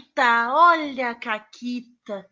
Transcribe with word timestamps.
Caquita, 0.00 0.48
olha 0.52 1.10
a 1.10 1.14
Caquita. 1.14 2.26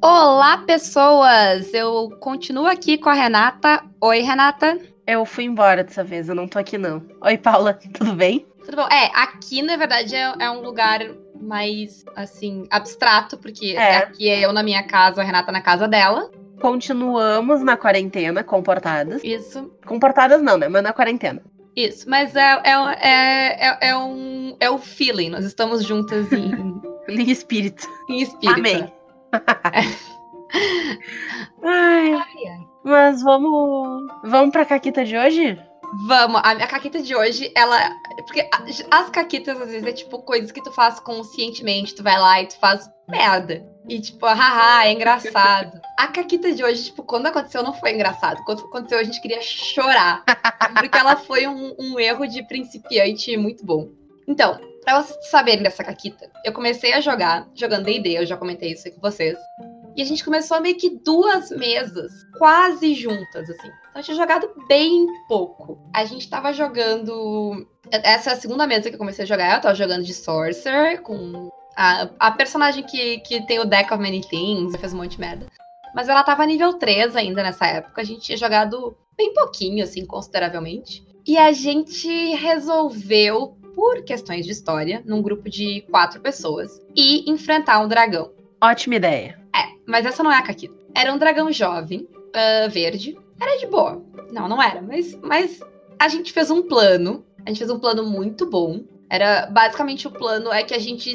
Olá, 0.00 0.58
pessoas! 0.58 1.72
Eu 1.74 2.10
continuo 2.20 2.66
aqui 2.66 2.96
com 2.96 3.08
a 3.08 3.14
Renata. 3.14 3.82
Oi, 4.00 4.20
Renata. 4.20 4.78
Eu 5.06 5.24
fui 5.24 5.44
embora 5.44 5.82
dessa 5.82 6.04
vez, 6.04 6.28
eu 6.28 6.34
não 6.34 6.46
tô 6.46 6.58
aqui 6.58 6.78
não. 6.78 7.02
Oi, 7.20 7.36
Paula, 7.36 7.74
tudo 7.94 8.14
bem? 8.14 8.46
Tudo 8.64 8.76
bom? 8.76 8.88
É, 8.88 9.10
aqui 9.14 9.60
na 9.60 9.76
verdade 9.76 10.14
é, 10.14 10.34
é 10.38 10.50
um 10.50 10.60
lugar 10.60 11.00
mais, 11.40 12.04
assim, 12.14 12.64
abstrato, 12.70 13.36
porque 13.38 13.74
É. 13.76 13.96
aqui 13.96 14.28
é 14.28 14.44
eu 14.44 14.52
na 14.52 14.62
minha 14.62 14.86
casa, 14.86 15.20
a 15.20 15.24
Renata 15.24 15.50
na 15.50 15.60
casa 15.60 15.88
dela. 15.88 16.30
Continuamos 16.60 17.60
na 17.62 17.76
quarentena, 17.76 18.44
comportadas. 18.44 19.24
Isso, 19.24 19.68
Comportadas 19.84 20.40
não, 20.40 20.56
né? 20.56 20.68
Mas 20.68 20.82
na 20.82 20.92
quarentena. 20.92 21.42
Isso. 21.76 22.08
Mas 22.08 22.34
é, 22.36 22.60
é, 22.64 22.72
é, 23.00 23.68
é, 23.68 23.78
é 23.90 23.96
um, 23.96 24.56
é 24.60 24.70
o 24.70 24.78
feeling. 24.78 25.30
Nós 25.30 25.44
estamos 25.44 25.84
juntas 25.84 26.32
em, 26.32 26.80
Em 27.08 27.30
espírito. 27.30 27.86
em 28.08 28.22
espírito. 28.22 28.58
Amém. 28.58 28.92
Ai, 31.64 32.18
mas 32.84 33.22
vamos. 33.22 34.06
Vamos 34.24 34.52
pra 34.52 34.64
Caquita 34.64 35.04
de 35.04 35.16
hoje? 35.16 35.58
Vamos, 35.92 36.40
a 36.42 36.54
minha 36.54 36.66
caquita 36.66 37.02
de 37.02 37.14
hoje, 37.14 37.52
ela. 37.54 37.78
Porque 38.26 38.48
as 38.90 39.10
caquitas, 39.10 39.60
às 39.60 39.68
vezes, 39.68 39.86
é 39.86 39.92
tipo 39.92 40.22
coisas 40.22 40.50
que 40.50 40.62
tu 40.62 40.72
faz 40.72 40.98
conscientemente. 40.98 41.94
Tu 41.94 42.02
vai 42.02 42.18
lá 42.18 42.40
e 42.40 42.46
tu 42.46 42.58
faz 42.58 42.90
merda. 43.08 43.62
E 43.88 44.00
tipo, 44.00 44.24
haha, 44.24 44.86
é 44.86 44.92
engraçado. 44.92 45.80
A 45.98 46.06
caquita 46.06 46.52
de 46.52 46.64
hoje, 46.64 46.84
tipo, 46.84 47.02
quando 47.02 47.26
aconteceu, 47.26 47.62
não 47.62 47.74
foi 47.74 47.92
engraçado. 47.92 48.42
Quando 48.44 48.64
aconteceu, 48.64 48.98
a 48.98 49.02
gente 49.02 49.20
queria 49.20 49.42
chorar. 49.42 50.24
Porque 50.78 50.96
ela 50.96 51.16
foi 51.16 51.46
um, 51.46 51.74
um 51.78 52.00
erro 52.00 52.26
de 52.26 52.42
principiante 52.46 53.36
muito 53.36 53.64
bom. 53.64 53.90
Então, 54.26 54.58
pra 54.84 55.02
vocês 55.02 55.28
saberem 55.28 55.62
dessa 55.62 55.84
caquita, 55.84 56.30
eu 56.44 56.52
comecei 56.52 56.92
a 56.92 57.00
jogar, 57.00 57.46
jogando 57.54 57.84
D&D, 57.84 58.18
eu 58.18 58.24
já 58.24 58.36
comentei 58.36 58.72
isso 58.72 58.86
aí 58.86 58.94
com 58.94 59.00
vocês. 59.00 59.36
E 59.96 60.02
a 60.02 60.04
gente 60.04 60.24
começou 60.24 60.60
meio 60.60 60.76
que 60.76 60.90
duas 60.90 61.50
mesas, 61.50 62.12
quase 62.38 62.94
juntas, 62.94 63.48
assim. 63.50 63.68
Então, 63.90 64.00
eu 64.00 64.02
tinha 64.02 64.16
jogado 64.16 64.50
bem 64.66 65.06
pouco. 65.28 65.78
A 65.94 66.04
gente 66.04 66.28
tava 66.28 66.52
jogando. 66.52 67.66
Essa 67.90 68.30
é 68.30 68.32
a 68.32 68.36
segunda 68.36 68.66
mesa 68.66 68.88
que 68.88 68.94
eu 68.94 68.98
comecei 68.98 69.24
a 69.24 69.28
jogar. 69.28 69.56
Eu 69.56 69.60
tava 69.60 69.74
jogando 69.74 70.04
de 70.04 70.14
Sorcerer 70.14 71.02
com 71.02 71.50
a, 71.76 72.08
a 72.18 72.30
personagem 72.30 72.84
que, 72.84 73.18
que 73.20 73.46
tem 73.46 73.58
o 73.58 73.64
Deck 73.64 73.92
of 73.92 74.02
Many 74.02 74.22
Things, 74.22 74.74
fez 74.76 74.94
um 74.94 74.98
monte 74.98 75.12
de 75.12 75.20
merda. 75.20 75.46
Mas 75.94 76.08
ela 76.08 76.22
tava 76.22 76.46
nível 76.46 76.74
3 76.74 77.14
ainda 77.16 77.42
nessa 77.42 77.66
época. 77.66 78.00
A 78.00 78.04
gente 78.04 78.22
tinha 78.22 78.38
jogado 78.38 78.96
bem 79.16 79.34
pouquinho, 79.34 79.84
assim, 79.84 80.06
consideravelmente. 80.06 81.04
E 81.26 81.36
a 81.36 81.52
gente 81.52 82.08
resolveu, 82.34 83.56
por 83.74 84.02
questões 84.04 84.44
de 84.44 84.52
história, 84.52 85.02
num 85.04 85.22
grupo 85.22 85.48
de 85.48 85.82
quatro 85.90 86.20
pessoas, 86.20 86.80
ir 86.96 87.24
enfrentar 87.28 87.78
um 87.80 87.88
dragão. 87.88 88.30
Ótima 88.62 88.96
ideia. 88.96 89.41
Mas 89.86 90.06
essa 90.06 90.22
não 90.22 90.32
é 90.32 90.36
a 90.36 90.42
Caquita. 90.42 90.74
Era 90.94 91.12
um 91.12 91.18
dragão 91.18 91.50
jovem, 91.52 92.08
ah, 92.34 92.68
verde. 92.68 93.18
Era 93.40 93.58
de 93.58 93.66
boa. 93.66 94.02
Não, 94.30 94.48
não 94.48 94.62
era, 94.62 94.80
mas, 94.80 95.14
mas 95.20 95.60
a 95.98 96.08
gente 96.08 96.32
fez 96.32 96.50
um 96.50 96.62
plano. 96.62 97.24
A 97.44 97.48
gente 97.48 97.58
fez 97.58 97.70
um 97.70 97.78
plano 97.78 98.04
muito 98.04 98.48
bom. 98.48 98.82
Era 99.10 99.46
basicamente 99.46 100.06
o 100.06 100.10
plano 100.10 100.50
é 100.50 100.62
que 100.62 100.72
a 100.72 100.78
gente 100.78 101.14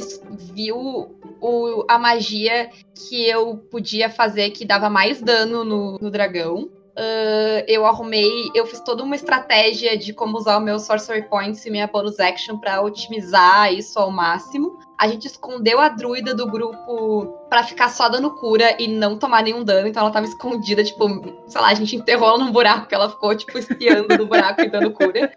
viu 0.53 1.17
o, 1.41 1.85
a 1.89 1.97
magia 1.97 2.69
que 2.93 3.27
eu 3.27 3.57
podia 3.57 4.09
fazer 4.09 4.51
que 4.51 4.65
dava 4.65 4.89
mais 4.89 5.19
dano 5.19 5.63
no, 5.63 5.97
no 5.99 6.11
dragão. 6.11 6.69
Ah, 6.97 7.63
eu 7.67 7.85
arrumei, 7.85 8.49
eu 8.55 8.65
fiz 8.65 8.79
toda 8.81 9.03
uma 9.03 9.15
estratégia 9.15 9.95
de 9.95 10.13
como 10.13 10.37
usar 10.37 10.57
o 10.57 10.61
meu 10.61 10.79
Sorcery 10.79 11.29
Points 11.29 11.63
e 11.65 11.69
minha 11.69 11.85
bonus 11.85 12.19
action 12.19 12.57
pra 12.57 12.81
otimizar 12.81 13.71
isso 13.71 13.99
ao 13.99 14.09
máximo. 14.09 14.79
A 14.97 15.07
gente 15.07 15.27
escondeu 15.27 15.79
a 15.79 15.89
druida 15.89 16.33
do 16.33 16.49
grupo 16.49 17.27
pra 17.49 17.63
ficar 17.63 17.89
só 17.89 18.09
dando 18.09 18.31
cura 18.31 18.75
e 18.81 18.87
não 18.87 19.19
tomar 19.19 19.43
nenhum 19.43 19.63
dano. 19.63 19.87
Então 19.87 20.01
ela 20.01 20.11
tava 20.11 20.25
escondida, 20.25 20.83
tipo, 20.83 21.07
sei 21.47 21.61
lá, 21.61 21.67
a 21.67 21.73
gente 21.75 21.95
enterrou 21.95 22.29
ela 22.29 22.39
num 22.39 22.51
buraco 22.51 22.87
que 22.87 22.95
ela 22.95 23.09
ficou, 23.09 23.35
tipo, 23.35 23.59
espiando 23.59 24.17
do 24.17 24.25
buraco 24.25 24.61
e 24.61 24.69
dando 24.69 24.91
cura. 24.91 25.31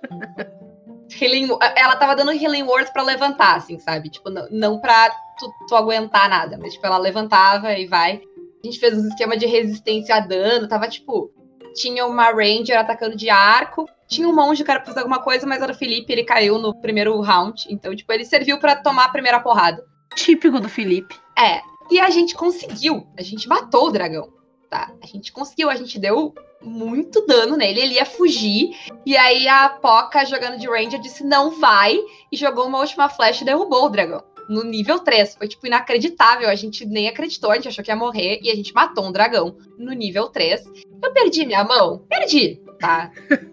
Healing, 1.21 1.49
ela 1.77 1.97
tava 1.97 2.17
dando 2.17 2.33
healing 2.33 2.63
word 2.63 2.91
pra 2.93 3.03
levantar, 3.03 3.57
assim, 3.57 3.79
sabe? 3.79 4.09
Tipo, 4.09 4.31
não, 4.31 4.47
não 4.51 4.81
pra 4.81 5.11
tu, 5.39 5.53
tu 5.69 5.77
aguentar 5.77 6.31
nada, 6.31 6.57
mas 6.57 6.73
tipo, 6.73 6.87
ela 6.87 6.97
levantava 6.97 7.75
e 7.75 7.87
vai. 7.87 8.23
A 8.63 8.67
gente 8.67 8.79
fez 8.79 8.97
um 8.97 9.09
esquema 9.09 9.37
de 9.37 9.45
resistência 9.45 10.15
a 10.15 10.21
dano, 10.21 10.69
tava 10.69 10.87
tipo, 10.89 11.33
tinha 11.75 12.07
uma 12.07 12.31
ranger 12.31 12.79
atacando 12.79 13.17
de 13.17 13.29
arco, 13.31 13.89
tinha 14.09 14.29
um 14.29 14.35
monge 14.35 14.65
que 14.65 14.71
era 14.71 14.81
pra 14.81 14.89
fazer 14.89 15.01
alguma 15.01 15.21
coisa, 15.21 15.47
mas 15.47 15.63
era 15.63 15.73
o 15.73 15.77
Felipe, 15.77 16.13
ele 16.13 16.25
caiu 16.25 16.59
no 16.59 16.75
primeiro 16.75 17.19
round, 17.21 17.67
então 17.71 17.95
tipo, 17.95 18.13
ele 18.13 18.25
serviu 18.25 18.59
pra 18.59 18.77
tomar 18.77 19.05
a 19.05 19.11
primeira 19.11 19.41
porrada. 19.41 19.85
Típico 20.15 20.59
do 20.61 20.69
Felipe. 20.69 21.15
É, 21.39 21.61
e 21.91 22.01
a 22.01 22.11
gente 22.11 22.35
conseguiu, 22.35 23.07
a 23.17 23.23
gente 23.23 23.49
matou 23.49 23.87
o 23.87 23.91
dragão, 23.91 24.29
tá? 24.69 24.93
A 25.03 25.07
gente 25.07 25.33
conseguiu, 25.33 25.71
a 25.71 25.77
gente 25.77 25.99
deu 25.99 26.35
muito 26.63 27.25
dano 27.27 27.57
nele, 27.57 27.81
ele 27.81 27.95
ia 27.95 28.05
fugir, 28.05 28.77
e 29.07 29.17
aí 29.17 29.49
a 29.49 29.69
Poca 29.69 30.25
jogando 30.25 30.59
de 30.59 30.69
Ranger 30.69 31.01
disse 31.01 31.25
não 31.25 31.59
vai, 31.59 31.99
e 32.31 32.37
jogou 32.37 32.67
uma 32.67 32.81
última 32.81 33.09
flash 33.09 33.41
e 33.41 33.45
derrubou 33.45 33.87
o 33.87 33.89
dragão. 33.89 34.23
No 34.51 34.65
nível 34.65 34.99
3, 34.99 35.37
foi 35.37 35.47
tipo 35.47 35.65
inacreditável, 35.69 36.49
a 36.49 36.57
gente 36.57 36.85
nem 36.85 37.07
acreditou, 37.07 37.53
a 37.53 37.55
gente 37.55 37.69
achou 37.69 37.85
que 37.85 37.91
ia 37.93 37.95
morrer, 37.95 38.41
e 38.43 38.51
a 38.51 38.55
gente 38.57 38.75
matou 38.75 39.07
um 39.07 39.13
dragão 39.13 39.57
no 39.79 39.93
nível 39.93 40.29
3. 40.29 40.65
Eu 41.01 41.13
perdi 41.13 41.47
minha 41.47 41.63
mão? 41.63 42.05
Perdi, 42.09 42.61
tá? 42.81 43.13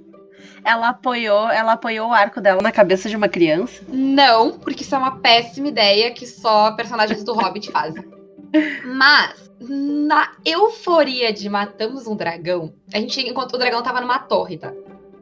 Ela 0.65 0.89
apoiou, 0.89 1.47
ela 1.49 1.73
apoiou 1.73 2.09
o 2.09 2.13
arco 2.13 2.41
dela 2.41 2.61
na 2.61 2.73
cabeça 2.73 3.07
de 3.07 3.15
uma 3.15 3.29
criança. 3.29 3.85
Não, 3.87 4.59
porque 4.59 4.83
isso 4.83 4.93
é 4.95 4.97
uma 4.97 5.19
péssima 5.19 5.69
ideia 5.69 6.11
que 6.11 6.27
só 6.27 6.71
personagens 6.71 7.23
do 7.23 7.33
Hobbit 7.33 7.71
fazem. 7.71 8.03
Mas, 8.83 9.49
na 9.61 10.33
euforia 10.43 11.31
de 11.31 11.47
matamos 11.47 12.05
um 12.05 12.17
dragão, 12.17 12.73
a 12.93 12.97
gente 12.97 13.21
encontrou 13.21 13.55
o 13.55 13.59
dragão 13.59 13.81
tava 13.81 14.01
numa 14.01 14.19
torre, 14.19 14.57
tá? 14.57 14.73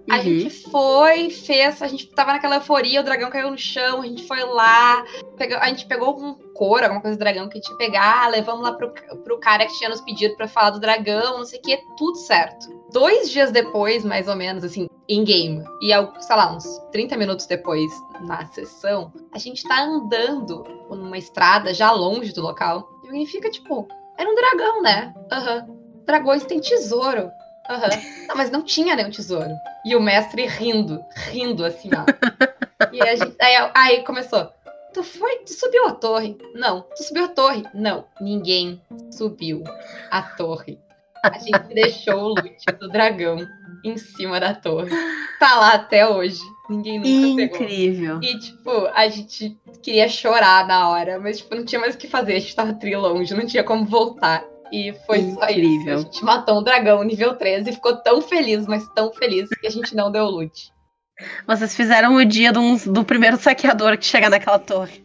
A 0.09 0.17
Uhum. 0.17 0.21
gente 0.21 0.49
foi, 0.69 1.29
fez, 1.31 1.81
a 1.81 1.87
gente 1.87 2.07
tava 2.13 2.33
naquela 2.33 2.57
euforia, 2.57 3.01
o 3.01 3.03
dragão 3.03 3.29
caiu 3.31 3.49
no 3.49 3.57
chão, 3.57 4.01
a 4.01 4.05
gente 4.05 4.27
foi 4.27 4.43
lá, 4.43 5.03
pegou- 5.35 5.57
a 5.57 5.67
gente 5.69 5.87
pegou 5.87 6.15
um 6.19 6.35
couro, 6.53 6.83
alguma 6.83 7.01
coisa 7.01 7.17
do 7.17 7.19
dragão 7.19 7.49
que 7.49 7.57
a 7.57 7.61
gente 7.61 7.71
ia 7.71 7.77
pegar, 7.77 8.29
levamos 8.29 8.61
lá 8.63 8.73
pro, 8.73 8.93
pro 9.23 9.39
cara 9.39 9.65
que 9.65 9.73
tinha 9.73 9.89
nos 9.89 10.01
pedido 10.01 10.35
pra 10.35 10.47
falar 10.47 10.69
do 10.71 10.79
dragão, 10.79 11.39
não 11.39 11.45
sei 11.45 11.57
o 11.59 11.61
que, 11.63 11.77
tudo 11.97 12.17
certo. 12.19 12.67
Dois 12.91 13.31
dias 13.31 13.51
depois, 13.51 14.05
mais 14.05 14.27
ou 14.27 14.35
menos, 14.35 14.63
assim, 14.63 14.87
em 15.09 15.23
game, 15.23 15.63
e 15.81 15.91
ao- 15.91 16.13
sei 16.21 16.35
lá, 16.35 16.55
uns 16.55 16.65
30 16.91 17.17
minutos 17.17 17.47
depois 17.47 17.91
na 18.21 18.45
sessão, 18.47 19.11
a 19.33 19.39
gente 19.39 19.63
tá 19.67 19.81
andando 19.83 20.63
numa 20.89 21.17
estrada 21.17 21.73
já 21.73 21.91
longe 21.91 22.31
do 22.31 22.41
local, 22.41 22.87
e 23.03 23.07
alguém 23.07 23.25
fica 23.25 23.49
tipo, 23.49 23.87
era 24.17 24.29
um 24.29 24.35
dragão, 24.35 24.81
né? 24.83 25.13
Aham. 25.31 25.67
Dragões 26.05 26.45
têm 26.45 26.59
tesouro. 26.59 27.31
Aham. 27.69 27.89
Não, 28.27 28.35
mas 28.35 28.51
não 28.51 28.61
tinha 28.61 28.95
nenhum 28.95 29.09
tesouro. 29.09 29.51
E 29.85 29.95
o 29.95 30.01
mestre 30.01 30.45
rindo, 30.45 31.03
rindo 31.29 31.65
assim, 31.65 31.89
ó. 31.93 32.05
E 32.91 33.01
a 33.01 33.15
gente, 33.15 33.35
aí, 33.41 33.71
aí 33.73 34.03
começou. 34.03 34.51
Tu 34.93 35.03
foi, 35.03 35.37
tu 35.39 35.53
subiu 35.53 35.87
a 35.87 35.91
torre? 35.91 36.37
Não. 36.53 36.81
Tu 36.95 37.03
subiu 37.03 37.25
a 37.25 37.27
torre? 37.29 37.63
Não. 37.73 38.05
Ninguém 38.19 38.81
subiu 39.11 39.63
a 40.11 40.21
torre. 40.21 40.77
A 41.23 41.37
gente 41.37 41.73
deixou 41.73 42.15
o 42.15 42.27
loot 42.29 42.65
do 42.79 42.89
dragão 42.89 43.37
em 43.83 43.97
cima 43.97 44.39
da 44.39 44.53
torre. 44.53 44.89
Tá 45.39 45.55
lá 45.55 45.73
até 45.73 46.07
hoje. 46.07 46.39
Ninguém 46.69 46.99
nunca 46.99 47.51
pegou. 47.51 47.61
Incrível. 47.61 48.19
E, 48.21 48.39
tipo, 48.39 48.71
a 48.93 49.07
gente 49.07 49.57
queria 49.81 50.07
chorar 50.07 50.65
na 50.67 50.89
hora, 50.89 51.19
mas, 51.19 51.37
tipo, 51.39 51.55
não 51.55 51.65
tinha 51.65 51.79
mais 51.79 51.95
o 51.95 51.97
que 51.97 52.07
fazer. 52.07 52.35
A 52.35 52.39
gente 52.39 52.55
tava 52.55 52.73
tri 52.73 52.95
longe, 52.95 53.33
não 53.33 53.45
tinha 53.45 53.63
como 53.63 53.85
voltar. 53.85 54.43
E 54.71 54.93
foi. 55.05 55.19
Incrível. 55.19 55.97
A 55.97 56.01
gente 56.01 56.23
matou 56.23 56.59
um 56.59 56.63
dragão 56.63 57.03
nível 57.03 57.35
13 57.35 57.69
e 57.69 57.73
ficou 57.73 57.95
tão 57.97 58.21
feliz, 58.21 58.65
mas 58.65 58.87
tão 58.89 59.13
feliz 59.13 59.49
que 59.49 59.67
a 59.67 59.69
gente 59.69 59.95
não 59.95 60.11
deu 60.11 60.25
loot. 60.25 60.73
Vocês 61.47 61.75
fizeram 61.75 62.15
o 62.15 62.25
dia 62.25 62.51
do, 62.51 62.61
do 62.91 63.05
primeiro 63.05 63.37
saqueador 63.37 63.97
que 63.97 64.05
chega 64.05 64.29
naquela 64.29 64.59
torre. 64.59 65.04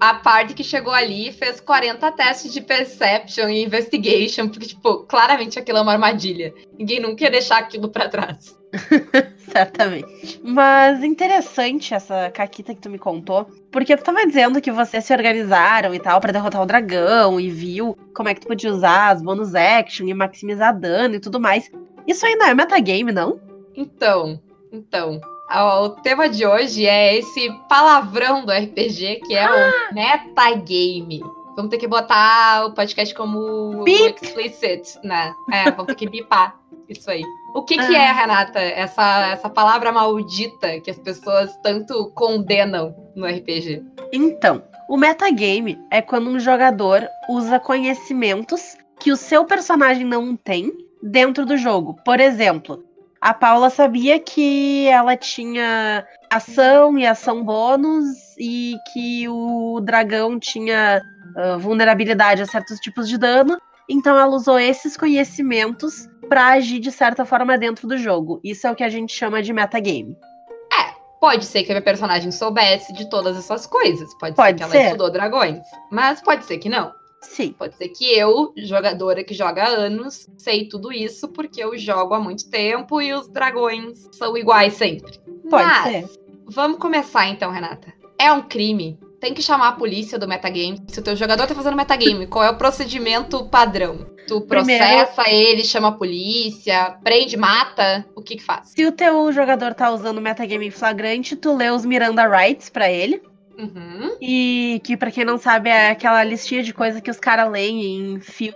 A 0.00 0.14
parte 0.14 0.54
que 0.54 0.64
chegou 0.64 0.92
ali 0.92 1.32
fez 1.32 1.60
40 1.60 2.10
testes 2.12 2.52
de 2.52 2.60
perception 2.60 3.48
e 3.48 3.64
investigation, 3.64 4.48
porque, 4.48 4.66
tipo, 4.66 5.04
claramente 5.04 5.58
aquilo 5.58 5.78
é 5.78 5.82
uma 5.82 5.92
armadilha. 5.92 6.52
Ninguém 6.76 7.00
nunca 7.00 7.24
ia 7.24 7.30
deixar 7.30 7.58
aquilo 7.58 7.88
pra 7.88 8.08
trás. 8.08 8.58
Certamente. 9.50 10.40
Mas 10.42 11.02
interessante 11.02 11.94
essa 11.94 12.30
caquita 12.30 12.74
que 12.74 12.80
tu 12.80 12.90
me 12.90 12.98
contou, 12.98 13.44
porque 13.70 13.96
tu 13.96 14.02
tava 14.02 14.26
dizendo 14.26 14.60
que 14.60 14.70
vocês 14.70 15.04
se 15.04 15.12
organizaram 15.12 15.94
e 15.94 16.00
tal 16.00 16.20
pra 16.20 16.32
derrotar 16.32 16.62
o 16.62 16.66
dragão 16.66 17.40
e 17.40 17.48
viu 17.48 17.96
como 18.14 18.28
é 18.28 18.34
que 18.34 18.40
tu 18.40 18.48
podia 18.48 18.70
usar 18.70 19.10
as 19.10 19.22
bonus 19.22 19.54
action 19.54 20.06
e 20.06 20.14
maximizar 20.14 20.78
dano 20.78 21.14
e 21.14 21.20
tudo 21.20 21.40
mais. 21.40 21.70
Isso 22.06 22.26
aí 22.26 22.34
não 22.36 22.46
é 22.46 22.54
metagame, 22.54 23.12
não? 23.12 23.40
Então, 23.76 24.40
então, 24.72 25.20
o 25.50 25.90
tema 25.90 26.28
de 26.28 26.46
hoje 26.46 26.86
é 26.86 27.16
esse 27.16 27.50
palavrão 27.68 28.44
do 28.44 28.52
RPG, 28.52 29.20
que 29.26 29.34
é 29.34 29.48
o 29.48 29.94
metagame. 29.94 31.20
Vamos 31.56 31.70
ter 31.70 31.78
que 31.78 31.88
botar 31.88 32.66
o 32.66 32.72
podcast 32.72 33.14
como 33.14 33.82
Bip. 33.82 34.22
explicit, 34.22 34.98
né? 35.02 35.32
É, 35.52 35.70
vamos 35.72 35.86
ter 35.86 35.94
que 35.96 36.08
bipar 36.08 36.54
isso 36.88 37.10
aí. 37.10 37.24
O 37.54 37.62
que, 37.62 37.76
que 37.76 37.96
é, 37.96 38.12
Renata, 38.12 38.60
essa, 38.60 39.30
essa 39.32 39.48
palavra 39.48 39.90
maldita 39.90 40.80
que 40.80 40.90
as 40.90 40.98
pessoas 40.98 41.56
tanto 41.62 42.12
condenam 42.14 42.94
no 43.16 43.26
RPG? 43.26 43.82
Então, 44.12 44.62
o 44.88 44.96
metagame 44.96 45.78
é 45.90 46.00
quando 46.00 46.30
um 46.30 46.38
jogador 46.38 47.08
usa 47.28 47.58
conhecimentos 47.58 48.76
que 49.00 49.10
o 49.10 49.16
seu 49.16 49.44
personagem 49.44 50.04
não 50.04 50.36
tem 50.36 50.72
dentro 51.02 51.44
do 51.44 51.56
jogo. 51.56 51.96
Por 52.04 52.20
exemplo, 52.20 52.84
a 53.20 53.34
Paula 53.34 53.68
sabia 53.70 54.18
que 54.18 54.86
ela 54.86 55.16
tinha 55.16 56.06
ação 56.30 56.96
e 56.98 57.06
ação 57.06 57.42
bônus 57.42 58.36
e 58.38 58.76
que 58.92 59.28
o 59.28 59.80
dragão 59.80 60.38
tinha 60.38 61.02
uh, 61.36 61.58
vulnerabilidade 61.58 62.42
a 62.42 62.46
certos 62.46 62.78
tipos 62.78 63.08
de 63.08 63.18
dano. 63.18 63.58
Então 63.88 64.16
ela 64.16 64.34
usou 64.34 64.58
esses 64.58 64.96
conhecimentos 64.96 66.08
para 66.28 66.48
agir 66.48 66.78
de 66.78 66.92
certa 66.92 67.24
forma 67.24 67.56
dentro 67.58 67.88
do 67.88 67.96
jogo. 67.96 68.40
Isso 68.44 68.66
é 68.66 68.70
o 68.70 68.76
que 68.76 68.84
a 68.84 68.88
gente 68.88 69.12
chama 69.12 69.42
de 69.42 69.52
metagame. 69.52 70.16
É, 70.72 70.92
pode 71.20 71.44
ser 71.46 71.64
que 71.64 71.72
a 71.72 71.74
minha 71.74 71.84
personagem 71.84 72.30
soubesse 72.30 72.92
de 72.92 73.08
todas 73.08 73.36
essas 73.36 73.66
coisas. 73.66 74.14
Pode, 74.18 74.36
pode 74.36 74.58
ser 74.58 74.64
que 74.64 74.70
ser. 74.70 74.76
ela 74.76 74.86
estudou 74.86 75.10
dragões. 75.10 75.62
Mas 75.90 76.20
pode 76.20 76.44
ser 76.44 76.58
que 76.58 76.68
não. 76.68 76.92
Sim. 77.20 77.52
Pode 77.58 77.76
ser 77.76 77.88
que 77.88 78.04
eu, 78.04 78.52
jogadora 78.56 79.24
que 79.24 79.34
joga 79.34 79.64
há 79.64 79.68
anos, 79.68 80.28
sei 80.36 80.68
tudo 80.68 80.92
isso 80.92 81.28
porque 81.28 81.62
eu 81.62 81.76
jogo 81.76 82.14
há 82.14 82.20
muito 82.20 82.48
tempo 82.48 83.00
e 83.00 83.12
os 83.12 83.28
dragões 83.28 84.08
são 84.12 84.36
iguais 84.36 84.74
sempre. 84.74 85.18
Pode 85.50 85.64
Mas, 85.64 85.84
ser. 85.84 86.08
Vamos 86.46 86.78
começar 86.78 87.26
então, 87.28 87.50
Renata. 87.50 87.92
É 88.18 88.32
um 88.32 88.42
crime. 88.42 88.98
Tem 89.20 89.34
que 89.34 89.42
chamar 89.42 89.68
a 89.68 89.72
polícia 89.72 90.16
do 90.18 90.28
metagame. 90.28 90.80
Se 90.88 91.00
o 91.00 91.02
teu 91.02 91.16
jogador 91.16 91.46
tá 91.46 91.54
fazendo 91.54 91.76
metagame, 91.76 92.26
qual 92.28 92.44
é 92.44 92.50
o 92.50 92.56
procedimento 92.56 93.44
padrão? 93.46 94.06
Tu 94.28 94.40
Primeiro- 94.42 94.84
processa 94.84 95.28
ele, 95.28 95.64
chama 95.64 95.88
a 95.88 95.92
polícia, 95.92 96.96
prende, 97.02 97.36
mata? 97.36 98.06
O 98.14 98.22
que 98.22 98.36
que 98.36 98.42
faz? 98.44 98.68
Se 98.68 98.84
o 98.86 98.92
teu 98.92 99.32
jogador 99.32 99.74
tá 99.74 99.90
usando 99.90 100.20
metagame 100.20 100.70
flagrante, 100.70 101.34
tu 101.34 101.56
lê 101.56 101.68
os 101.70 101.84
Miranda 101.84 102.28
Rights 102.28 102.68
pra 102.70 102.90
ele. 102.90 103.20
Uhum. 103.58 104.16
E 104.20 104.80
que, 104.84 104.96
pra 104.96 105.10
quem 105.10 105.24
não 105.24 105.36
sabe, 105.36 105.68
é 105.68 105.90
aquela 105.90 106.22
listinha 106.22 106.62
de 106.62 106.72
coisa 106.72 107.00
que 107.00 107.10
os 107.10 107.18
caras 107.18 107.50
leem 107.50 108.14
em 108.14 108.20
filme. 108.20 108.54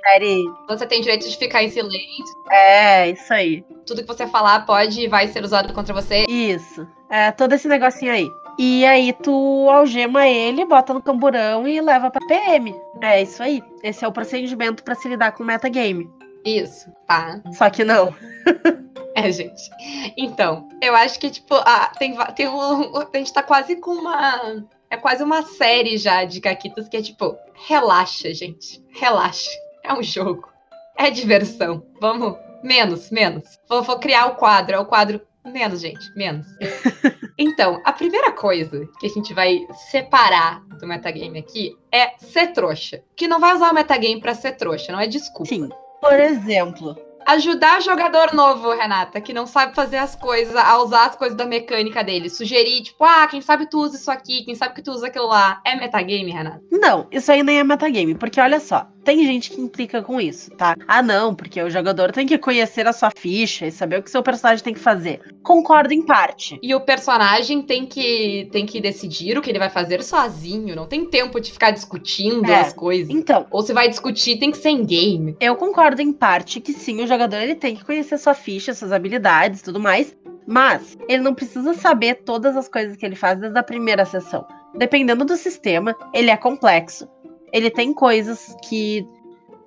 Você 0.69 0.87
tem 0.87 1.01
direito 1.01 1.29
de 1.29 1.37
ficar 1.37 1.63
em 1.63 1.69
silêncio. 1.69 2.25
É, 2.51 3.11
isso 3.11 3.33
aí. 3.33 3.65
Tudo 3.85 4.03
que 4.03 4.09
você 4.09 4.27
falar 4.29 4.65
pode 4.65 5.01
e 5.01 5.09
vai 5.09 5.27
ser 5.27 5.45
usado 5.45 5.73
contra 5.73 5.93
você. 5.93 6.25
Isso. 6.29 6.87
É, 7.11 7.33
todo 7.33 7.53
esse 7.53 7.67
negocinho 7.67 8.13
aí. 8.13 8.29
E 8.59 8.85
aí 8.87 9.13
tu 9.13 9.69
algema 9.71 10.29
ele, 10.29 10.65
bota 10.65 10.95
no 10.95 11.03
camburão 11.03 11.67
e 11.67 11.81
leva 11.81 12.11
pra 12.11 12.25
PM. 12.27 12.75
É 13.01 13.23
isso 13.23 13.43
aí. 13.43 13.63
Esse 13.83 14.05
é 14.05 14.09
o 14.09 14.13
procedimento 14.13 14.85
pra 14.85 14.95
se 14.95 15.09
lidar 15.09 15.33
com 15.33 15.43
metagame. 15.43 16.09
Isso, 16.45 16.91
tá? 17.07 17.41
Só 17.53 17.69
que 17.71 17.83
não. 17.83 18.15
É, 19.15 19.31
gente. 19.31 19.71
Então, 20.17 20.69
eu 20.81 20.95
acho 20.95 21.21
que, 21.21 21.29
tipo, 21.29 21.55
ah, 21.55 21.93
tem, 21.99 22.17
tem 22.35 22.49
um. 22.49 22.97
A 22.97 23.19
gente 23.19 23.33
tá 23.33 23.43
quase 23.43 23.77
com 23.77 23.91
uma. 23.91 24.65
É 24.93 24.97
quase 24.99 25.25
uma 25.25 25.41
série 25.41 25.97
já 25.97 26.23
de 26.23 26.39
Caquitas 26.39 26.87
que 26.87 26.99
é 26.99 27.01
tipo, 27.01 27.35
relaxa, 27.67 28.35
gente. 28.35 28.85
Relaxa. 28.91 29.49
É 29.83 29.91
um 29.95 30.03
jogo. 30.03 30.53
É 30.95 31.09
diversão. 31.09 31.83
Vamos. 31.99 32.37
Menos, 32.63 33.11
menos. 33.11 33.59
Vou, 33.67 33.83
vou 33.83 33.99
criar 33.99 34.27
o 34.27 34.35
quadro. 34.35 34.77
É 34.77 34.79
o 34.79 34.85
quadro. 34.85 35.19
Menos, 35.43 35.81
gente. 35.81 36.15
Menos. 36.15 36.47
Então, 37.39 37.81
a 37.83 37.93
primeira 37.95 38.31
coisa 38.31 38.87
que 39.01 39.07
a 39.07 39.09
gente 39.09 39.33
vai 39.33 39.67
separar 39.91 40.61
do 40.79 40.87
metagame 40.87 41.39
aqui 41.39 41.75
é 41.91 42.13
ser 42.19 42.49
trouxa. 42.49 43.03
Que 43.17 43.27
não 43.27 43.41
vai 43.41 43.55
usar 43.55 43.71
o 43.71 43.75
metagame 43.75 44.21
pra 44.21 44.35
ser 44.35 44.53
trouxa, 44.53 44.93
não 44.93 45.01
é 45.01 45.07
desculpa. 45.07 45.49
Sim. 45.49 45.71
Por 46.01 46.21
exemplo, 46.21 46.95
Ajudar 47.27 47.81
jogador 47.81 48.33
novo, 48.35 48.71
Renata, 48.73 49.21
que 49.21 49.33
não 49.33 49.47
sabe 49.47 49.75
fazer 49.75 49.97
as 49.97 50.15
coisas, 50.15 50.55
a 50.57 50.79
usar 50.83 51.07
as 51.07 51.17
coisas 51.17 51.37
da 51.37 51.47
mecânica 51.47 52.03
dele. 52.03 52.29
Sugerir, 52.29 52.83
tipo, 52.83 53.05
ah, 53.05 53.27
quem 53.29 53.41
sabe 53.41 53.67
tu 53.67 53.81
usa 53.81 53.97
isso 53.97 54.11
aqui, 54.11 54.45
quem 54.45 54.55
sabe 54.55 54.75
que 54.75 54.83
tu 54.83 54.91
usa 54.93 55.07
aquilo 55.07 55.27
lá. 55.27 55.61
É 55.65 55.77
metagame, 55.77 56.31
Renata? 56.31 56.63
Não, 56.71 57.07
isso 57.11 57.31
aí 57.31 57.43
nem 57.43 57.59
é 57.59 57.65
metagame, 57.65 58.15
porque 58.15 58.41
olha 58.41 58.61
só, 58.61 58.87
tem 59.05 59.25
gente 59.25 59.51
que 59.51 59.61
implica 59.61 60.03
com 60.03 60.21
isso, 60.21 60.51
tá? 60.53 60.77
Ah, 60.87 61.03
não, 61.03 61.35
porque 61.35 61.61
o 61.63 61.71
jogador 61.71 62.13
tem 62.13 62.27
que 62.27 62.39
conhecer 62.39 62.87
a 62.87 62.93
sua 62.93 63.11
ficha 63.11 63.67
e 63.67 63.73
saber 63.73 63.99
o 63.99 64.03
que 64.03 64.11
seu 64.11 64.23
personagem 64.23 64.63
tem 64.65 64.75
que 64.75 64.81
fazer. 64.81 65.21
Concordo 65.43 65.93
em 65.93 66.03
parte. 66.05 66.59
E 66.63 66.75
o 66.75 66.81
personagem 66.81 67.63
tem 67.63 67.85
que, 67.87 68.49
tem 68.53 68.65
que 68.67 68.81
decidir 68.81 69.37
o 69.37 69.43
que 69.43 69.51
ele 69.51 69.59
vai 69.59 69.71
fazer 69.71 70.03
sozinho. 70.03 70.77
Não 70.77 70.87
tem 70.87 71.05
tempo 71.07 71.41
de 71.41 71.53
ficar 71.53 71.71
discutindo 71.71 72.51
É. 72.51 72.61
as 72.61 72.73
coisas. 72.73 73.13
Então, 73.15 73.47
Ou 73.51 73.63
se 73.63 73.73
vai 73.73 73.89
discutir, 73.89 74.39
tem 74.39 74.51
que 74.51 74.59
ser 74.59 74.71
em 74.71 74.85
game. 74.85 75.37
eu 75.41 75.57
concordo 75.57 76.01
em 76.01 76.13
parte 76.13 76.61
que 76.61 76.73
sim, 76.73 77.03
o 77.03 77.07
jogador 77.07 77.37
ele 77.37 77.55
tem 77.55 77.75
que 77.77 77.85
conhecer 77.85 78.19
sua 78.19 78.35
ficha, 78.35 78.73
suas 78.75 78.93
habilidades 78.93 79.61
e 79.61 79.65
tudo 79.65 79.81
mais, 79.81 80.17
mas 80.47 80.97
ele 81.09 81.23
não 81.23 81.35
precisa 81.35 81.75
saber 81.75 82.17
todas 82.25 82.57
as 82.57 82.69
coisas 82.69 82.97
que 82.97 83.05
ele 83.07 83.15
faz 83.17 83.39
desde 83.41 83.59
a 83.59 83.63
primeira 83.63 84.05
sessão. 84.05 84.45
Dependendo 84.75 85.25
do 85.25 85.37
sistema, 85.37 85.95
ele 86.15 86.31
é 86.31 86.37
complexo. 86.37 87.07
Ele 87.53 87.71
tem 87.71 87.93
coisas 87.93 88.57
que 88.63 89.07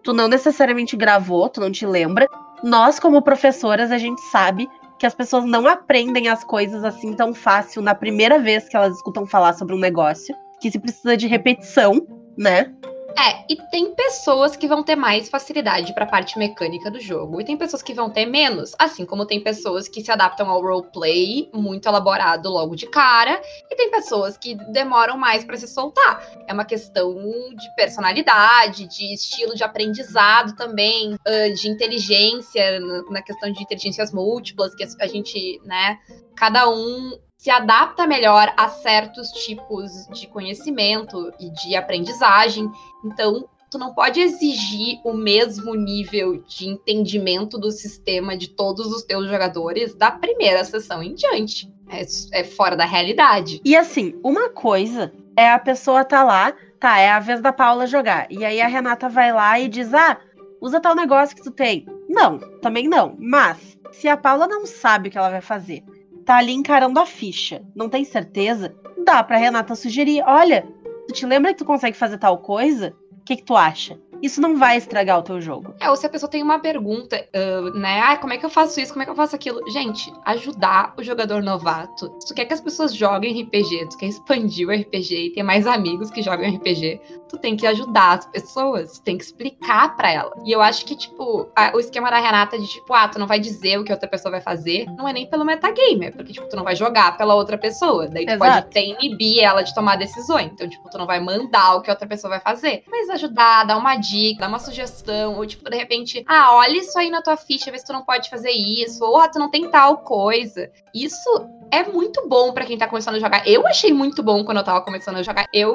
tu 0.04 0.14
não 0.14 0.28
necessariamente 0.28 0.96
gravou, 0.96 1.50
tu 1.50 1.60
não 1.62 1.72
te 1.72 1.86
lembra. 1.86 2.28
Nós, 2.64 3.00
como 3.00 3.22
professoras, 3.22 3.92
a 3.92 3.98
gente 3.98 4.22
sabe 4.32 4.68
que 4.98 5.06
as 5.06 5.14
pessoas 5.14 5.46
não 5.46 5.68
aprendem 5.68 6.28
as 6.30 6.44
coisas 6.44 6.84
assim 6.84 7.14
tão 7.14 7.34
fácil 7.34 7.82
na 7.82 7.94
primeira 7.94 8.40
vez 8.40 8.68
que 8.68 8.76
elas 8.76 8.96
escutam 8.96 9.26
falar 9.26 9.54
sobre 9.54 9.76
um 9.76 9.80
negócio, 9.80 10.34
que 10.62 10.72
se 10.72 10.80
precisa 10.80 11.18
de 11.18 11.28
repetição, 11.28 12.06
né? 12.38 12.74
É, 13.18 13.46
e 13.50 13.56
tem 13.72 13.96
pessoas 13.96 14.58
que 14.58 14.68
vão 14.68 14.84
ter 14.84 14.96
mais 14.96 15.30
facilidade 15.30 15.94
pra 15.94 16.06
parte 16.06 16.38
mecânica 16.38 16.92
do 16.92 17.00
jogo, 17.00 17.40
e 17.40 17.46
tem 17.46 17.56
pessoas 17.58 17.82
que 17.82 17.94
vão 17.94 18.10
ter 18.10 18.26
menos, 18.26 18.76
assim 18.78 19.06
como 19.06 19.26
tem 19.26 19.42
pessoas 19.42 19.88
que 19.88 20.02
se 20.04 20.12
adaptam 20.12 20.50
ao 20.50 20.62
roleplay 20.62 21.50
muito 21.54 21.88
elaborado 21.88 22.50
logo 22.50 22.76
de 22.76 22.88
cara, 22.88 23.42
e 23.72 23.76
tem 23.76 23.90
pessoas 23.90 24.38
que 24.38 24.56
demoram 24.72 25.18
mais 25.18 25.46
pra 25.46 25.56
se 25.56 25.68
soltar. 25.68 26.22
É 26.48 26.54
uma 26.54 26.66
questão 26.66 27.16
de 27.16 27.76
personalidade, 27.76 28.88
de 28.88 29.14
estilo 29.14 29.56
de 29.56 29.64
aprendizado 29.64 30.56
também, 30.56 31.18
de 31.56 31.70
inteligência, 31.70 32.80
na 33.10 33.22
questão 33.22 33.52
de 33.52 33.64
inteligências 33.64 34.12
múltiplas, 34.12 34.76
que 34.76 34.84
a 35.00 35.08
gente, 35.08 35.62
né, 35.64 35.98
cada 36.36 36.70
um 36.70 37.18
se 37.46 37.52
adapta 37.52 38.08
melhor 38.08 38.52
a 38.58 38.70
certos 38.70 39.30
tipos 39.30 40.08
de 40.08 40.26
conhecimento 40.26 41.32
e 41.40 41.52
de 41.52 41.76
aprendizagem. 41.76 42.68
Então, 43.06 43.48
tu 43.70 43.78
não 43.78 43.94
pode 43.94 44.20
exigir 44.20 45.00
o 45.04 45.14
mesmo 45.14 45.76
nível 45.76 46.44
de 46.48 46.68
entendimento 46.68 47.60
do 47.60 47.70
sistema 47.70 48.36
de 48.36 48.48
todos 48.48 48.88
os 48.88 49.04
teus 49.04 49.28
jogadores 49.28 49.94
da 49.94 50.10
primeira 50.10 50.66
sessão 50.66 51.04
em 51.04 51.14
diante. 51.14 51.72
É, 51.88 52.40
é 52.40 52.44
fora 52.44 52.76
da 52.76 52.84
realidade. 52.84 53.62
E 53.64 53.76
assim, 53.76 54.20
uma 54.24 54.50
coisa 54.50 55.14
é 55.38 55.52
a 55.52 55.60
pessoa 55.60 56.04
tá 56.04 56.24
lá, 56.24 56.52
tá, 56.80 56.98
é 56.98 57.12
a 57.12 57.20
vez 57.20 57.42
da 57.42 57.54
Paula 57.54 57.86
jogar. 57.86 58.26
E 58.32 58.44
aí 58.44 58.60
a 58.60 58.66
Renata 58.66 59.08
vai 59.08 59.32
lá 59.32 59.60
e 59.60 59.68
diz: 59.68 59.94
ah, 59.94 60.18
usa 60.60 60.80
tal 60.80 60.96
negócio 60.96 61.36
que 61.36 61.44
tu 61.44 61.52
tem. 61.52 61.86
Não, 62.10 62.40
também 62.60 62.88
não. 62.88 63.16
Mas, 63.20 63.78
se 63.92 64.08
a 64.08 64.18
Paula 64.18 64.48
não 64.48 64.66
sabe 64.66 65.10
o 65.10 65.12
que 65.12 65.18
ela 65.20 65.30
vai 65.30 65.42
fazer, 65.42 65.84
tá 66.26 66.38
ali 66.38 66.52
encarando 66.52 67.00
a 67.00 67.06
ficha, 67.06 67.62
não 67.76 67.88
tem 67.88 68.04
certeza, 68.04 68.76
dá 69.06 69.24
pra 69.24 69.38
Renata 69.38 69.76
sugerir: 69.76 70.24
olha, 70.26 70.68
tu 71.08 71.14
te 71.14 71.26
lembra 71.26 71.54
que 71.54 71.60
tu 71.60 71.66
consegue 71.66 71.96
fazer 71.96 72.18
tal 72.18 72.40
coisa? 72.40 72.96
O 73.12 73.24
que, 73.24 73.38
que 73.38 73.44
tu 73.44 73.56
acha? 73.56 74.00
Isso 74.26 74.42
não 74.42 74.58
vai 74.58 74.78
estragar 74.78 75.20
o 75.20 75.22
teu 75.22 75.40
jogo. 75.40 75.76
É, 75.80 75.90
ou 75.90 75.96
se 75.96 76.06
a 76.06 76.10
pessoa 76.10 76.30
tem 76.30 76.42
uma 76.42 76.58
pergunta, 76.60 77.24
ah, 77.34 77.70
né? 77.78 78.02
Ah, 78.02 78.18
como 78.18 78.34
é 78.34 78.38
que 78.38 78.46
eu 78.46 78.50
faço 78.50 78.80
isso? 78.80 78.92
Como 78.92 79.04
é 79.04 79.06
que 79.06 79.12
eu 79.12 79.16
faço 79.16 79.36
aquilo? 79.36 79.62
Gente, 79.72 80.12
ajudar 80.26 80.94
o 80.98 81.04
jogador 81.04 81.44
novato. 81.44 82.12
Se 82.20 82.28
tu 82.28 82.34
quer 82.34 82.46
que 82.46 82.54
as 82.54 82.62
pessoas 82.62 82.94
joguem 82.96 83.42
RPG, 83.44 83.88
tu 83.90 83.98
quer 83.98 84.08
expandir 84.08 84.68
o 84.68 84.72
RPG 84.72 85.28
e 85.28 85.30
ter 85.34 85.44
mais 85.44 85.68
amigos 85.68 86.10
que 86.10 86.22
jogam 86.24 86.50
RPG, 86.56 87.00
tu 87.30 87.38
tem 87.38 87.56
que 87.56 87.68
ajudar 87.68 88.18
as 88.18 88.26
pessoas, 88.26 88.94
tu 88.98 89.04
tem 89.04 89.18
que 89.18 89.24
explicar 89.24 89.96
pra 89.96 90.12
ela. 90.12 90.32
E 90.46 90.52
eu 90.52 90.62
acho 90.62 90.86
que, 90.86 90.96
tipo, 90.96 91.48
a- 91.56 91.72
o 91.76 91.80
esquema 91.80 92.10
da 92.10 92.20
Renata 92.20 92.58
de, 92.58 92.68
tipo, 92.68 92.94
ah, 92.94 93.08
tu 93.08 93.20
não 93.20 93.28
vai 93.28 93.40
dizer 93.40 93.78
o 93.80 93.84
que 93.84 93.92
a 93.92 93.96
outra 93.96 94.10
pessoa 94.10 94.32
vai 94.32 94.42
fazer, 94.42 94.86
não 94.98 95.08
é 95.08 95.14
nem 95.14 95.30
pelo 95.30 95.46
metagame, 95.46 96.08
é 96.08 96.12
porque, 96.12 96.34
tipo, 96.34 96.48
tu 96.50 96.56
não 96.56 96.64
vai 96.64 96.76
jogar 96.76 97.16
pela 97.18 97.36
outra 97.36 97.58
pessoa. 97.58 98.08
Daí 98.08 98.26
tu 98.26 98.32
Exato. 98.32 98.40
pode 98.52 98.58
até 98.58 98.84
inibir 98.84 99.44
ela 99.44 99.62
de 99.62 99.74
tomar 99.76 99.98
decisões. 99.98 100.52
Então, 100.54 100.68
tipo, 100.68 100.90
tu 100.90 100.98
não 100.98 101.06
vai 101.06 101.20
mandar 101.20 101.76
o 101.76 101.82
que 101.82 101.90
a 101.90 101.94
outra 101.94 102.08
pessoa 102.08 102.30
vai 102.32 102.40
fazer. 102.40 102.84
Mas 102.90 103.10
ajudar, 103.10 103.66
dar 103.66 103.78
uma 103.78 103.96
dica, 103.98 104.15
dar 104.38 104.48
uma 104.48 104.60
sugestão, 104.60 105.36
ou, 105.36 105.46
tipo, 105.46 105.70
de 105.70 105.76
repente, 105.76 106.24
ah, 106.28 106.56
olha 106.56 106.78
isso 106.78 106.98
aí 106.98 107.10
na 107.10 107.22
tua 107.22 107.38
ficha, 107.38 107.72
vê 107.72 107.78
se 107.78 107.86
tu 107.86 107.94
não 107.94 108.04
pode 108.04 108.30
fazer 108.30 108.52
isso, 108.52 109.04
ou 109.04 109.18
ah, 109.18 109.28
tu 109.28 109.40
não 109.40 109.50
tem 109.50 109.70
tal 109.70 110.00
coisa. 110.00 110.72
Isso 110.94 111.30
é 111.72 111.84
muito 111.84 112.28
bom 112.28 112.54
pra 112.54 112.66
quem 112.66 112.78
tá 112.78 112.88
começando 112.88 113.16
a 113.16 113.20
jogar. 113.20 113.48
Eu 113.48 113.68
achei 113.68 113.92
muito 113.92 114.24
bom 114.24 114.44
quando 114.44 114.58
eu 114.58 114.64
tava 114.64 114.82
começando 114.82 115.18
a 115.18 115.24
jogar. 115.24 115.48
Eu 115.54 115.74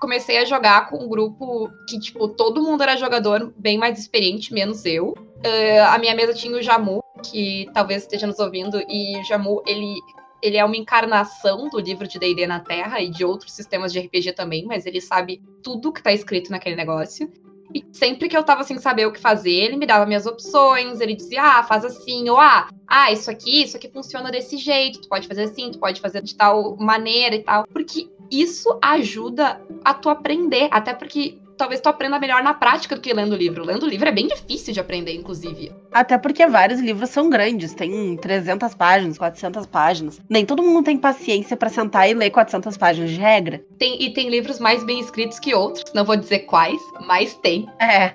comecei 0.00 0.38
a 0.38 0.44
jogar 0.44 0.88
com 0.88 1.04
um 1.04 1.08
grupo 1.08 1.70
que, 1.88 1.98
tipo, 1.98 2.28
todo 2.28 2.62
mundo 2.62 2.82
era 2.82 2.96
jogador 2.96 3.52
bem 3.56 3.76
mais 3.76 3.98
experiente, 3.98 4.52
menos 4.52 4.84
eu. 4.84 5.14
Eh, 5.42 5.80
a 5.80 5.98
minha 5.98 6.14
mesa 6.14 6.34
tinha 6.34 6.56
o 6.56 6.62
Jamu, 6.62 7.02
que 7.22 7.68
talvez 7.72 8.02
esteja 8.02 8.26
nos 8.26 8.38
ouvindo, 8.38 8.80
e 8.88 9.18
o 9.20 9.24
Jamu, 9.24 9.62
ele. 9.66 9.94
Ele 10.40 10.56
é 10.56 10.64
uma 10.64 10.76
encarnação 10.76 11.68
do 11.68 11.80
livro 11.80 12.06
de 12.06 12.16
D&D 12.16 12.46
na 12.46 12.60
Terra 12.60 13.00
e 13.00 13.10
de 13.10 13.24
outros 13.24 13.52
sistemas 13.52 13.92
de 13.92 13.98
RPG 13.98 14.34
também, 14.34 14.64
mas 14.64 14.86
ele 14.86 15.00
sabe 15.00 15.42
tudo 15.64 15.92
que 15.92 16.00
tá 16.00 16.12
escrito 16.12 16.52
naquele 16.52 16.76
negócio. 16.76 17.28
E 17.74 17.84
sempre 17.92 18.28
que 18.28 18.36
eu 18.36 18.42
tava 18.42 18.64
sem 18.64 18.78
saber 18.78 19.06
o 19.06 19.12
que 19.12 19.20
fazer, 19.20 19.50
ele 19.50 19.76
me 19.76 19.86
dava 19.86 20.06
minhas 20.06 20.26
opções, 20.26 21.00
ele 21.00 21.14
dizia, 21.14 21.42
ah, 21.42 21.62
faz 21.62 21.84
assim, 21.84 22.28
ou 22.30 22.38
ah, 22.38 22.68
ah, 22.86 23.12
isso 23.12 23.30
aqui, 23.30 23.62
isso 23.62 23.76
aqui 23.76 23.90
funciona 23.90 24.30
desse 24.30 24.56
jeito, 24.56 25.02
tu 25.02 25.08
pode 25.08 25.28
fazer 25.28 25.42
assim, 25.42 25.70
tu 25.70 25.78
pode 25.78 26.00
fazer 26.00 26.22
de 26.22 26.34
tal 26.34 26.76
maneira 26.76 27.34
e 27.34 27.42
tal. 27.42 27.66
Porque 27.66 28.08
isso 28.30 28.78
ajuda 28.82 29.60
a 29.84 29.92
tu 29.94 30.08
aprender, 30.08 30.68
até 30.70 30.94
porque 30.94 31.38
talvez 31.58 31.80
tu 31.80 31.88
aprenda 31.88 32.18
melhor 32.18 32.42
na 32.42 32.54
prática 32.54 32.94
do 32.94 33.02
que 33.02 33.12
lendo 33.12 33.32
o 33.32 33.36
livro. 33.36 33.64
Lendo 33.64 33.82
o 33.82 33.88
livro 33.88 34.08
é 34.08 34.12
bem 34.12 34.28
difícil 34.28 34.72
de 34.72 34.80
aprender, 34.80 35.14
inclusive. 35.14 35.72
Até 35.92 36.16
porque 36.16 36.46
vários 36.46 36.80
livros 36.80 37.10
são 37.10 37.28
grandes, 37.28 37.74
tem 37.74 38.16
300 38.16 38.74
páginas, 38.74 39.18
400 39.18 39.66
páginas. 39.66 40.20
Nem 40.30 40.46
todo 40.46 40.62
mundo 40.62 40.84
tem 40.84 40.96
paciência 40.96 41.56
para 41.56 41.68
sentar 41.68 42.08
e 42.08 42.14
ler 42.14 42.30
400 42.30 42.76
páginas 42.76 43.10
de 43.10 43.20
regra. 43.20 43.62
Tem, 43.76 44.00
e 44.02 44.12
tem 44.12 44.30
livros 44.30 44.60
mais 44.60 44.84
bem 44.84 45.00
escritos 45.00 45.38
que 45.38 45.54
outros, 45.54 45.92
não 45.92 46.04
vou 46.04 46.16
dizer 46.16 46.40
quais, 46.40 46.80
mas 47.06 47.34
tem. 47.34 47.68
É. 47.80 48.14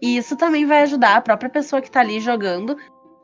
E 0.00 0.16
isso 0.16 0.36
também 0.36 0.64
vai 0.64 0.82
ajudar 0.82 1.16
a 1.16 1.20
própria 1.20 1.50
pessoa 1.50 1.82
que 1.82 1.90
tá 1.90 2.00
ali 2.00 2.20
jogando 2.20 2.76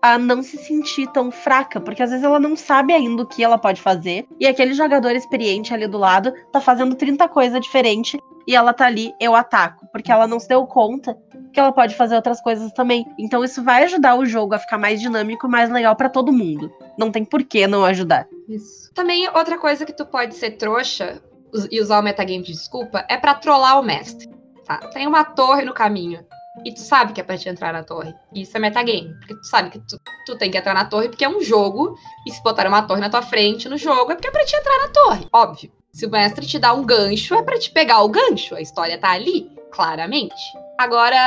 a 0.03 0.19
não 0.19 0.43
se 0.43 0.57
sentir 0.57 1.07
tão 1.09 1.31
fraca, 1.31 1.81
porque 1.81 2.03
às 2.03 2.11
vezes 2.11 2.25
ela 2.25 2.41
não 2.41 2.57
sabe 2.57 2.93
ainda 2.93 3.23
o 3.23 3.27
que 3.27 3.45
ela 3.45 3.59
pode 3.59 3.81
fazer, 3.81 4.27
e 4.39 4.47
aquele 4.47 4.73
jogador 4.73 5.15
experiente 5.15 5.75
ali 5.75 5.87
do 5.87 5.99
lado 5.99 6.33
tá 6.51 6.61
fazendo 6.61 6.95
30 6.95 7.29
coisas 7.29 7.61
diferentes 7.61 8.19
e 8.51 8.55
ela 8.57 8.73
tá 8.73 8.87
ali, 8.87 9.15
eu 9.21 9.37
ataco, 9.37 9.87
porque 9.93 10.11
ela 10.11 10.27
não 10.27 10.41
se 10.41 10.49
deu 10.49 10.67
conta 10.67 11.17
que 11.53 11.61
ela 11.61 11.71
pode 11.71 11.95
fazer 11.95 12.17
outras 12.17 12.41
coisas 12.41 12.73
também. 12.73 13.07
Então 13.17 13.45
isso 13.45 13.63
vai 13.63 13.85
ajudar 13.85 14.17
o 14.17 14.27
jogo 14.27 14.57
a 14.57 14.59
ficar 14.59 14.77
mais 14.77 15.01
dinâmico, 15.01 15.49
mais 15.49 15.71
legal 15.71 15.95
para 15.95 16.09
todo 16.09 16.33
mundo. 16.33 16.69
Não 16.99 17.13
tem 17.13 17.25
por 17.25 17.45
que 17.45 17.69
não 17.69 17.85
ajudar. 17.85 18.27
Isso. 18.49 18.93
Também 18.93 19.29
outra 19.29 19.57
coisa 19.57 19.87
que 19.87 19.93
tu 19.93 20.05
pode 20.05 20.35
ser 20.35 20.57
trouxa 20.57 21.23
e 21.71 21.81
usar 21.81 22.01
o 22.01 22.03
metagame 22.03 22.43
de 22.43 22.51
desculpa 22.51 23.07
é 23.09 23.17
para 23.17 23.35
trollar 23.35 23.79
o 23.79 23.85
mestre. 23.85 24.29
Tá? 24.65 24.79
Tem 24.79 25.07
uma 25.07 25.25
torre 25.25 25.65
no 25.65 25.73
caminho. 25.73 26.27
E 26.65 26.75
tu 26.75 26.81
sabe 26.81 27.13
que 27.13 27.21
é 27.21 27.25
pra 27.25 27.39
te 27.39 27.49
entrar 27.49 27.73
na 27.73 27.85
torre. 27.85 28.13
Isso 28.35 28.57
é 28.57 28.59
metagame. 28.61 29.15
Porque 29.21 29.37
tu 29.37 29.47
sabe 29.47 29.71
que 29.71 29.79
tu, 29.79 29.97
tu 30.27 30.37
tem 30.37 30.51
que 30.51 30.59
entrar 30.59 30.75
na 30.75 30.87
torre 30.87 31.09
porque 31.09 31.25
é 31.25 31.29
um 31.29 31.41
jogo. 31.41 31.95
E 32.27 32.33
se 32.33 32.43
botar 32.43 32.67
uma 32.67 32.83
torre 32.83 33.01
na 33.01 33.11
tua 33.11 33.23
frente 33.23 33.69
no 33.69 33.79
jogo, 33.79 34.11
é 34.11 34.17
porque 34.17 34.27
é 34.27 34.33
pra 34.33 34.45
te 34.45 34.57
entrar 34.57 34.77
na 34.79 34.89
torre. 34.89 35.29
Óbvio. 35.33 35.71
Se 35.93 36.07
o 36.07 36.11
mestre 36.11 36.47
te 36.47 36.59
dá 36.59 36.73
um 36.73 36.85
gancho, 36.85 37.35
é 37.35 37.43
para 37.43 37.59
te 37.59 37.71
pegar 37.71 38.03
o 38.03 38.09
gancho. 38.09 38.55
A 38.55 38.61
história 38.61 38.99
tá 38.99 39.11
ali, 39.11 39.51
claramente. 39.73 40.35
Agora, 40.79 41.19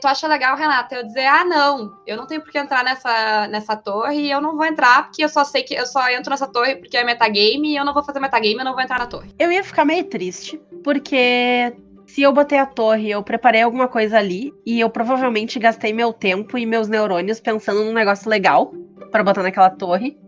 tu 0.00 0.08
acha 0.08 0.26
legal, 0.26 0.56
Renata, 0.56 0.96
eu 0.96 1.06
dizer, 1.06 1.26
ah, 1.26 1.44
não, 1.44 1.92
eu 2.06 2.16
não 2.16 2.26
tenho 2.26 2.40
por 2.40 2.50
que 2.50 2.58
entrar 2.58 2.82
nessa, 2.82 3.46
nessa 3.48 3.76
torre 3.76 4.22
e 4.22 4.30
eu 4.30 4.40
não 4.40 4.56
vou 4.56 4.64
entrar 4.64 5.04
porque 5.04 5.22
eu 5.22 5.28
só 5.28 5.44
sei 5.44 5.62
que 5.62 5.74
eu 5.74 5.86
só 5.86 6.08
entro 6.10 6.30
nessa 6.30 6.48
torre 6.48 6.74
porque 6.74 6.96
é 6.96 7.04
metagame 7.04 7.72
e 7.72 7.76
eu 7.76 7.84
não 7.84 7.94
vou 7.94 8.02
fazer 8.02 8.18
metagame, 8.18 8.56
eu 8.56 8.64
não 8.64 8.72
vou 8.72 8.82
entrar 8.82 8.98
na 8.98 9.06
torre. 9.06 9.30
Eu 9.38 9.52
ia 9.52 9.62
ficar 9.62 9.84
meio 9.84 10.04
triste, 10.04 10.60
porque 10.82 11.72
se 12.06 12.22
eu 12.22 12.32
botei 12.32 12.58
a 12.58 12.66
torre, 12.66 13.10
eu 13.10 13.22
preparei 13.22 13.62
alguma 13.62 13.86
coisa 13.86 14.18
ali 14.18 14.52
e 14.64 14.80
eu 14.80 14.90
provavelmente 14.90 15.58
gastei 15.58 15.92
meu 15.92 16.12
tempo 16.12 16.58
e 16.58 16.66
meus 16.66 16.88
neurônios 16.88 17.38
pensando 17.38 17.84
num 17.84 17.92
negócio 17.92 18.28
legal 18.28 18.72
para 19.12 19.22
botar 19.22 19.44
naquela 19.44 19.70
torre 19.70 20.18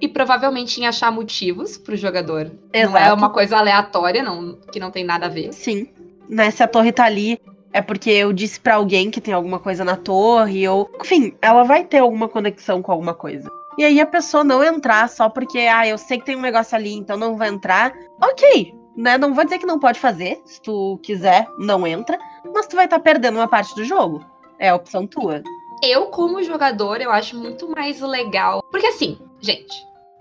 e 0.00 0.08
provavelmente 0.08 0.80
em 0.80 0.86
achar 0.86 1.10
motivos 1.10 1.76
pro 1.76 1.96
jogador. 1.96 2.50
Exato. 2.72 2.92
Não 2.92 2.98
é 2.98 3.12
uma 3.12 3.30
coisa 3.30 3.58
aleatória, 3.58 4.22
não, 4.22 4.58
que 4.72 4.80
não 4.80 4.90
tem 4.90 5.04
nada 5.04 5.26
a 5.26 5.28
ver. 5.28 5.52
Sim. 5.52 5.88
Né, 6.28 6.50
se 6.50 6.62
a 6.62 6.68
torre 6.68 6.92
tá 6.92 7.04
ali, 7.04 7.40
é 7.72 7.80
porque 7.82 8.10
eu 8.10 8.32
disse 8.32 8.58
para 8.60 8.76
alguém 8.76 9.10
que 9.10 9.20
tem 9.20 9.34
alguma 9.34 9.58
coisa 9.58 9.84
na 9.84 9.96
torre, 9.96 10.66
ou. 10.68 10.90
Enfim, 11.00 11.34
ela 11.42 11.62
vai 11.64 11.84
ter 11.84 11.98
alguma 11.98 12.28
conexão 12.28 12.82
com 12.82 12.92
alguma 12.92 13.14
coisa. 13.14 13.50
E 13.78 13.84
aí 13.84 14.00
a 14.00 14.06
pessoa 14.06 14.44
não 14.44 14.62
entrar 14.62 15.08
só 15.08 15.28
porque, 15.28 15.58
ah, 15.58 15.86
eu 15.86 15.96
sei 15.96 16.18
que 16.18 16.26
tem 16.26 16.36
um 16.36 16.40
negócio 16.40 16.76
ali, 16.76 16.94
então 16.94 17.16
não 17.16 17.36
vai 17.36 17.48
entrar. 17.48 17.92
Ok, 18.22 18.74
né? 18.96 19.16
Não 19.16 19.32
vou 19.32 19.44
dizer 19.44 19.58
que 19.58 19.66
não 19.66 19.78
pode 19.78 19.98
fazer. 19.98 20.40
Se 20.44 20.60
tu 20.60 20.98
quiser, 21.02 21.46
não 21.58 21.86
entra. 21.86 22.18
Mas 22.52 22.66
tu 22.66 22.76
vai 22.76 22.84
estar 22.84 22.98
tá 22.98 23.02
perdendo 23.02 23.36
uma 23.36 23.48
parte 23.48 23.74
do 23.74 23.84
jogo. 23.84 24.24
É 24.58 24.68
a 24.68 24.74
opção 24.74 25.06
tua. 25.06 25.42
Eu, 25.82 26.06
como 26.06 26.42
jogador, 26.42 27.00
eu 27.00 27.10
acho 27.10 27.38
muito 27.38 27.68
mais 27.70 28.00
legal. 28.00 28.62
Porque 28.70 28.86
assim, 28.86 29.18
gente, 29.40 29.74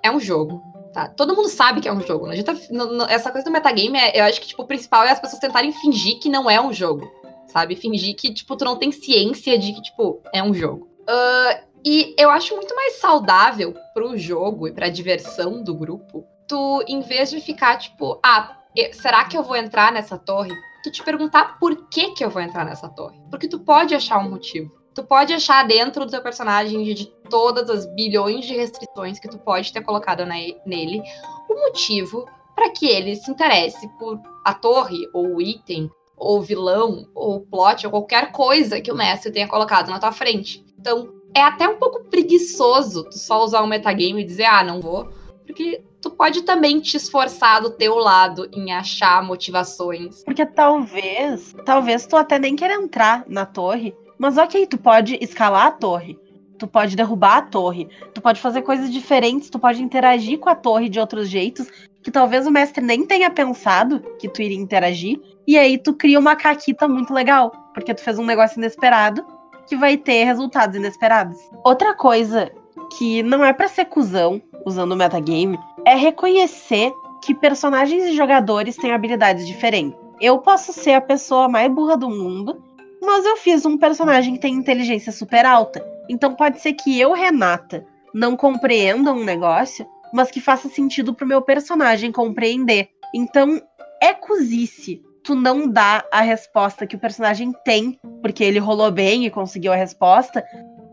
é 0.04 0.12
um 0.12 0.20
jogo. 0.20 0.62
Tá? 0.94 1.08
Todo 1.08 1.36
mundo 1.36 1.50
sabe 1.50 1.82
que 1.82 1.88
é 1.88 1.94
um 1.94 2.02
jogo. 2.02 2.28
Né? 2.28 2.42
Tá, 2.42 2.56
no, 2.72 2.94
no, 2.94 3.04
essa 3.06 3.32
coisa 3.32 3.46
do 3.46 3.52
metagame, 3.52 3.98
é, 3.98 4.20
eu 4.20 4.26
acho 4.26 4.42
que 4.42 4.48
tipo, 4.48 4.64
o 4.64 4.68
principal 4.68 5.04
é 5.04 5.12
as 5.12 5.20
pessoas 5.20 5.40
tentarem 5.40 5.72
fingir 5.72 6.20
que 6.20 6.30
não 6.30 6.50
é 6.50 6.60
um 6.60 6.74
jogo. 6.74 7.10
Sabe? 7.48 7.76
Fingir 7.76 8.16
que, 8.16 8.34
tipo, 8.34 8.56
tu 8.56 8.66
não 8.66 8.76
tem 8.76 8.92
ciência 8.92 9.58
de 9.58 9.74
que, 9.74 9.82
tipo, 9.82 10.22
é 10.34 10.44
um 10.44 10.54
jogo. 10.54 10.88
Uh, 11.02 11.64
e 11.84 12.14
eu 12.18 12.30
acho 12.30 12.56
muito 12.56 12.76
mais 12.76 13.00
saudável 13.00 13.76
pro 13.94 14.18
jogo 14.18 14.68
e 14.68 14.72
pra 14.72 14.90
diversão 14.90 15.64
do 15.64 15.74
grupo, 15.74 16.26
tu, 16.48 16.84
em 16.88 17.02
vez 17.02 17.32
de 17.32 17.42
ficar, 17.42 17.78
tipo, 17.78 18.20
ah, 18.24 18.56
será 18.92 19.26
que 19.26 19.36
eu 19.36 19.44
vou 19.44 19.56
entrar 19.56 19.92
nessa 19.92 20.18
torre? 20.18 20.54
Tu 20.84 20.92
te 20.92 21.04
perguntar 21.04 21.58
por 21.60 21.90
que 21.90 22.12
que 22.12 22.24
eu 22.24 22.30
vou 22.30 22.42
entrar 22.42 22.66
nessa 22.66 22.88
torre. 22.88 23.20
Porque 23.30 23.48
tu 23.48 23.60
pode 23.60 23.96
achar 23.96 24.20
um 24.20 24.30
motivo 24.30 24.79
tu 25.00 25.04
pode 25.04 25.34
achar 25.34 25.66
dentro 25.66 26.06
do 26.06 26.12
teu 26.12 26.22
personagem 26.22 26.84
de 26.94 27.06
todas 27.30 27.70
as 27.70 27.86
bilhões 27.86 28.46
de 28.46 28.54
restrições 28.54 29.18
que 29.18 29.30
tu 29.30 29.38
pode 29.38 29.72
ter 29.72 29.82
colocado 29.82 30.26
na, 30.26 30.36
nele 30.66 31.02
o 31.50 31.54
motivo 31.54 32.26
para 32.54 32.70
que 32.72 32.86
ele 32.86 33.16
se 33.16 33.32
interesse 33.32 33.88
por 33.98 34.20
a 34.44 34.54
torre 34.54 35.08
ou 35.14 35.36
o 35.36 35.42
item 35.42 35.90
ou 36.18 36.42
vilão 36.42 37.08
ou 37.16 37.40
plot 37.40 37.86
ou 37.86 37.92
qualquer 37.92 38.34
coisa 38.34 38.82
que 38.82 38.92
o 38.92 38.96
mestre 38.96 39.32
tenha 39.32 39.48
colocado 39.48 39.90
na 39.90 40.00
tua 40.00 40.12
frente. 40.12 40.66
Então, 40.78 41.14
é 41.34 41.42
até 41.42 41.66
um 41.70 41.78
pouco 41.78 42.04
preguiçoso 42.04 43.06
tu 43.06 43.18
só 43.18 43.42
usar 43.46 43.64
um 43.64 43.68
metagame 43.68 44.22
e 44.22 44.26
dizer, 44.26 44.46
ah, 44.46 44.66
não 44.66 44.82
vou, 44.82 45.08
porque 45.46 45.82
tu 46.02 46.10
pode 46.10 46.42
também 46.42 46.82
te 46.82 46.98
esforçar 46.98 47.62
do 47.62 47.70
teu 47.70 47.96
lado 47.96 48.50
em 48.52 48.74
achar 48.74 49.24
motivações. 49.24 50.24
Porque 50.26 50.46
talvez, 50.46 51.56
talvez 51.64 52.06
tu 52.06 52.18
até 52.18 52.38
nem 52.38 52.58
queira 52.58 52.74
entrar 52.74 53.24
na 53.28 53.46
torre, 53.46 53.96
mas 54.20 54.38
ok, 54.38 54.68
tu 54.68 54.78
pode 54.78 55.18
escalar 55.22 55.68
a 55.68 55.72
torre. 55.72 56.20
Tu 56.58 56.68
pode 56.68 56.94
derrubar 56.98 57.38
a 57.38 57.42
torre. 57.42 57.88
Tu 58.14 58.20
pode 58.20 58.42
fazer 58.42 58.62
coisas 58.64 58.92
diferentes. 58.92 59.50
Tu 59.50 59.58
pode 59.58 59.82
interagir 59.82 60.38
com 60.38 60.50
a 60.50 60.56
torre 60.56 60.90
de 60.90 61.00
outros 61.00 61.30
jeitos. 61.30 61.72
Que 62.04 62.12
talvez 62.12 62.46
o 62.46 62.52
mestre 62.52 62.84
nem 62.84 63.06
tenha 63.06 63.32
pensado 63.32 64.02
que 64.20 64.28
tu 64.28 64.42
iria 64.42 64.58
interagir. 64.58 65.22
E 65.48 65.58
aí 65.58 65.78
tu 65.78 65.94
cria 65.94 66.20
uma 66.20 66.36
caquita 66.36 66.86
muito 66.86 67.14
legal. 67.14 67.52
Porque 67.74 67.94
tu 67.94 68.02
fez 68.02 68.20
um 68.20 68.26
negócio 68.26 68.60
inesperado 68.60 69.26
que 69.66 69.78
vai 69.78 69.96
ter 69.96 70.26
resultados 70.26 70.76
inesperados. 70.76 71.38
Outra 71.64 71.94
coisa 71.94 72.52
que 72.98 73.24
não 73.24 73.46
é 73.46 73.54
para 73.54 73.70
ser 73.70 73.86
cuzão 73.86 74.42
usando 74.66 74.92
o 74.92 74.98
metagame 74.98 75.58
é 75.86 75.96
reconhecer 75.96 76.92
que 77.24 77.34
personagens 77.34 78.04
e 78.04 78.18
jogadores 78.18 78.76
têm 78.76 78.92
habilidades 78.92 79.48
diferentes. 79.48 79.98
Eu 80.20 80.40
posso 80.40 80.74
ser 80.74 80.94
a 80.94 81.02
pessoa 81.02 81.48
mais 81.48 81.72
burra 81.72 81.96
do 81.96 82.10
mundo 82.10 82.69
mas 83.02 83.26
eu 83.26 83.38
fiz 83.38 83.66
um 83.66 83.78
personagem 83.78 84.34
que 84.34 84.40
tem 84.40 84.54
inteligência 84.54 85.12
super 85.12 85.46
alta. 85.46 85.86
Então 86.08 86.34
pode 86.34 86.60
ser 86.60 86.74
que 86.74 87.00
eu, 87.00 87.14
Renata, 87.14 87.86
não 88.14 88.36
compreenda 88.36 89.14
um 89.14 89.24
negócio, 89.24 89.86
mas 90.14 90.32
que 90.32 90.42
faça 90.42 90.68
sentido 90.70 91.14
pro 91.14 91.28
meu 91.28 91.42
personagem 91.42 92.12
compreender. 92.12 92.90
Então 93.14 93.62
é 94.02 94.14
cozice 94.14 95.02
tu 95.24 95.36
não 95.36 95.68
dá 95.68 96.04
a 96.12 96.22
resposta 96.22 96.88
que 96.88 96.96
o 96.96 97.00
personagem 97.00 97.54
tem, 97.64 98.00
porque 98.22 98.44
ele 98.44 98.58
rolou 98.58 98.92
bem 98.92 99.26
e 99.26 99.30
conseguiu 99.30 99.72
a 99.72 99.76
resposta, 99.76 100.44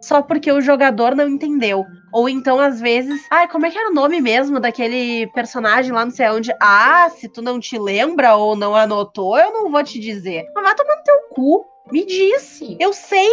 só 0.01 0.21
porque 0.21 0.53
o 0.53 0.61
jogador 0.61 1.15
não 1.15 1.29
entendeu. 1.29 1.85
Ou 2.13 2.29
então, 2.29 2.61
às 2.61 2.81
vezes, 2.81 3.21
ai, 3.31 3.49
como 3.49 3.67
é 3.67 3.71
que 3.71 3.79
era 3.79 3.91
o 3.91 3.95
nome 3.95 4.21
mesmo 4.21 4.61
daquele 4.61 5.27
personagem 5.29 5.93
lá 5.93 6.05
não 6.05 6.13
sei 6.13 6.29
onde? 6.29 6.55
Ah, 6.61 7.09
se 7.11 7.29
tu 7.29 7.41
não 7.41 7.59
te 7.59 7.79
lembra 7.79 8.37
ou 8.37 8.55
não 8.55 8.77
anotou, 8.77 9.39
eu 9.39 9.53
não 9.53 9.71
vou 9.71 9.83
te 9.83 9.99
dizer. 9.99 10.45
Mas 10.55 10.65
vai 10.65 10.75
tomar 10.75 10.97
no 10.97 11.03
teu 11.03 11.21
cu. 11.31 11.67
Me 11.91 12.05
disse. 12.05 12.77
Eu 12.81 12.93
sei. 12.93 13.29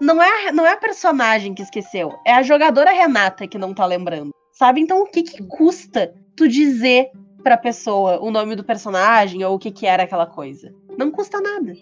Não, 0.00 0.22
é, 0.22 0.52
não 0.52 0.66
é 0.66 0.72
a 0.72 0.76
personagem 0.76 1.54
que 1.54 1.62
esqueceu. 1.62 2.18
É 2.26 2.32
a 2.32 2.42
jogadora 2.42 2.90
Renata 2.90 3.46
que 3.46 3.58
não 3.58 3.74
tá 3.74 3.84
lembrando. 3.84 4.30
Sabe? 4.52 4.80
Então 4.80 5.02
o 5.02 5.06
que, 5.06 5.22
que 5.22 5.42
custa 5.44 6.14
tu 6.36 6.48
dizer 6.48 7.10
pra 7.42 7.56
pessoa 7.56 8.20
o 8.20 8.30
nome 8.30 8.54
do 8.54 8.64
personagem 8.64 9.44
ou 9.44 9.54
o 9.54 9.58
que, 9.58 9.70
que 9.70 9.86
era 9.86 10.02
aquela 10.02 10.26
coisa? 10.26 10.74
Não 10.98 11.10
custa 11.10 11.40
nada. 11.40 11.74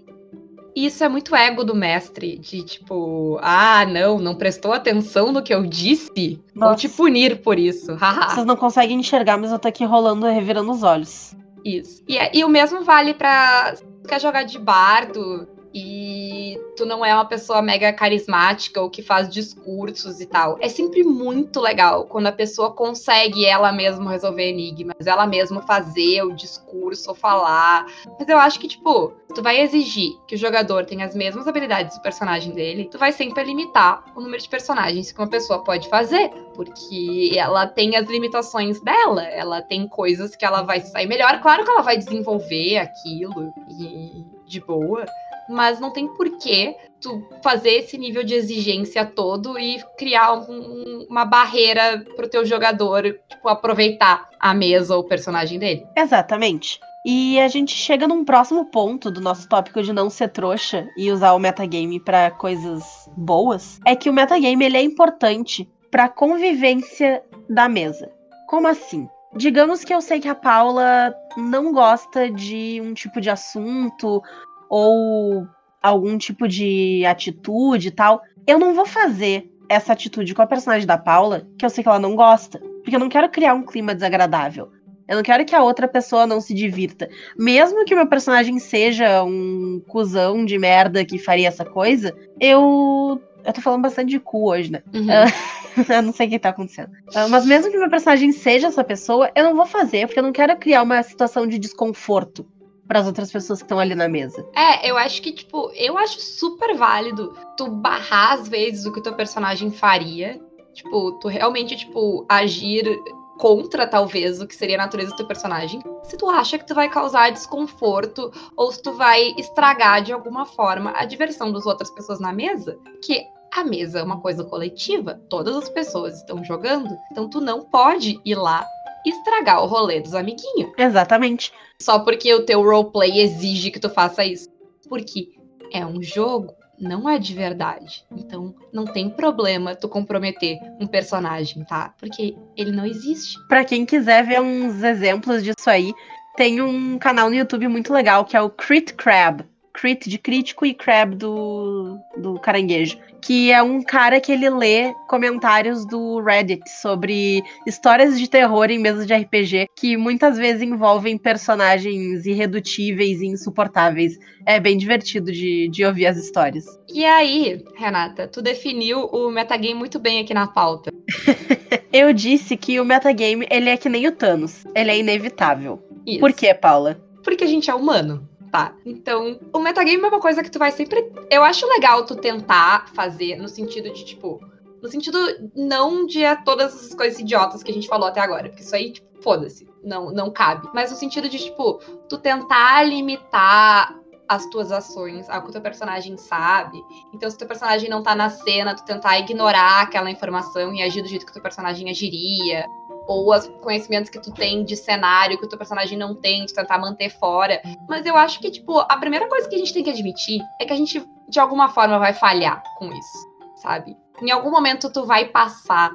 Isso 0.77 1.03
é 1.03 1.09
muito 1.09 1.35
ego 1.35 1.65
do 1.65 1.75
mestre, 1.75 2.39
de 2.39 2.63
tipo, 2.63 3.39
ah, 3.43 3.85
não, 3.85 4.21
não 4.21 4.37
prestou 4.37 4.73
atenção 4.73 5.33
no 5.33 5.43
que 5.43 5.53
eu 5.53 5.67
disse? 5.67 6.41
Nossa. 6.55 6.69
Vou 6.69 6.77
te 6.77 6.89
punir 6.89 7.43
por 7.43 7.59
isso. 7.59 7.97
Vocês 8.31 8.47
não 8.47 8.57
conseguem 8.57 9.01
enxergar, 9.01 9.37
mas 9.39 9.51
eu 9.51 9.59
tô 9.59 9.67
aqui 9.67 9.85
rolando, 9.85 10.27
revirando 10.27 10.71
os 10.71 10.85
olhos. 10.85 11.35
Isso. 11.65 12.03
E, 12.07 12.17
é, 12.17 12.31
e 12.33 12.45
o 12.45 12.49
mesmo 12.49 12.85
vale 12.85 13.13
pra. 13.13 13.75
Quer 14.07 14.21
jogar 14.21 14.45
de 14.45 14.59
bardo, 14.59 15.49
e 15.75 16.59
tu 16.77 16.87
não 16.87 17.05
é 17.05 17.15
uma 17.15 17.25
pessoa 17.25 17.61
mega 17.61 17.93
carismática 17.93 18.81
ou 18.81 18.89
que 18.89 19.03
faz 19.03 19.29
discursos 19.29 20.21
e 20.21 20.27
tal. 20.27 20.57
É 20.61 20.69
sempre 20.69 21.03
muito 21.03 21.61
legal 21.61 22.07
quando 22.07 22.27
a 22.27 22.33
pessoa 22.33 22.73
consegue 22.73 23.45
ela 23.45 23.73
mesma 23.73 24.11
resolver 24.11 24.49
enigmas, 24.49 25.07
ela 25.07 25.27
mesma 25.27 25.63
fazer 25.63 26.23
o 26.23 26.35
discurso 26.35 27.11
ou 27.11 27.15
falar. 27.15 27.87
Mas 28.19 28.29
eu 28.29 28.39
acho 28.39 28.59
que, 28.59 28.69
tipo, 28.69 29.13
tu 29.35 29.43
vai 29.43 29.61
exigir 29.61 30.13
que 30.27 30.35
o 30.35 30.39
jogador 30.39 30.85
tenha 30.87 31.05
as 31.05 31.15
mesmas 31.15 31.47
habilidades 31.47 31.97
do 31.97 32.03
personagem 32.03 32.53
dele, 32.53 32.89
tu 32.91 32.99
vai 32.99 33.13
sempre 33.13 33.45
limitar 33.45 34.05
o 34.17 34.21
número 34.21 34.43
de 34.43 34.49
personagens 34.49 35.13
que 35.13 35.21
uma 35.21 35.29
pessoa 35.29 35.63
pode 35.63 35.89
fazer, 35.89 36.31
porque 36.55 37.33
ela 37.37 37.67
tem 37.67 37.97
as 37.97 38.09
limitações 38.09 38.81
dela, 38.81 39.25
ela 39.25 39.61
tem 39.63 39.87
coisas 39.89 40.35
que 40.35 40.45
ela 40.45 40.63
vai 40.63 40.81
sair 40.81 41.07
melhor. 41.07 41.41
Claro 41.41 41.65
que 41.65 41.71
ela 41.71 41.83
vai 41.83 41.97
desenvolver 41.97 42.79
aquilo 42.79 43.53
e 43.69 44.25
de 44.47 44.61
boa. 44.61 45.05
Mas 45.49 45.81
não 45.81 45.93
tem 45.93 46.09
porquê 46.09 46.77
tu 47.01 47.27
fazer 47.43 47.71
esse 47.71 47.97
nível 47.97 48.25
de 48.25 48.35
exigência 48.35 49.05
todo 49.05 49.59
e 49.59 49.83
criar 49.97 50.33
um, 50.35 51.07
uma 51.09 51.25
barreira 51.25 52.05
pro 52.17 52.29
teu 52.29 52.45
jogador, 52.45 53.03
tipo, 53.29 53.49
aproveitar 53.49 54.29
a 54.39 54.53
mesa 54.53 54.97
ou 54.97 55.03
o 55.03 55.09
personagem 55.09 55.59
dele. 55.59 55.87
Exatamente. 55.97 56.81
E 57.05 57.41
a 57.41 57.49
gente 57.49 57.73
chega 57.73 58.09
num 58.09 58.25
próximo 58.25 58.67
ponto 58.67 59.11
do 59.11 59.21
nosso 59.21 59.49
tópico 59.49 59.83
de 59.83 59.93
não 59.93 60.11
ser 60.11 60.29
trouxa 60.29 60.89
e 60.97 61.11
usar 61.11 61.33
o 61.33 61.39
metagame 61.39 62.01
para 62.01 62.31
coisas 62.31 63.09
boas, 63.17 63.81
é 63.87 63.95
que 63.95 64.11
o 64.11 64.13
metagame 64.13 64.65
ele 64.65 64.77
é 64.77 64.83
importante 64.83 65.69
para 65.91 66.09
convivência 66.09 67.23
da 67.49 67.69
mesa. 67.69 68.11
Como 68.47 68.67
assim? 68.67 69.09
Digamos 69.37 69.85
que 69.85 69.95
eu 69.95 70.01
sei 70.01 70.21
que 70.21 70.29
a 70.29 70.35
Paula 70.35 71.15
não 71.37 71.73
gosta 71.73 72.31
de 72.31 72.81
um 72.83 72.93
tipo 72.93 73.21
de 73.21 73.31
assunto 73.31 74.23
ou 74.69 75.47
algum 75.83 76.19
tipo 76.19 76.47
de 76.47 77.05
atitude 77.07 77.89
e 77.89 77.91
tal. 77.91 78.21
Eu 78.47 78.59
não 78.59 78.75
vou 78.75 78.87
fazer 78.87 79.51
essa 79.69 79.93
atitude 79.93 80.35
com 80.35 80.43
a 80.43 80.47
personagem 80.47 80.87
da 80.87 80.97
Paula, 80.97 81.47
que 81.59 81.65
eu 81.65 81.71
sei 81.71 81.83
que 81.83 81.89
ela 81.89 81.99
não 81.99 82.17
gosta, 82.17 82.59
porque 82.83 82.97
eu 82.97 83.01
não 83.01 83.09
quero 83.09 83.29
criar 83.29 83.55
um 83.55 83.65
clima 83.65 83.95
desagradável. 83.95 84.71
Eu 85.07 85.17
não 85.17 85.23
quero 85.23 85.45
que 85.45 85.55
a 85.55 85.63
outra 85.63 85.89
pessoa 85.89 86.27
não 86.27 86.41
se 86.41 86.53
divirta. 86.53 87.09
Mesmo 87.37 87.85
que 87.85 87.95
o 87.95 87.97
meu 87.97 88.07
personagem 88.07 88.59
seja 88.59 89.23
um 89.25 89.83
cuzão 89.89 90.45
de 90.45 90.59
merda 90.59 91.05
que 91.05 91.19
faria 91.19 91.49
essa 91.49 91.65
coisa, 91.65 92.15
eu. 92.39 93.21
Eu 93.45 93.53
tô 93.53 93.63
falando 93.63 93.83
bastante 93.83 94.11
de 94.11 94.21
cu 94.21 94.51
hoje, 94.51 94.71
né? 94.71 94.83
Uhum. 94.93 95.07
eu 95.89 96.03
não 96.03 96.13
sei 96.13 96.27
o 96.27 96.31
que 96.31 96.39
tá 96.39 96.51
acontecendo. 96.51 96.91
Uh, 97.15 97.29
mas 97.31 97.47
mesmo 97.47 97.71
que 97.71 97.79
meu 97.79 97.89
personagem 97.89 98.31
seja 98.33 98.67
essa 98.67 98.85
pessoa, 98.85 99.31
eu 99.35 99.45
não 99.45 99.57
vou 99.57 99.65
fazer, 99.65 100.07
porque 100.07 100.19
eu 100.19 100.25
não 100.25 100.33
quero 100.33 100.55
criar 100.59 100.83
uma 100.83 101.03
situação 101.03 101.47
de 101.47 101.59
desconforto 101.59 102.45
para 102.89 103.01
as 103.01 103.07
outras 103.07 103.31
pessoas 103.31 103.61
que 103.61 103.67
estão 103.67 103.79
ali 103.79 103.95
na 103.95 104.09
mesa. 104.09 104.45
É, 104.57 104.91
eu 104.91 104.97
acho 104.97 105.21
que, 105.21 105.31
tipo, 105.31 105.71
eu 105.77 105.99
acho 105.99 106.19
super 106.21 106.75
válido 106.75 107.37
tu 107.57 107.69
barrar 107.69 108.33
às 108.33 108.49
vezes 108.49 108.87
o 108.87 108.93
que 108.93 108.99
o 108.99 109.03
teu 109.03 109.13
personagem 109.13 109.71
faria. 109.71 110.41
Tipo, 110.73 111.13
tu 111.21 111.29
realmente, 111.29 111.77
tipo, 111.77 112.25
agir 112.29 112.99
contra, 113.37 113.87
talvez, 113.87 114.41
o 114.41 114.47
que 114.47 114.55
seria 114.55 114.77
a 114.77 114.85
natureza 114.85 115.11
do 115.11 115.17
teu 115.17 115.27
personagem. 115.27 115.81
Se 116.03 116.17
tu 116.17 116.29
acha 116.29 116.59
que 116.59 116.67
tu 116.67 116.75
vai 116.75 116.89
causar 116.89 117.31
desconforto 117.31 118.33
ou 118.57 118.73
se 118.73 118.83
tu 118.83 118.93
vai 118.93 119.35
estragar 119.37 120.03
de 120.03 120.13
alguma 120.13 120.47
forma 120.47 120.93
a 120.97 121.05
diversão 121.05 121.53
das 121.53 121.67
outras 121.67 121.91
pessoas 121.91 122.19
na 122.19 122.33
mesa, 122.33 122.79
que 123.05 123.23
a 123.55 123.65
mesa 123.65 124.01
é 124.01 124.03
uma 124.03 124.21
coisa 124.21 124.45
coletiva, 124.45 125.21
todas 125.29 125.57
as 125.57 125.69
pessoas 125.69 126.17
estão 126.17 126.45
jogando, 126.45 126.97
então 127.11 127.29
tu 127.29 127.41
não 127.41 127.63
pode 127.63 128.21
ir 128.25 128.35
lá 128.35 128.67
estragar 129.09 129.63
o 129.63 129.67
rolê 129.67 130.01
dos 130.01 130.15
amiguinhos. 130.15 130.73
Exatamente. 130.77 131.53
Só 131.81 132.01
porque 132.01 132.33
o 132.35 132.45
teu 132.45 132.63
roleplay 132.63 133.21
exige 133.21 133.71
que 133.71 133.81
tu 133.81 133.89
faça 133.89 134.25
isso. 134.25 134.49
Porque 134.89 135.31
é 135.73 135.85
um 135.85 136.03
jogo 136.03 136.55
não 136.81 137.09
é 137.09 137.19
de 137.19 137.35
verdade. 137.35 138.05
Então, 138.13 138.55
não 138.73 138.85
tem 138.85 139.11
problema 139.11 139.75
tu 139.75 139.89
comprometer 139.89 140.59
um 140.81 140.87
personagem, 140.87 141.65
tá? 141.65 141.95
Porque 141.99 142.37
ele 142.57 142.73
não 142.73 142.87
existe. 142.87 143.37
Para 143.49 143.65
quem 143.65 143.85
quiser 143.85 144.25
ver 144.25 144.41
uns 144.41 144.83
exemplos 144.83 145.43
disso 145.43 145.69
aí, 145.69 145.93
tem 146.37 146.63
um 146.63 146.99
canal 146.99 147.29
no 147.29 147.35
YouTube 147.35 147.69
muito 147.69 147.93
legal 147.93 148.25
que 148.25 148.37
é 148.37 148.41
o 148.41 148.51
Crit 148.51 148.95
Crab. 148.95 149.45
Crit 149.81 150.11
de 150.11 150.19
crítico 150.19 150.67
e 150.67 150.75
Crab 150.75 151.15
do, 151.15 151.99
do 152.17 152.35
caranguejo 152.41 152.99
que 153.21 153.51
é 153.51 153.63
um 153.63 153.83
cara 153.83 154.21
que 154.21 154.33
ele 154.33 154.49
lê 154.49 154.95
comentários 155.09 155.87
do 155.87 156.21
Reddit 156.21 156.69
sobre 156.69 157.43
histórias 157.67 158.19
de 158.19 158.29
terror 158.29 158.71
em 158.71 158.79
mesas 158.79 159.07
de 159.07 159.15
RPG 159.15 159.67
que 159.77 159.97
muitas 159.97 160.37
vezes 160.37 160.63
envolvem 160.63 161.19
personagens 161.19 162.27
irredutíveis 162.27 163.21
e 163.21 163.27
insuportáveis. 163.27 164.19
É 164.47 164.59
bem 164.59 164.77
divertido 164.77 165.31
de, 165.31 165.69
de 165.69 165.85
ouvir 165.85 166.07
as 166.07 166.17
histórias. 166.17 166.65
E 166.89 167.05
aí, 167.05 167.63
Renata, 167.77 168.27
tu 168.27 168.41
definiu 168.41 169.05
o 169.07 169.31
metagame 169.31 169.75
muito 169.75 169.99
bem 169.99 170.21
aqui 170.21 170.33
na 170.33 170.47
pauta. 170.47 170.93
Eu 171.93 172.13
disse 172.13 172.57
que 172.57 172.81
o 172.81 172.85
metagame 172.85 173.47
ele 173.51 173.69
é 173.69 173.77
que 173.77 173.89
nem 173.89 174.07
o 174.07 174.13
Thanos, 174.13 174.65
ele 174.75 174.91
é 174.91 174.99
inevitável. 174.99 175.83
Isso. 176.07 176.21
Por 176.21 176.33
quê, 176.33 176.55
Paula? 176.55 177.01
Porque 177.23 177.45
a 177.45 177.47
gente 177.49 177.71
é 177.71 177.75
humano 177.75 178.27
tá? 178.51 178.75
Então, 178.85 179.39
o 179.53 179.59
metagame 179.59 180.03
é 180.03 180.09
uma 180.09 180.21
coisa 180.21 180.43
que 180.43 180.51
tu 180.51 180.59
vai 180.59 180.73
sempre. 180.73 181.11
Eu 181.31 181.43
acho 181.43 181.67
legal 181.67 182.05
tu 182.05 182.17
tentar 182.17 182.89
fazer 182.95 183.37
no 183.37 183.49
sentido 183.49 183.91
de, 183.93 184.05
tipo. 184.05 184.41
No 184.83 184.89
sentido 184.89 185.19
não 185.57 186.07
de 186.07 186.21
todas 186.45 186.73
as 186.73 186.95
coisas 186.95 187.19
idiotas 187.19 187.65
que 187.65 187.71
a 187.71 187.75
gente 187.75 187.89
falou 187.89 188.07
até 188.07 188.21
agora, 188.21 188.49
porque 188.49 188.63
isso 188.63 188.77
aí, 188.77 188.93
tipo, 188.93 189.09
foda-se, 189.21 189.69
não, 189.83 190.13
não 190.13 190.31
cabe. 190.31 190.69
Mas 190.73 190.91
no 190.91 190.97
sentido 190.97 191.29
de, 191.29 191.37
tipo, 191.37 191.81
tu 192.09 192.17
tentar 192.17 192.85
limitar 192.85 193.99
as 194.29 194.47
tuas 194.47 194.71
ações 194.71 195.29
ao 195.29 195.43
que 195.43 195.49
o 195.49 195.53
teu 195.53 195.61
personagem 195.61 196.17
sabe. 196.17 196.85
Então, 197.13 197.29
se 197.29 197.37
o 197.37 197.39
teu 197.39 197.49
personagem 197.49 197.89
não 197.89 198.03
tá 198.03 198.15
na 198.15 198.29
cena, 198.29 198.77
tu 198.77 198.85
tentar 198.85 199.19
ignorar 199.19 199.83
aquela 199.83 200.11
informação 200.11 200.73
e 200.75 200.83
agir 200.83 201.03
do 201.03 201.09
jeito 201.09 201.25
que 201.25 201.31
o 201.31 201.35
teu 201.35 201.43
personagem 201.43 201.89
agiria 201.91 202.67
ou 203.09 203.35
os 203.35 203.49
conhecimentos 203.63 204.11
que 204.11 204.21
tu 204.21 204.31
tem 204.31 204.63
de 204.63 204.77
cenário 204.77 205.39
que 205.39 205.47
o 205.47 205.49
teu 205.49 205.57
personagem 205.57 205.97
não 205.97 206.15
tem, 206.15 206.45
de 206.45 206.53
tentar 206.53 206.79
manter 206.79 207.09
fora. 207.09 207.61
Mas 207.89 208.05
eu 208.05 208.15
acho 208.15 208.39
que, 208.39 208.51
tipo, 208.51 208.79
a 208.79 208.97
primeira 208.99 209.27
coisa 209.27 209.49
que 209.49 209.55
a 209.57 209.59
gente 209.59 209.73
tem 209.73 209.83
que 209.83 209.89
admitir 209.89 210.43
é 210.61 210.67
que 210.67 210.73
a 210.75 210.77
gente, 210.77 211.03
de 211.27 211.41
alguma 211.41 211.71
forma, 211.71 211.99
vai 211.99 212.13
falhar 212.13 212.63
com 212.77 212.93
isso, 212.93 213.29
sabe? 213.57 213.97
Em 214.21 214.31
algum 214.31 214.51
momento 214.51 214.93
tu 214.93 215.07
vai 215.07 215.25
passar. 215.25 215.91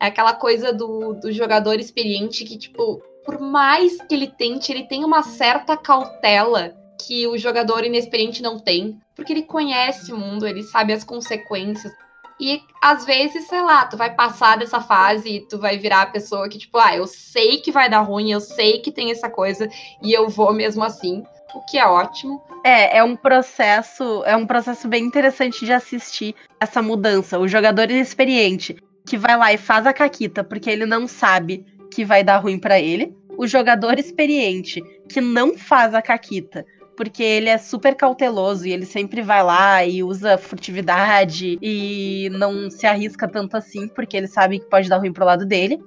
É 0.00 0.06
aquela 0.06 0.34
coisa 0.34 0.70
do, 0.72 1.14
do 1.14 1.32
jogador 1.32 1.80
experiente 1.80 2.44
que, 2.44 2.58
tipo, 2.58 3.02
por 3.24 3.40
mais 3.40 4.00
que 4.02 4.14
ele 4.14 4.28
tente, 4.28 4.70
ele 4.70 4.86
tem 4.86 5.04
uma 5.04 5.22
certa 5.22 5.76
cautela 5.76 6.76
que 7.00 7.26
o 7.26 7.38
jogador 7.38 7.84
inexperiente 7.84 8.42
não 8.42 8.58
tem, 8.58 8.98
porque 9.16 9.32
ele 9.32 9.42
conhece 9.42 10.12
o 10.12 10.18
mundo, 10.18 10.46
ele 10.46 10.62
sabe 10.62 10.92
as 10.92 11.02
consequências. 11.02 11.92
E 12.40 12.62
às 12.80 13.04
vezes, 13.04 13.48
sei 13.48 13.60
lá, 13.60 13.84
tu 13.86 13.96
vai 13.96 14.14
passar 14.14 14.58
dessa 14.58 14.80
fase 14.80 15.28
e 15.28 15.40
tu 15.40 15.58
vai 15.58 15.76
virar 15.76 16.02
a 16.02 16.06
pessoa 16.06 16.48
que, 16.48 16.58
tipo, 16.58 16.78
ah, 16.78 16.96
eu 16.96 17.06
sei 17.06 17.58
que 17.58 17.72
vai 17.72 17.90
dar 17.90 18.00
ruim, 18.00 18.30
eu 18.30 18.40
sei 18.40 18.80
que 18.80 18.92
tem 18.92 19.10
essa 19.10 19.28
coisa 19.28 19.68
e 20.02 20.12
eu 20.12 20.28
vou 20.28 20.52
mesmo 20.52 20.84
assim, 20.84 21.24
o 21.54 21.60
que 21.62 21.78
é 21.78 21.86
ótimo. 21.86 22.42
É, 22.64 22.98
é 22.98 23.04
um 23.04 23.16
processo, 23.16 24.22
é 24.24 24.36
um 24.36 24.46
processo 24.46 24.86
bem 24.86 25.04
interessante 25.04 25.64
de 25.64 25.72
assistir 25.72 26.34
essa 26.60 26.80
mudança. 26.80 27.38
O 27.38 27.48
jogador 27.48 27.90
inexperiente 27.90 28.76
que 29.06 29.16
vai 29.16 29.36
lá 29.36 29.52
e 29.52 29.56
faz 29.56 29.86
a 29.86 29.92
caquita 29.92 30.44
porque 30.44 30.70
ele 30.70 30.86
não 30.86 31.08
sabe 31.08 31.64
que 31.90 32.04
vai 32.04 32.22
dar 32.22 32.38
ruim 32.38 32.58
para 32.58 32.78
ele. 32.78 33.16
O 33.36 33.46
jogador 33.46 33.98
experiente 33.98 34.82
que 35.08 35.20
não 35.20 35.56
faz 35.56 35.94
a 35.94 36.02
caquita 36.02 36.64
porque 36.98 37.22
ele 37.22 37.48
é 37.48 37.56
super 37.56 37.94
cauteloso 37.94 38.66
e 38.66 38.72
ele 38.72 38.84
sempre 38.84 39.22
vai 39.22 39.40
lá 39.40 39.84
e 39.84 40.02
usa 40.02 40.36
furtividade 40.36 41.56
e 41.62 42.28
não 42.32 42.68
se 42.68 42.88
arrisca 42.88 43.28
tanto 43.28 43.56
assim, 43.56 43.86
porque 43.86 44.16
ele 44.16 44.26
sabe 44.26 44.58
que 44.58 44.68
pode 44.68 44.88
dar 44.88 44.98
ruim 44.98 45.12
pro 45.12 45.24
lado 45.24 45.46
dele. 45.46 45.80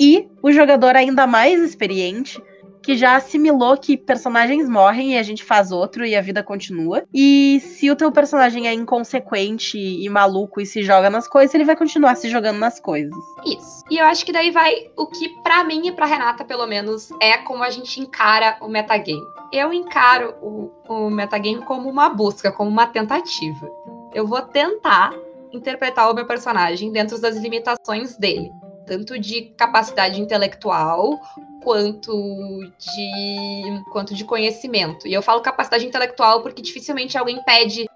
E 0.00 0.26
o 0.42 0.50
jogador 0.50 0.96
ainda 0.96 1.26
mais 1.26 1.60
experiente 1.60 2.42
que 2.86 2.96
já 2.96 3.16
assimilou 3.16 3.76
que 3.76 3.96
personagens 3.96 4.68
morrem 4.68 5.14
e 5.14 5.18
a 5.18 5.22
gente 5.24 5.42
faz 5.42 5.72
outro 5.72 6.06
e 6.06 6.14
a 6.14 6.20
vida 6.20 6.40
continua. 6.40 7.02
E 7.12 7.60
se 7.60 7.90
o 7.90 7.96
teu 7.96 8.12
personagem 8.12 8.68
é 8.68 8.72
inconsequente 8.72 9.76
e 9.76 10.08
maluco 10.08 10.60
e 10.60 10.66
se 10.66 10.84
joga 10.84 11.10
nas 11.10 11.26
coisas, 11.26 11.52
ele 11.52 11.64
vai 11.64 11.74
continuar 11.74 12.14
se 12.14 12.28
jogando 12.28 12.58
nas 12.58 12.78
coisas. 12.78 13.12
Isso. 13.44 13.82
E 13.90 13.98
eu 13.98 14.04
acho 14.04 14.24
que 14.24 14.30
daí 14.30 14.52
vai 14.52 14.88
o 14.96 15.04
que 15.08 15.28
para 15.42 15.64
mim 15.64 15.88
e 15.88 15.90
pra 15.90 16.06
Renata, 16.06 16.44
pelo 16.44 16.64
menos, 16.64 17.10
é 17.20 17.38
como 17.38 17.64
a 17.64 17.70
gente 17.70 18.00
encara 18.00 18.56
o 18.60 18.68
metagame. 18.68 19.20
Eu 19.52 19.72
encaro 19.72 20.36
o, 20.40 20.70
o 20.88 21.10
metagame 21.10 21.62
como 21.62 21.90
uma 21.90 22.08
busca, 22.08 22.52
como 22.52 22.70
uma 22.70 22.86
tentativa. 22.86 23.68
Eu 24.14 24.28
vou 24.28 24.42
tentar 24.42 25.12
interpretar 25.52 26.08
o 26.08 26.14
meu 26.14 26.24
personagem 26.24 26.92
dentro 26.92 27.20
das 27.20 27.36
limitações 27.36 28.16
dele 28.16 28.48
tanto 28.86 29.18
de 29.18 29.42
capacidade 29.56 30.20
intelectual 30.20 31.20
quanto 31.62 32.60
de 32.78 33.82
quanto 33.92 34.14
de 34.14 34.24
conhecimento. 34.24 35.06
E 35.06 35.12
eu 35.12 35.22
falo 35.22 35.40
capacidade 35.40 35.86
intelectual 35.86 36.42
porque 36.42 36.62
dificilmente 36.62 37.18
alguém 37.18 37.42
pede 37.42 37.86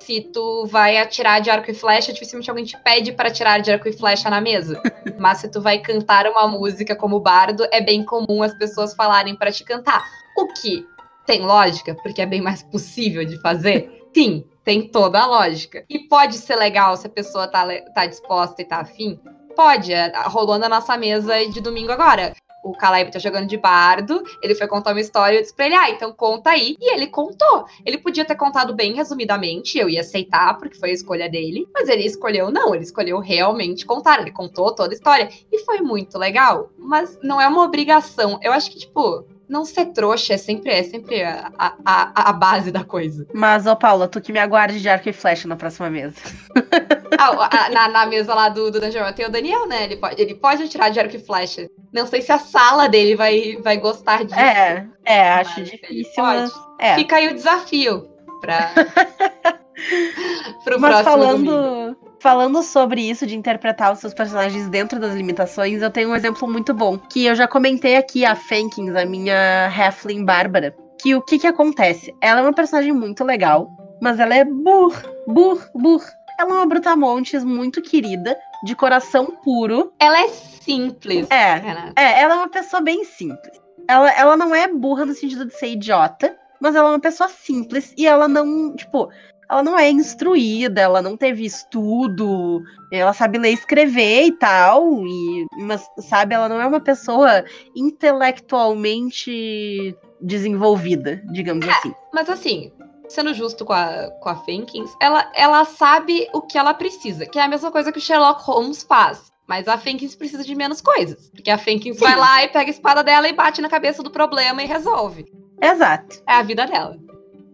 se 0.00 0.20
tu 0.22 0.64
vai 0.66 0.96
atirar 0.96 1.40
de 1.40 1.50
arco 1.50 1.70
e 1.70 1.74
flecha, 1.74 2.12
dificilmente 2.12 2.48
alguém 2.48 2.64
te 2.64 2.78
pede 2.82 3.12
para 3.12 3.28
atirar 3.28 3.60
de 3.60 3.70
arco 3.70 3.88
e 3.88 3.92
flecha 3.92 4.30
na 4.30 4.40
mesa. 4.40 4.80
Mas 5.18 5.38
se 5.38 5.50
tu 5.50 5.60
vai 5.60 5.78
cantar 5.80 6.26
uma 6.26 6.48
música 6.48 6.96
como 6.96 7.20
bardo, 7.20 7.66
é 7.70 7.80
bem 7.80 8.04
comum 8.04 8.42
as 8.42 8.54
pessoas 8.54 8.94
falarem 8.94 9.36
para 9.36 9.52
te 9.52 9.64
cantar. 9.64 10.02
O 10.36 10.46
que 10.54 10.86
tem 11.26 11.42
lógica, 11.42 11.94
porque 11.96 12.22
é 12.22 12.26
bem 12.26 12.40
mais 12.40 12.62
possível 12.62 13.24
de 13.24 13.38
fazer. 13.42 14.08
Sim, 14.14 14.44
tem 14.64 14.88
toda 14.88 15.20
a 15.20 15.26
lógica. 15.26 15.84
E 15.90 15.98
pode 16.08 16.36
ser 16.38 16.56
legal 16.56 16.96
se 16.96 17.06
a 17.06 17.10
pessoa 17.10 17.46
tá, 17.46 17.66
tá 17.94 18.06
disposta 18.06 18.62
e 18.62 18.64
tá 18.64 18.78
afim. 18.78 19.20
Pode, 19.58 19.92
é, 19.92 20.12
rolou 20.26 20.56
na 20.56 20.68
nossa 20.68 20.96
mesa 20.96 21.34
de 21.50 21.60
domingo 21.60 21.90
agora 21.90 22.32
o 22.62 22.72
Caleb 22.72 23.10
tá 23.10 23.18
jogando 23.18 23.48
de 23.48 23.56
bardo, 23.56 24.22
ele 24.42 24.54
foi 24.54 24.68
contar 24.68 24.92
uma 24.92 25.00
história, 25.00 25.36
eu 25.36 25.42
disse 25.42 25.54
pra 25.54 25.66
ele, 25.66 25.74
ah, 25.74 25.90
então 25.90 26.12
conta 26.12 26.50
aí. 26.50 26.76
E 26.80 26.92
ele 26.92 27.06
contou. 27.06 27.64
Ele 27.84 27.98
podia 27.98 28.24
ter 28.24 28.34
contado 28.36 28.74
bem 28.74 28.94
resumidamente, 28.94 29.78
eu 29.78 29.88
ia 29.88 30.00
aceitar, 30.00 30.56
porque 30.58 30.78
foi 30.78 30.90
a 30.90 30.92
escolha 30.92 31.28
dele, 31.28 31.66
mas 31.72 31.88
ele 31.88 32.04
escolheu 32.04 32.50
não, 32.50 32.74
ele 32.74 32.84
escolheu 32.84 33.18
realmente 33.18 33.86
contar, 33.86 34.20
ele 34.20 34.30
contou 34.30 34.74
toda 34.74 34.92
a 34.92 34.94
história. 34.94 35.28
E 35.50 35.58
foi 35.64 35.80
muito 35.80 36.18
legal, 36.18 36.70
mas 36.78 37.18
não 37.22 37.40
é 37.40 37.48
uma 37.48 37.64
obrigação. 37.64 38.38
Eu 38.42 38.52
acho 38.52 38.70
que, 38.70 38.78
tipo, 38.80 39.24
não 39.48 39.64
ser 39.64 39.86
trouxa 39.86 40.34
é 40.34 40.36
sempre, 40.36 40.70
é 40.70 40.82
sempre 40.82 41.22
a, 41.22 41.50
a, 41.58 42.30
a 42.30 42.32
base 42.32 42.70
da 42.70 42.84
coisa. 42.84 43.26
Mas, 43.32 43.66
ô 43.66 43.74
Paula, 43.74 44.06
tu 44.06 44.20
que 44.20 44.32
me 44.32 44.38
aguarde 44.38 44.80
de 44.80 44.88
arco 44.88 45.08
e 45.08 45.12
flecha 45.12 45.48
na 45.48 45.56
próxima 45.56 45.88
mesa. 45.88 46.16
ah, 47.18 47.48
a, 47.50 47.70
na, 47.70 47.88
na, 47.88 48.06
mesa 48.06 48.34
lá 48.34 48.48
do, 48.48 48.70
do 48.70 48.80
Dungeon 48.80 49.12
tem 49.12 49.26
o 49.26 49.30
Daniel, 49.30 49.66
né? 49.66 49.84
Ele 49.84 49.96
pode, 49.96 50.20
ele 50.20 50.34
pode 50.34 50.62
atirar 50.64 50.90
de 50.90 51.00
arco 51.00 51.16
e 51.16 51.18
flecha. 51.18 51.68
Não 51.92 52.06
sei 52.06 52.20
se 52.20 52.32
a 52.32 52.38
sala 52.38 52.88
dele 52.88 53.14
vai, 53.14 53.56
vai 53.62 53.76
gostar 53.78 54.24
disso. 54.24 54.38
É, 54.38 54.86
é, 55.04 55.30
acho 55.32 55.62
difícil. 55.62 56.22
Mas, 56.22 56.52
é. 56.78 56.94
Fica 56.96 57.16
aí 57.16 57.28
o 57.28 57.34
desafio 57.34 58.08
pra. 58.40 58.70
pro 60.64 60.80
mas 60.80 61.04
falando, 61.04 61.44
domingo. 61.44 62.08
Falando 62.20 62.62
sobre 62.62 63.00
isso 63.00 63.26
de 63.26 63.36
interpretar 63.36 63.92
os 63.92 64.00
seus 64.00 64.12
personagens 64.12 64.68
dentro 64.68 64.98
das 64.98 65.14
limitações, 65.14 65.82
eu 65.82 65.90
tenho 65.90 66.10
um 66.10 66.16
exemplo 66.16 66.48
muito 66.48 66.74
bom. 66.74 66.98
Que 66.98 67.26
eu 67.26 67.34
já 67.34 67.46
comentei 67.46 67.96
aqui, 67.96 68.24
a 68.24 68.34
Fankins, 68.34 68.94
a 68.94 69.04
minha 69.04 69.68
Halfling 69.68 70.24
Bárbara. 70.24 70.74
Que 71.00 71.14
o 71.14 71.22
que 71.22 71.38
que 71.38 71.46
acontece? 71.46 72.12
Ela 72.20 72.40
é 72.40 72.42
uma 72.42 72.52
personagem 72.52 72.92
muito 72.92 73.22
legal, 73.22 73.70
mas 74.00 74.18
ela 74.18 74.34
é 74.34 74.44
burr, 74.44 74.94
burr, 75.28 75.60
burr. 75.72 76.02
Ela 76.38 76.50
é 76.50 76.54
uma 76.54 76.66
brutamontes 76.66 77.42
muito 77.42 77.82
querida, 77.82 78.38
de 78.64 78.74
coração 78.74 79.26
puro. 79.42 79.92
Ela 79.98 80.20
é 80.20 80.28
simples. 80.28 81.26
É, 81.30 81.60
é 81.96 82.20
ela 82.20 82.34
é 82.34 82.36
uma 82.36 82.48
pessoa 82.48 82.80
bem 82.80 83.04
simples. 83.04 83.60
Ela, 83.88 84.10
ela 84.12 84.36
não 84.36 84.54
é 84.54 84.68
burra 84.68 85.04
no 85.04 85.14
sentido 85.14 85.46
de 85.46 85.54
ser 85.54 85.68
idiota, 85.68 86.36
mas 86.60 86.74
ela 86.74 86.90
é 86.90 86.92
uma 86.92 87.00
pessoa 87.00 87.28
simples 87.28 87.94
e 87.96 88.06
ela 88.06 88.28
não, 88.28 88.76
tipo, 88.76 89.08
ela 89.50 89.62
não 89.62 89.78
é 89.78 89.90
instruída, 89.90 90.80
ela 90.80 91.00
não 91.00 91.16
teve 91.16 91.44
estudo, 91.44 92.62
ela 92.92 93.14
sabe 93.14 93.38
ler 93.38 93.50
e 93.50 93.54
escrever 93.54 94.26
e 94.26 94.32
tal, 94.32 95.06
e, 95.06 95.46
mas, 95.60 95.88
sabe, 96.00 96.34
ela 96.34 96.48
não 96.48 96.60
é 96.60 96.66
uma 96.66 96.80
pessoa 96.80 97.44
intelectualmente 97.74 99.96
desenvolvida, 100.20 101.22
digamos 101.32 101.66
é, 101.66 101.70
assim. 101.70 101.94
Mas 102.12 102.28
assim, 102.28 102.70
sendo 103.08 103.32
justo 103.34 103.64
com 103.64 103.72
a, 103.72 104.10
com 104.20 104.28
a 104.28 104.36
Fenkins, 104.36 104.90
ela, 105.00 105.30
ela 105.34 105.64
sabe 105.64 106.28
o 106.32 106.42
que 106.42 106.58
ela 106.58 106.74
precisa, 106.74 107.26
que 107.26 107.38
é 107.38 107.42
a 107.42 107.48
mesma 107.48 107.70
coisa 107.70 107.90
que 107.90 107.98
o 107.98 108.02
Sherlock 108.02 108.42
Holmes 108.42 108.82
faz. 108.82 109.32
Mas 109.46 109.66
a 109.66 109.78
Fenkins 109.78 110.14
precisa 110.14 110.44
de 110.44 110.54
menos 110.54 110.82
coisas. 110.82 111.30
Porque 111.30 111.50
a 111.50 111.56
Fenkins 111.56 111.96
Sim. 111.96 112.04
vai 112.04 112.14
lá 112.14 112.44
e 112.44 112.48
pega 112.48 112.70
a 112.70 112.70
espada 112.70 113.02
dela 113.02 113.26
e 113.26 113.32
bate 113.32 113.62
na 113.62 113.68
cabeça 113.68 114.02
do 114.02 114.10
problema 114.10 114.62
e 114.62 114.66
resolve. 114.66 115.24
Exato. 115.60 116.22
É 116.28 116.34
a 116.34 116.42
vida 116.42 116.66
dela. 116.66 116.98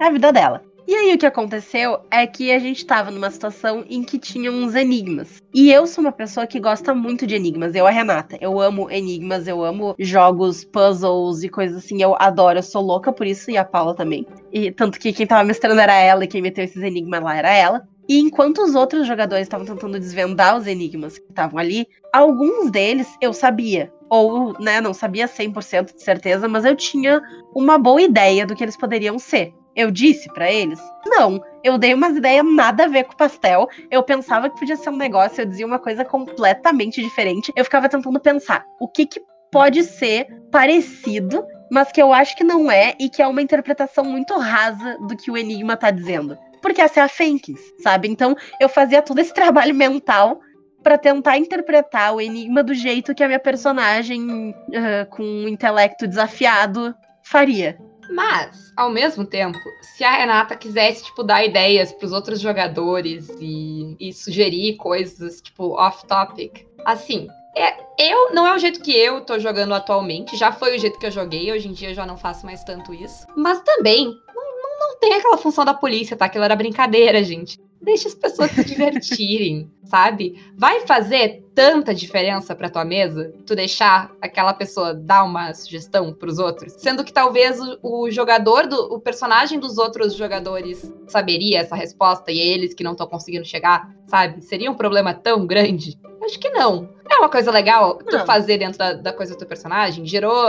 É 0.00 0.06
a 0.06 0.10
vida 0.10 0.32
dela. 0.32 0.73
E 0.86 0.94
aí 0.94 1.14
o 1.14 1.18
que 1.18 1.24
aconteceu 1.24 2.00
é 2.10 2.26
que 2.26 2.52
a 2.52 2.58
gente 2.58 2.84
tava 2.84 3.10
numa 3.10 3.30
situação 3.30 3.84
em 3.88 4.02
que 4.02 4.18
tinha 4.18 4.52
uns 4.52 4.74
enigmas. 4.74 5.42
E 5.54 5.72
eu 5.72 5.86
sou 5.86 6.04
uma 6.04 6.12
pessoa 6.12 6.46
que 6.46 6.60
gosta 6.60 6.94
muito 6.94 7.26
de 7.26 7.34
enigmas, 7.34 7.74
eu 7.74 7.86
a 7.86 7.90
Renata. 7.90 8.36
Eu 8.38 8.60
amo 8.60 8.90
enigmas, 8.90 9.48
eu 9.48 9.64
amo 9.64 9.94
jogos, 9.98 10.62
puzzles 10.62 11.42
e 11.42 11.48
coisas 11.48 11.82
assim. 11.82 12.02
Eu 12.02 12.14
adoro, 12.18 12.58
eu 12.58 12.62
sou 12.62 12.82
louca 12.82 13.10
por 13.10 13.26
isso 13.26 13.50
e 13.50 13.56
a 13.56 13.64
Paula 13.64 13.94
também. 13.94 14.26
E 14.52 14.70
tanto 14.70 15.00
que 15.00 15.12
quem 15.12 15.26
tava 15.26 15.42
mestrando 15.42 15.80
era 15.80 15.94
ela 15.94 16.24
e 16.24 16.28
quem 16.28 16.42
meteu 16.42 16.64
esses 16.64 16.82
enigmas 16.82 17.22
lá 17.22 17.34
era 17.34 17.50
ela. 17.50 17.88
E 18.06 18.18
enquanto 18.18 18.58
os 18.58 18.74
outros 18.74 19.06
jogadores 19.06 19.46
estavam 19.46 19.64
tentando 19.64 19.98
desvendar 19.98 20.58
os 20.58 20.66
enigmas 20.66 21.16
que 21.16 21.24
estavam 21.30 21.58
ali, 21.58 21.88
alguns 22.12 22.70
deles 22.70 23.08
eu 23.22 23.32
sabia. 23.32 23.90
Ou, 24.10 24.52
né, 24.60 24.82
não 24.82 24.92
sabia 24.92 25.26
100% 25.26 25.94
de 25.94 26.02
certeza, 26.02 26.46
mas 26.46 26.66
eu 26.66 26.76
tinha 26.76 27.22
uma 27.54 27.78
boa 27.78 28.02
ideia 28.02 28.44
do 28.44 28.54
que 28.54 28.62
eles 28.62 28.76
poderiam 28.76 29.18
ser. 29.18 29.54
Eu 29.76 29.90
disse 29.90 30.32
para 30.32 30.50
eles? 30.50 30.80
Não. 31.06 31.42
Eu 31.62 31.78
dei 31.78 31.94
umas 31.94 32.16
ideias 32.16 32.44
nada 32.44 32.84
a 32.84 32.88
ver 32.88 33.04
com 33.04 33.16
pastel. 33.16 33.68
Eu 33.90 34.02
pensava 34.02 34.48
que 34.48 34.58
podia 34.58 34.76
ser 34.76 34.90
um 34.90 34.96
negócio, 34.96 35.40
eu 35.40 35.46
dizia 35.46 35.66
uma 35.66 35.78
coisa 35.78 36.04
completamente 36.04 37.02
diferente. 37.02 37.52
Eu 37.56 37.64
ficava 37.64 37.88
tentando 37.88 38.20
pensar 38.20 38.64
o 38.80 38.86
que, 38.86 39.06
que 39.06 39.20
pode 39.50 39.82
ser 39.84 40.26
parecido, 40.50 41.46
mas 41.70 41.90
que 41.90 42.02
eu 42.02 42.12
acho 42.12 42.36
que 42.36 42.44
não 42.44 42.70
é 42.70 42.94
e 42.98 43.08
que 43.08 43.22
é 43.22 43.26
uma 43.26 43.42
interpretação 43.42 44.04
muito 44.04 44.36
rasa 44.36 44.98
do 45.08 45.16
que 45.16 45.30
o 45.30 45.36
enigma 45.36 45.76
tá 45.76 45.90
dizendo. 45.90 46.36
Porque 46.60 46.80
essa 46.80 47.00
é 47.00 47.02
a 47.02 47.08
Fenkins, 47.08 47.60
sabe? 47.82 48.08
Então 48.08 48.36
eu 48.60 48.68
fazia 48.68 49.02
todo 49.02 49.18
esse 49.18 49.32
trabalho 49.34 49.74
mental 49.74 50.40
para 50.82 50.98
tentar 50.98 51.38
interpretar 51.38 52.14
o 52.14 52.20
enigma 52.20 52.62
do 52.62 52.74
jeito 52.74 53.14
que 53.14 53.24
a 53.24 53.26
minha 53.26 53.40
personagem 53.40 54.50
uh, 54.50 55.08
com 55.10 55.22
um 55.22 55.48
intelecto 55.48 56.06
desafiado 56.06 56.94
faria. 57.22 57.78
Mas, 58.10 58.72
ao 58.76 58.90
mesmo 58.90 59.24
tempo, 59.24 59.58
se 59.80 60.04
a 60.04 60.16
Renata 60.16 60.56
quisesse, 60.56 61.04
tipo, 61.04 61.22
dar 61.22 61.44
ideias 61.44 61.92
para 61.92 62.06
os 62.06 62.12
outros 62.12 62.40
jogadores 62.40 63.28
e, 63.40 63.96
e, 63.98 64.12
sugerir 64.12 64.76
coisas, 64.76 65.40
tipo, 65.40 65.74
off-topic, 65.74 66.66
assim, 66.84 67.28
é, 67.56 67.76
eu 67.98 68.34
não 68.34 68.46
é 68.46 68.54
o 68.54 68.58
jeito 68.58 68.80
que 68.80 68.92
eu 68.92 69.20
tô 69.20 69.38
jogando 69.38 69.74
atualmente, 69.74 70.36
já 70.36 70.50
foi 70.52 70.76
o 70.76 70.78
jeito 70.78 70.98
que 70.98 71.06
eu 71.06 71.10
joguei, 71.10 71.52
hoje 71.52 71.68
em 71.68 71.72
dia 71.72 71.90
eu 71.90 71.94
já 71.94 72.04
não 72.04 72.16
faço 72.16 72.44
mais 72.44 72.64
tanto 72.64 72.92
isso. 72.92 73.26
Mas 73.36 73.60
também, 73.62 74.06
não, 74.06 74.62
não, 74.62 74.78
não 74.80 74.98
tem 74.98 75.14
aquela 75.14 75.38
função 75.38 75.64
da 75.64 75.74
polícia, 75.74 76.16
tá? 76.16 76.26
Aquilo 76.26 76.44
era 76.44 76.56
brincadeira, 76.56 77.22
gente. 77.22 77.58
Deixa 77.84 78.08
as 78.08 78.14
pessoas 78.14 78.50
se 78.50 78.64
divertirem, 78.64 79.70
sabe? 79.84 80.42
Vai 80.56 80.86
fazer 80.86 81.44
tanta 81.54 81.94
diferença 81.94 82.54
para 82.54 82.70
tua 82.70 82.84
mesa 82.84 83.32
tu 83.46 83.54
deixar 83.54 84.10
aquela 84.20 84.54
pessoa 84.54 84.94
dar 84.94 85.22
uma 85.22 85.52
sugestão 85.54 86.12
para 86.12 86.28
os 86.28 86.38
outros, 86.38 86.72
sendo 86.72 87.04
que 87.04 87.12
talvez 87.12 87.60
o, 87.60 87.78
o, 87.82 88.10
jogador 88.10 88.66
do 88.66 88.94
o 88.94 88.98
personagem 88.98 89.60
dos 89.60 89.78
outros 89.78 90.14
jogadores 90.14 90.90
saberia 91.06 91.60
essa 91.60 91.76
resposta 91.76 92.32
e 92.32 92.38
eles 92.38 92.74
que 92.74 92.82
não 92.82 92.92
estão 92.92 93.06
conseguindo 93.06 93.44
chegar, 93.44 93.94
sabe? 94.06 94.42
Seria 94.42 94.70
um 94.70 94.74
problema 94.74 95.14
tão 95.14 95.46
grande? 95.46 95.98
Acho 96.22 96.38
que 96.40 96.48
não. 96.50 96.88
É 97.08 97.16
uma 97.18 97.28
coisa 97.28 97.50
legal 97.50 97.98
tu 97.98 98.16
não. 98.16 98.26
fazer 98.26 98.58
dentro 98.58 98.78
da, 98.78 98.94
da, 98.94 99.12
coisa 99.12 99.34
do 99.34 99.38
teu 99.38 99.46
personagem. 99.46 100.06
Gerou 100.06 100.46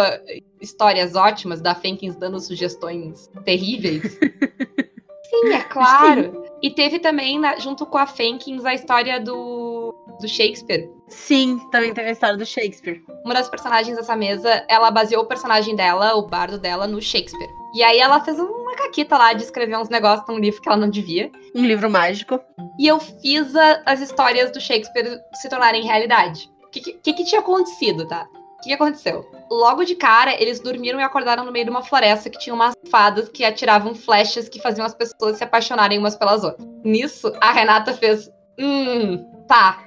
histórias 0.62 1.16
ótimas 1.16 1.62
da 1.62 1.76
Fenkins 1.76 2.16
dando 2.16 2.40
sugestões 2.40 3.30
terríveis. 3.44 4.18
Sim, 5.42 5.54
é 5.54 5.64
claro. 5.64 6.24
Sim. 6.24 6.46
E 6.62 6.72
teve 6.72 7.00
também, 7.00 7.40
junto 7.60 7.86
com 7.86 7.98
a 7.98 8.08
Fenkins, 8.08 8.66
a 8.66 8.74
história 8.74 9.20
do, 9.20 9.94
do 10.20 10.28
Shakespeare. 10.28 10.90
Sim, 11.08 11.60
também 11.72 11.94
teve 11.94 12.10
a 12.10 12.12
história 12.12 12.38
do 12.38 12.46
Shakespeare. 12.46 13.04
Uma 13.24 13.34
das 13.34 13.50
personagens 13.50 13.96
dessa 13.96 14.16
mesa, 14.16 14.66
ela 14.68 14.90
baseou 14.90 15.24
o 15.24 15.28
personagem 15.28 15.76
dela, 15.76 16.16
o 16.16 16.28
bardo 16.28 16.58
dela, 16.58 16.88
no 16.88 17.02
Shakespeare. 17.02 17.50
E 17.76 17.84
aí 17.84 18.00
ela 18.00 18.20
fez 18.22 18.40
uma 18.40 18.76
caquita 18.76 19.18
lá 19.18 19.34
de 19.34 19.44
escrever 19.44 19.78
uns 19.78 19.90
negócios 19.90 20.28
num 20.28 20.40
livro 20.40 20.62
que 20.62 20.68
ela 20.68 20.78
não 20.78 20.90
devia. 20.90 21.32
Um 21.54 21.66
livro 21.66 21.90
mágico. 21.90 22.40
E 22.80 22.88
eu 22.88 23.00
fiz 23.00 23.56
a, 23.56 23.82
as 23.86 24.00
histórias 24.02 24.50
do 24.52 24.60
Shakespeare 24.60 25.20
se 25.36 25.50
tornarem 25.50 25.84
realidade. 25.84 26.50
O 26.64 26.70
que, 26.70 26.80
que, 26.94 27.14
que 27.14 27.26
tinha 27.26 27.42
acontecido, 27.42 28.08
tá? 28.08 28.28
Que, 28.66 28.70
que 28.70 28.74
aconteceu? 28.74 29.26
Logo 29.50 29.84
de 29.84 29.96
cara, 29.96 30.34
eles 30.42 30.60
dormiram 30.60 31.00
e 31.00 31.04
acordaram 31.04 31.46
no 31.46 31.52
meio 31.52 31.66
de 31.66 31.72
uma 31.72 31.84
floresta 31.84 32.30
que 32.30 32.40
tinha 32.40 32.54
umas 32.54 32.74
fadas 32.90 33.30
que 33.30 33.46
atiravam 33.46 33.94
flechas 33.94 34.50
que 34.50 34.60
faziam 34.60 34.86
as 34.86 34.96
pessoas 34.96 35.38
se 35.38 35.44
apaixonarem 35.44 36.00
umas 36.00 36.16
pelas 36.16 36.44
outras. 36.44 36.68
Nisso, 36.84 37.32
a 37.40 37.52
Renata 37.52 37.94
fez. 37.94 38.30
Hum, 38.60 39.24
tá. 39.48 39.84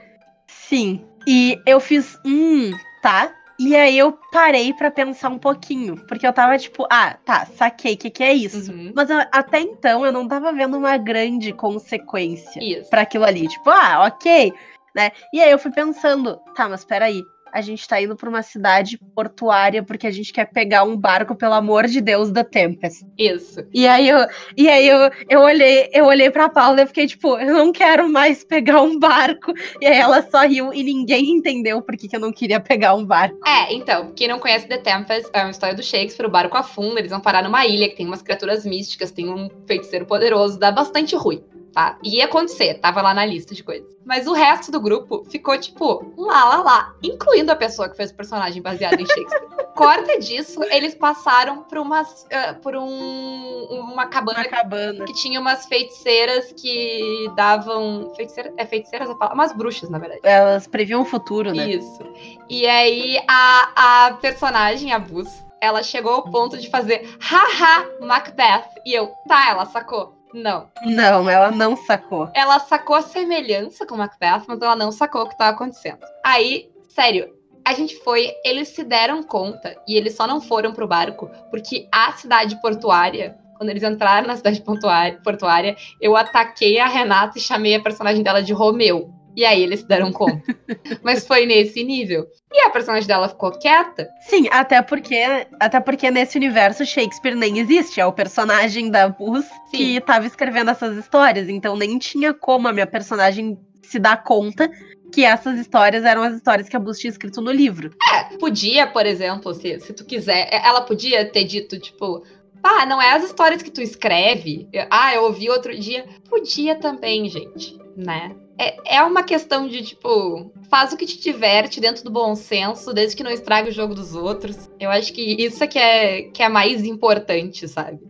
Sim. 0.47 1.05
E 1.27 1.61
eu 1.67 1.81
fiz. 1.81 2.19
Hum, 2.25 2.71
tá. 3.03 3.35
E 3.59 3.75
aí 3.75 3.99
eu 3.99 4.13
parei 4.31 4.73
para 4.73 4.89
pensar 4.89 5.29
um 5.31 5.39
pouquinho, 5.39 5.97
porque 6.07 6.25
eu 6.25 6.33
tava 6.33 6.57
tipo, 6.57 6.87
ah, 6.89 7.17
tá, 7.25 7.45
saquei, 7.45 7.95
o 7.95 7.99
que, 7.99 8.09
que 8.09 8.23
é 8.23 8.33
isso? 8.33 8.71
Uhum. 8.71 8.93
Mas 8.95 9.11
eu, 9.11 9.19
até 9.33 9.59
então 9.59 10.07
eu 10.07 10.13
não 10.13 10.29
tava 10.29 10.53
vendo 10.53 10.77
uma 10.77 10.97
grande 10.97 11.53
consequência 11.53 12.63
para 12.89 13.03
aquilo 13.03 13.25
ali. 13.25 13.49
Tipo, 13.49 13.71
ah, 13.71 14.07
ok, 14.07 14.55
né? 14.95 15.11
E 15.33 15.41
aí 15.41 15.51
eu 15.51 15.59
fui 15.59 15.73
pensando, 15.73 16.37
tá, 16.55 16.69
mas 16.69 16.85
peraí, 16.85 17.21
a 17.53 17.61
gente 17.61 17.87
tá 17.87 18.01
indo 18.01 18.17
pra 18.17 18.29
uma 18.29 18.43
cidade 18.43 18.99
portuária 19.15 19.83
porque 19.83 20.07
a 20.07 20.11
gente 20.11 20.33
quer 20.33 20.47
pegar 20.47 20.85
um 20.85 20.97
barco, 20.97 21.35
pelo 21.35 21.55
amor 21.55 21.87
de 21.87 22.01
Deus, 22.01 22.31
da 22.31 22.45
Tempest. 22.45 23.05
Isso. 23.19 23.65
E 23.73 23.87
aí 23.87 24.09
eu, 24.09 24.19
e 24.57 24.69
aí 24.69 24.89
eu, 24.89 25.11
eu 25.29 25.41
olhei, 25.41 25.89
eu 25.93 26.07
olhei 26.07 26.31
pra 26.31 26.49
Paula 26.49 26.83
e 26.83 26.87
fiquei 26.87 27.07
tipo, 27.07 27.39
eu 27.39 27.53
não 27.53 27.73
quero 27.73 28.09
mais 28.09 28.45
pegar 28.45 28.83
um 28.83 28.99
barco. 28.99 29.53
E 29.81 29.87
aí 29.87 29.99
ela 29.99 30.23
só 30.31 30.47
riu 30.47 30.73
e 30.73 30.83
ninguém 30.83 31.31
entendeu 31.31 31.83
por 31.83 31.97
que, 31.97 32.09
que 32.09 32.17
eu 32.17 32.21
não 32.21 32.33
queria 32.33 32.61
pegar 32.61 32.95
um 32.95 33.05
barco. 33.05 33.39
É, 33.47 33.73
então, 33.73 34.13
quem 34.15 34.29
não 34.29 34.39
conhece 34.39 34.67
The 34.67 34.79
Tempest, 34.79 35.31
é 35.33 35.43
uma 35.43 35.51
história 35.51 35.75
do 35.75 35.83
Shakespeare, 35.83 36.27
o 36.27 36.31
barco 36.31 36.57
afunda, 36.57 37.01
eles 37.01 37.11
vão 37.11 37.21
parar 37.21 37.43
numa 37.43 37.67
ilha 37.67 37.89
que 37.89 37.97
tem 37.97 38.07
umas 38.07 38.23
criaturas 38.23 38.65
místicas, 38.65 39.11
tem 39.11 39.29
um 39.29 39.49
feiticeiro 39.67 40.07
poderoso, 40.07 40.59
dá 40.59 40.71
bastante 40.71 41.15
ruim 41.17 41.43
tá? 41.79 41.97
Ia 42.03 42.25
acontecer, 42.25 42.75
tava 42.75 43.01
lá 43.01 43.15
na 43.15 43.25
lista 43.25 43.55
de 43.55 43.63
coisas. 43.63 43.97
Mas 44.05 44.27
o 44.27 44.33
resto 44.33 44.73
do 44.73 44.81
grupo 44.81 45.25
ficou 45.31 45.57
tipo, 45.57 46.13
lá, 46.17 46.45
lá, 46.45 46.57
lá, 46.57 46.95
incluindo 47.01 47.53
a 47.53 47.57
pessoa 47.57 47.89
que 47.89 47.97
fez 47.97 48.11
o 48.11 48.17
personagem 48.17 48.61
baseado 48.61 48.99
em 48.99 49.07
Shakespeare. 49.07 49.49
Corta 49.77 50.19
disso, 50.19 50.61
eles 50.73 50.97
passaram 50.97 51.63
por 51.63 51.79
umas 51.79 52.25
uh, 52.25 52.61
por 52.61 52.75
um, 52.75 53.65
uma 53.71 54.07
cabana, 54.07 54.41
uma 54.41 54.49
cabana 54.49 55.05
que 55.05 55.13
tinha 55.13 55.39
umas 55.39 55.67
feiticeiras 55.67 56.53
que 56.53 57.31
davam 57.37 58.13
feiticeira, 58.17 58.53
é 58.57 58.67
feiticeiras 58.67 59.09
a 59.09 59.15
palavra, 59.15 59.37
umas 59.37 59.53
bruxas, 59.53 59.89
na 59.89 60.01
verdade. 60.01 60.21
Elas 60.25 60.67
previam 60.67 61.03
o 61.03 61.05
futuro, 61.05 61.55
né? 61.55 61.71
Isso. 61.71 62.03
E 62.49 62.67
aí 62.67 63.21
a, 63.29 64.07
a 64.07 64.13
personagem, 64.15 64.93
a 64.93 64.99
Bus, 64.99 65.29
ela 65.61 65.85
chegou 65.85 66.13
ao 66.13 66.23
ponto 66.25 66.59
de 66.59 66.69
fazer 66.69 67.09
haha 67.21 67.87
Macbeth. 68.01 68.69
E 68.85 68.93
eu, 68.95 69.13
tá, 69.29 69.51
ela 69.51 69.65
sacou. 69.67 70.18
Não. 70.33 70.69
Não, 70.85 71.29
ela 71.29 71.51
não 71.51 71.77
sacou. 71.77 72.31
Ela 72.35 72.59
sacou 72.59 72.97
a 72.97 73.03
semelhança 73.03 73.87
com 73.87 73.97
Macbeth, 73.97 74.45
mas 74.47 74.61
ela 74.61 74.77
não 74.77 74.93
sacou 74.93 75.23
o 75.23 75.27
que 75.27 75.35
estava 75.35 75.55
acontecendo. 75.55 76.01
Aí, 76.25 76.71
sério, 76.89 77.35
a 77.65 77.75
gente 77.75 77.97
foi, 77.97 78.33
eles 78.45 78.69
se 78.69 78.83
deram 78.83 79.23
conta 79.23 79.77
e 79.87 79.97
eles 79.97 80.15
só 80.15 80.27
não 80.27 80.41
foram 80.41 80.73
pro 80.73 80.89
barco 80.89 81.31
porque 81.51 81.87
a 81.93 82.13
cidade 82.13 82.61
portuária, 82.61 83.39
quando 83.57 83.71
eles 83.71 83.83
entraram 83.83 84.27
na 84.27 84.37
cidade 84.37 84.63
portuária, 85.23 85.77
eu 86.01 86.17
ataquei 86.17 86.79
a 86.79 86.87
Renata 86.87 87.39
e 87.39 87.43
chamei 87.43 87.75
a 87.75 87.83
personagem 87.83 88.23
dela 88.23 88.43
de 88.43 88.53
Romeu. 88.53 89.13
E 89.39 89.45
aí 89.45 89.63
eles 89.63 89.81
se 89.81 89.87
deram 89.87 90.11
conta. 90.11 90.43
Mas 91.01 91.25
foi 91.25 91.47
nesse 91.47 91.85
nível. 91.85 92.27
E 92.53 92.61
a 92.63 92.71
personagem 92.71 93.07
dela 93.07 93.29
ficou 93.29 93.53
quieta. 93.53 94.09
Sim, 94.23 94.49
até 94.51 94.83
porque, 94.83 95.23
até 95.61 95.79
porque 95.79 96.11
nesse 96.11 96.37
universo 96.37 96.85
Shakespeare 96.85 97.37
nem 97.37 97.61
existe. 97.61 98.01
É 98.01 98.05
o 98.05 98.13
personagem 98.13 98.91
da 98.91 99.09
Bus 99.09 99.47
que 99.71 99.99
estava 99.99 100.27
escrevendo 100.27 100.73
essas 100.73 100.97
histórias. 100.97 101.49
Então 101.49 101.77
nem 101.77 102.01
tinha 102.01 102.35
como 102.35 102.67
a 102.67 102.73
minha 102.73 102.87
personagem 102.87 103.57
se 103.81 104.01
dar 104.01 104.25
conta 104.25 104.69
que 105.13 105.25
essas 105.25 105.57
histórias 105.57 106.05
eram 106.05 106.25
as 106.25 106.35
histórias 106.35 106.69
que 106.69 106.77
a 106.77 106.81
Bus 106.81 106.99
tinha 106.99 107.13
escrito 107.13 107.41
no 107.41 107.53
livro. 107.53 107.93
É, 108.13 108.37
podia, 108.39 108.89
por 108.89 109.07
exemplo, 109.07 109.55
se, 109.55 109.79
se 109.79 109.93
tu 109.93 110.05
quiser, 110.05 110.49
ela 110.51 110.81
podia 110.81 111.25
ter 111.31 111.45
dito, 111.45 111.79
tipo, 111.79 112.25
ah, 112.61 112.85
não 112.85 113.01
é 113.01 113.13
as 113.13 113.23
histórias 113.23 113.63
que 113.63 113.71
tu 113.71 113.81
escreve. 113.81 114.69
Ah, 114.91 115.15
eu 115.15 115.23
ouvi 115.23 115.49
outro 115.49 115.79
dia. 115.79 116.05
Podia 116.29 116.75
também, 116.75 117.29
gente, 117.29 117.79
né? 117.97 118.35
É, 118.59 118.97
é 118.97 119.03
uma 119.03 119.23
questão 119.23 119.69
de, 119.69 119.83
tipo, 119.83 120.51
faz 120.69 120.93
o 120.93 120.97
que 120.97 121.07
te 121.07 121.21
diverte 121.21 121.81
dentro 121.81 122.03
do 122.03 122.11
bom 122.11 122.35
senso, 122.35 122.93
desde 122.93 123.17
que 123.17 123.23
não 123.23 123.31
estrague 123.31 123.71
o 123.71 123.73
jogo 123.73 123.95
dos 123.95 124.15
outros. 124.15 124.69
Eu 124.81 124.91
acho 124.91 125.13
que 125.13 125.23
isso 125.43 125.63
é 125.63 125.67
que 125.67 125.79
é, 125.79 126.23
que 126.23 126.43
é 126.43 126.49
mais 126.49 126.85
importante, 126.85 127.69
sabe? 127.69 128.01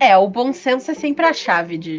É, 0.00 0.16
o 0.16 0.26
bom 0.28 0.50
senso 0.54 0.90
é 0.90 0.94
sempre 0.94 1.26
a 1.26 1.34
chave 1.34 1.76
de, 1.76 1.98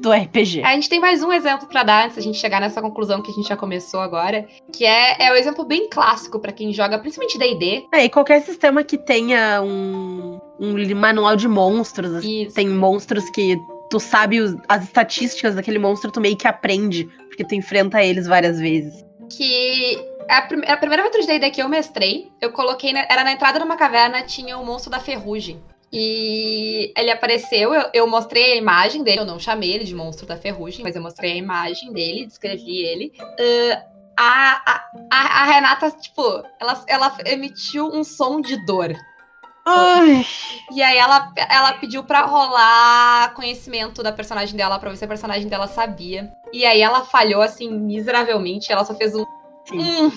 do 0.00 0.10
RPG. 0.10 0.62
A 0.64 0.74
gente 0.74 0.88
tem 0.88 0.98
mais 0.98 1.22
um 1.22 1.32
exemplo 1.32 1.68
para 1.68 1.84
dar 1.84 2.04
antes 2.04 2.16
da 2.16 2.22
gente 2.22 2.36
chegar 2.36 2.60
nessa 2.60 2.82
conclusão 2.82 3.22
que 3.22 3.30
a 3.30 3.34
gente 3.34 3.48
já 3.48 3.56
começou 3.56 4.00
agora, 4.00 4.44
que 4.72 4.84
é, 4.84 5.24
é 5.26 5.30
o 5.30 5.36
exemplo 5.36 5.64
bem 5.64 5.88
clássico 5.88 6.40
para 6.40 6.50
quem 6.50 6.72
joga, 6.72 6.98
principalmente 6.98 7.38
D&D. 7.38 7.86
É, 7.94 8.04
e 8.04 8.08
qualquer 8.08 8.42
sistema 8.42 8.82
que 8.82 8.98
tenha 8.98 9.62
um, 9.62 10.40
um 10.58 10.94
manual 10.96 11.36
de 11.36 11.46
monstros, 11.46 12.12
assim, 12.12 12.48
tem 12.52 12.68
monstros 12.68 13.30
que 13.30 13.56
tu 13.90 14.00
sabe 14.00 14.40
os, 14.40 14.56
as 14.68 14.84
estatísticas 14.84 15.54
daquele 15.54 15.78
monstro, 15.78 16.10
tu 16.10 16.20
meio 16.20 16.36
que 16.36 16.48
aprende, 16.48 17.04
porque 17.28 17.44
tu 17.44 17.54
enfrenta 17.54 18.02
eles 18.02 18.26
várias 18.26 18.58
vezes. 18.58 19.04
Que 19.30 19.98
a, 20.28 20.42
prim 20.42 20.62
a 20.66 20.76
primeira 20.76 21.02
aventura 21.02 21.22
de 21.22 21.28
D&D 21.28 21.50
que 21.50 21.62
eu 21.62 21.68
mestrei, 21.68 22.30
eu 22.40 22.52
coloquei, 22.52 22.92
na, 22.92 23.06
era 23.08 23.24
na 23.24 23.32
entrada 23.32 23.58
de 23.58 23.64
uma 23.64 23.76
caverna, 23.76 24.22
tinha 24.22 24.58
o 24.58 24.64
monstro 24.64 24.90
da 24.90 25.00
ferrugem. 25.00 25.62
E 25.92 26.90
ele 26.96 27.10
apareceu, 27.10 27.74
eu, 27.74 27.90
eu, 27.92 28.06
mostrei 28.06 28.54
a 28.54 28.56
imagem 28.56 29.02
dele, 29.02 29.20
eu 29.20 29.26
não 29.26 29.38
chamei 29.38 29.72
ele 29.72 29.84
de 29.84 29.94
monstro 29.94 30.26
da 30.26 30.38
ferrugem, 30.38 30.82
mas 30.82 30.96
eu 30.96 31.02
mostrei 31.02 31.32
a 31.32 31.36
imagem 31.36 31.92
dele, 31.92 32.26
descrevi 32.26 32.82
ele. 32.82 33.12
Uh, 33.20 33.92
a, 34.16 34.82
a, 35.10 35.42
a, 35.42 35.44
Renata, 35.44 35.90
tipo, 35.90 36.22
ela, 36.58 36.84
ela 36.86 37.18
emitiu 37.26 37.86
um 37.88 38.02
som 38.02 38.40
de 38.40 38.56
dor. 38.64 38.94
Ai. 39.64 40.26
E 40.72 40.82
aí 40.82 40.96
ela, 40.96 41.32
ela 41.36 41.72
pediu 41.74 42.02
pra 42.02 42.22
rolar 42.22 43.32
conhecimento 43.34 44.02
da 44.02 44.12
personagem 44.12 44.56
dela, 44.56 44.78
pra 44.78 44.90
ver 44.90 44.96
se 44.96 45.04
a 45.04 45.08
personagem 45.08 45.48
dela 45.48 45.68
sabia. 45.68 46.30
E 46.52 46.64
aí 46.64 46.80
ela 46.80 47.04
falhou, 47.04 47.42
assim, 47.42 47.70
miseravelmente. 47.70 48.72
Ela 48.72 48.84
só 48.84 48.94
fez 48.94 49.14
um. 49.14 49.24
Hum. 49.72 50.10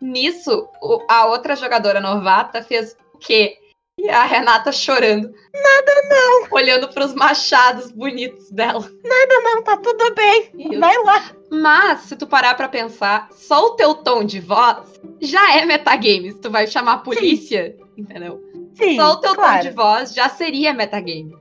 Nisso, 0.00 0.68
a 1.08 1.26
outra 1.26 1.56
jogadora 1.56 2.00
novata 2.00 2.62
fez 2.62 2.96
o 3.14 3.18
quê? 3.18 3.56
E 3.98 4.08
a 4.08 4.24
Renata 4.24 4.72
chorando. 4.72 5.32
Nada 5.52 5.92
não. 6.08 6.48
Olhando 6.50 6.88
para 6.88 7.04
os 7.04 7.14
machados 7.14 7.92
bonitos 7.92 8.50
dela. 8.50 8.80
Nada 9.04 9.40
não, 9.42 9.62
tá 9.62 9.76
tudo 9.76 10.14
bem. 10.14 10.50
Isso. 10.58 10.80
Vai 10.80 10.96
lá. 11.04 11.30
Mas, 11.50 12.00
se 12.00 12.16
tu 12.16 12.26
parar 12.26 12.54
para 12.54 12.68
pensar, 12.68 13.28
só 13.32 13.66
o 13.66 13.70
teu 13.76 13.94
tom 13.94 14.24
de 14.24 14.40
voz 14.40 15.00
já 15.20 15.56
é 15.56 15.66
metagame. 15.66 16.32
Se 16.32 16.40
tu 16.40 16.50
vai 16.50 16.66
chamar 16.66 16.94
a 16.94 16.98
polícia, 16.98 17.76
Sim. 17.78 18.02
entendeu? 18.02 18.42
Sim, 18.74 18.96
Só 18.96 19.12
o 19.12 19.16
teu 19.16 19.34
claro. 19.34 19.62
tom 19.62 19.68
de 19.68 19.74
voz 19.74 20.14
já 20.14 20.28
seria 20.28 20.72
metagame. 20.72 21.34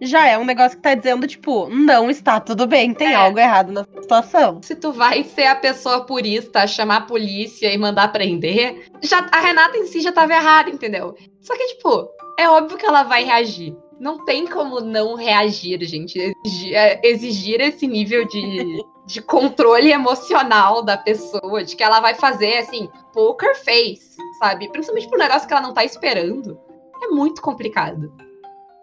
Já 0.00 0.28
é 0.28 0.38
um 0.38 0.44
negócio 0.44 0.76
que 0.76 0.82
tá 0.82 0.94
dizendo, 0.94 1.26
tipo, 1.26 1.68
não 1.68 2.08
está 2.08 2.38
tudo 2.38 2.66
bem, 2.66 2.94
tem 2.94 3.08
é. 3.08 3.14
algo 3.14 3.38
errado 3.38 3.72
na 3.72 3.84
situação. 3.84 4.60
Se 4.62 4.76
tu 4.76 4.92
vai 4.92 5.24
ser 5.24 5.46
a 5.46 5.56
pessoa 5.56 6.04
purista, 6.04 6.66
chamar 6.66 6.96
a 6.96 7.00
polícia 7.02 7.72
e 7.72 7.76
mandar 7.76 8.12
prender, 8.12 8.86
já, 9.02 9.26
a 9.32 9.40
Renata 9.40 9.76
em 9.76 9.86
si 9.86 10.00
já 10.00 10.12
tava 10.12 10.32
errada, 10.32 10.70
entendeu? 10.70 11.16
Só 11.40 11.56
que, 11.56 11.74
tipo, 11.74 12.08
é 12.38 12.48
óbvio 12.48 12.78
que 12.78 12.86
ela 12.86 13.02
vai 13.02 13.24
reagir. 13.24 13.76
Não 13.98 14.24
tem 14.24 14.46
como 14.46 14.80
não 14.80 15.16
reagir, 15.16 15.82
gente. 15.82 16.16
Exigir, 16.44 16.74
é, 16.76 17.00
exigir 17.02 17.60
esse 17.60 17.84
nível 17.88 18.24
de, 18.28 18.84
de 19.04 19.20
controle 19.20 19.90
emocional 19.90 20.80
da 20.80 20.96
pessoa, 20.96 21.64
de 21.64 21.74
que 21.74 21.82
ela 21.82 21.98
vai 21.98 22.14
fazer, 22.14 22.58
assim, 22.58 22.88
poker 23.12 23.56
face, 23.56 24.16
sabe? 24.38 24.70
Principalmente 24.70 25.08
pro 25.08 25.18
negócio 25.18 25.48
que 25.48 25.52
ela 25.52 25.62
não 25.62 25.74
tá 25.74 25.84
esperando 25.84 26.56
é 27.08 27.14
muito 27.14 27.42
complicado. 27.42 28.12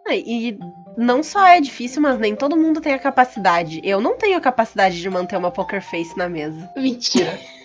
É, 0.07 0.17
e 0.17 0.59
não 0.97 1.23
só 1.23 1.45
é 1.47 1.59
difícil, 1.59 2.01
mas 2.01 2.19
nem 2.19 2.35
todo 2.35 2.55
mundo 2.55 2.79
tem 2.79 2.93
a 2.93 2.99
capacidade. 2.99 3.81
Eu 3.83 3.99
não 3.99 4.17
tenho 4.17 4.38
a 4.38 4.41
capacidade 4.41 5.01
de 5.01 5.09
manter 5.09 5.38
uma 5.38 5.51
poker 5.51 5.81
face 5.81 6.15
na 6.17 6.29
mesa. 6.29 6.69
Mentira. 6.75 7.39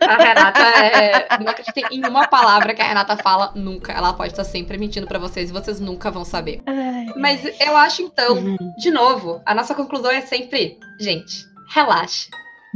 A 0.00 0.16
Renata 0.16 0.60
é. 0.60 1.38
Não 1.40 1.50
acredito 1.50 1.92
em 1.92 2.06
uma 2.06 2.28
palavra 2.28 2.72
que 2.72 2.80
a 2.80 2.86
Renata 2.86 3.16
fala 3.16 3.52
nunca. 3.56 3.92
Ela 3.92 4.12
pode 4.12 4.32
estar 4.32 4.44
sempre 4.44 4.78
mentindo 4.78 5.08
para 5.08 5.18
vocês 5.18 5.50
e 5.50 5.52
vocês 5.52 5.80
nunca 5.80 6.08
vão 6.08 6.24
saber. 6.24 6.62
Ai, 6.66 7.06
Mas 7.16 7.44
eu 7.60 7.76
acho 7.76 8.02
então, 8.02 8.36
uhum. 8.36 8.56
de 8.78 8.92
novo, 8.92 9.42
a 9.44 9.52
nossa 9.52 9.74
conclusão 9.74 10.12
é 10.12 10.20
sempre: 10.20 10.78
gente, 11.00 11.44
relaxe. 11.74 12.28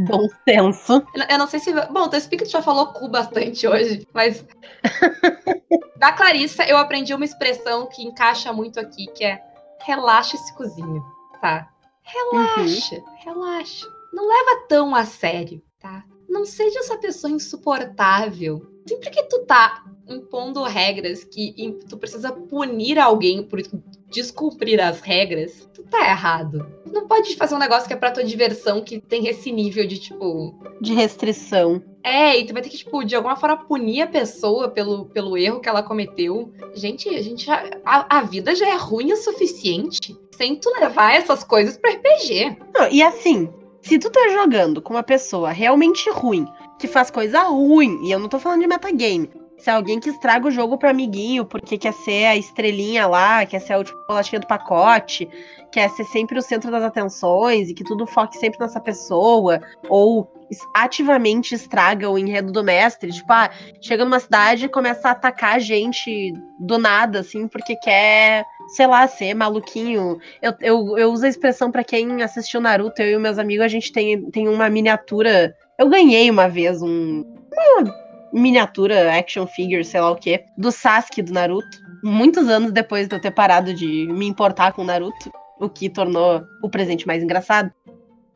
Bom 0.06 0.28
senso. 0.48 1.04
Eu 1.28 1.38
não 1.38 1.46
sei 1.46 1.60
se. 1.60 1.72
Bom, 1.72 2.08
o 2.08 2.20
Speak 2.20 2.44
já 2.46 2.62
falou 2.62 2.88
cu 2.88 3.08
bastante 3.08 3.66
hoje, 3.66 4.06
mas. 4.12 4.44
da 5.96 6.12
Clarissa, 6.12 6.64
eu 6.64 6.76
aprendi 6.76 7.12
uma 7.12 7.24
expressão 7.24 7.86
que 7.86 8.02
encaixa 8.02 8.52
muito 8.52 8.78
aqui, 8.80 9.06
que 9.08 9.24
é 9.24 9.42
relaxa 9.82 10.36
esse 10.36 10.54
cozinho, 10.54 11.02
tá? 11.40 11.68
Relaxa, 12.02 12.96
uhum. 12.96 13.04
relaxa. 13.24 13.86
Não 14.12 14.26
leva 14.26 14.66
tão 14.68 14.94
a 14.94 15.04
sério, 15.04 15.62
tá? 15.78 16.04
Não 16.28 16.44
seja 16.44 16.80
essa 16.80 16.96
pessoa 16.96 17.30
insuportável. 17.30 18.69
Sempre 18.86 19.10
que 19.10 19.22
tu 19.24 19.40
tá 19.40 19.84
impondo 20.08 20.62
regras 20.64 21.22
que 21.24 21.78
tu 21.88 21.96
precisa 21.96 22.32
punir 22.32 22.98
alguém 22.98 23.42
por 23.42 23.62
descumprir 24.08 24.80
as 24.80 25.00
regras, 25.00 25.68
tu 25.72 25.84
tá 25.84 26.08
errado. 26.08 26.66
Não 26.84 27.06
pode 27.06 27.36
fazer 27.36 27.54
um 27.54 27.58
negócio 27.58 27.86
que 27.86 27.94
é 27.94 27.96
pra 27.96 28.10
tua 28.10 28.24
diversão, 28.24 28.82
que 28.82 29.00
tem 29.00 29.28
esse 29.28 29.52
nível 29.52 29.86
de, 29.86 29.98
tipo. 29.98 30.54
De 30.80 30.92
restrição. 30.92 31.82
É, 32.02 32.36
e 32.38 32.44
tu 32.44 32.52
vai 32.52 32.62
ter 32.62 32.70
que, 32.70 32.78
tipo, 32.78 33.04
de 33.04 33.14
alguma 33.14 33.36
forma 33.36 33.64
punir 33.64 34.02
a 34.02 34.06
pessoa 34.06 34.68
pelo, 34.68 35.06
pelo 35.06 35.36
erro 35.36 35.60
que 35.60 35.68
ela 35.68 35.82
cometeu. 35.82 36.52
Gente, 36.74 37.08
a 37.08 37.22
gente 37.22 37.46
já. 37.46 37.62
A, 37.84 38.18
a 38.18 38.22
vida 38.22 38.54
já 38.54 38.68
é 38.68 38.76
ruim 38.76 39.12
o 39.12 39.16
suficiente 39.16 40.16
sem 40.32 40.56
tu 40.56 40.70
levar 40.80 41.14
essas 41.14 41.44
coisas 41.44 41.76
pro 41.76 41.92
RPG. 41.92 42.56
Não, 42.74 42.88
e 42.90 43.02
assim, 43.02 43.48
se 43.82 43.98
tu 43.98 44.10
tá 44.10 44.28
jogando 44.30 44.80
com 44.80 44.94
uma 44.94 45.02
pessoa 45.02 45.52
realmente 45.52 46.08
ruim, 46.10 46.46
que 46.80 46.88
faz 46.88 47.10
coisa 47.10 47.42
ruim, 47.42 48.00
e 48.06 48.10
eu 48.10 48.18
não 48.18 48.28
tô 48.28 48.38
falando 48.38 48.62
de 48.62 48.66
metagame, 48.66 49.30
se 49.60 49.68
é 49.68 49.74
alguém 49.74 50.00
que 50.00 50.08
estraga 50.08 50.48
o 50.48 50.50
jogo 50.50 50.78
pro 50.78 50.88
amiguinho 50.88 51.44
porque 51.44 51.76
quer 51.76 51.92
ser 51.92 52.24
a 52.24 52.36
estrelinha 52.36 53.06
lá, 53.06 53.44
quer 53.44 53.60
ser 53.60 53.74
a 53.74 53.78
última 53.78 53.98
bolachinha 54.08 54.40
do 54.40 54.46
pacote, 54.46 55.28
quer 55.70 55.90
ser 55.90 56.04
sempre 56.04 56.38
o 56.38 56.42
centro 56.42 56.70
das 56.70 56.82
atenções 56.82 57.68
e 57.68 57.74
que 57.74 57.84
tudo 57.84 58.06
foque 58.06 58.38
sempre 58.38 58.58
nessa 58.58 58.80
pessoa, 58.80 59.60
ou 59.88 60.32
ativamente 60.74 61.54
estraga 61.54 62.10
o 62.10 62.18
enredo 62.18 62.50
do 62.50 62.64
mestre, 62.64 63.12
tipo, 63.12 63.32
ah, 63.32 63.50
chega 63.80 64.04
numa 64.04 64.18
cidade 64.18 64.64
e 64.64 64.68
começa 64.68 65.08
a 65.08 65.12
atacar 65.12 65.56
a 65.56 65.58
gente 65.58 66.32
do 66.58 66.78
nada, 66.78 67.20
assim, 67.20 67.46
porque 67.46 67.76
quer, 67.76 68.44
sei 68.74 68.86
lá, 68.86 69.06
ser 69.06 69.34
maluquinho. 69.34 70.18
Eu, 70.42 70.54
eu, 70.60 70.98
eu 70.98 71.12
uso 71.12 71.24
a 71.24 71.28
expressão 71.28 71.70
para 71.70 71.84
quem 71.84 72.22
assistiu 72.22 72.60
Naruto, 72.60 73.00
eu 73.02 73.18
e 73.18 73.22
meus 73.22 73.38
amigos, 73.38 73.64
a 73.64 73.68
gente 73.68 73.92
tem, 73.92 74.28
tem 74.30 74.48
uma 74.48 74.68
miniatura. 74.68 75.54
Eu 75.80 75.88
ganhei 75.88 76.30
uma 76.30 76.46
vez 76.46 76.82
um. 76.82 77.24
Uma 77.50 77.94
miniatura, 78.34 79.18
action 79.18 79.46
figure, 79.46 79.82
sei 79.82 79.98
lá 79.98 80.10
o 80.10 80.16
que, 80.16 80.44
do 80.58 80.70
Sasuke 80.70 81.22
do 81.22 81.32
Naruto. 81.32 81.78
Muitos 82.04 82.50
anos 82.50 82.70
depois 82.70 83.08
de 83.08 83.16
eu 83.16 83.20
ter 83.20 83.30
parado 83.30 83.72
de 83.72 84.06
me 84.12 84.26
importar 84.26 84.72
com 84.72 84.82
o 84.82 84.84
Naruto, 84.84 85.32
o 85.58 85.70
que 85.70 85.88
tornou 85.88 86.42
o 86.62 86.68
presente 86.68 87.06
mais 87.06 87.22
engraçado. 87.22 87.72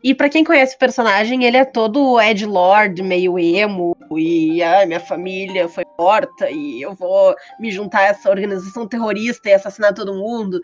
E 0.02 0.14
para 0.14 0.28
quem 0.28 0.42
conhece 0.42 0.76
o 0.76 0.78
personagem, 0.78 1.44
ele 1.44 1.56
é 1.56 1.64
todo 1.64 2.20
Ed 2.20 2.44
Lord, 2.44 3.02
meio 3.02 3.38
emo, 3.38 3.96
e 4.14 4.62
ah, 4.62 4.84
minha 4.84 5.00
família 5.00 5.66
foi 5.66 5.84
morta, 5.98 6.50
e 6.50 6.82
eu 6.82 6.94
vou 6.94 7.34
me 7.58 7.70
juntar 7.70 8.00
a 8.00 8.08
essa 8.08 8.28
organização 8.28 8.86
terrorista 8.86 9.48
e 9.48 9.54
assassinar 9.54 9.94
todo 9.94 10.12
mundo. 10.12 10.60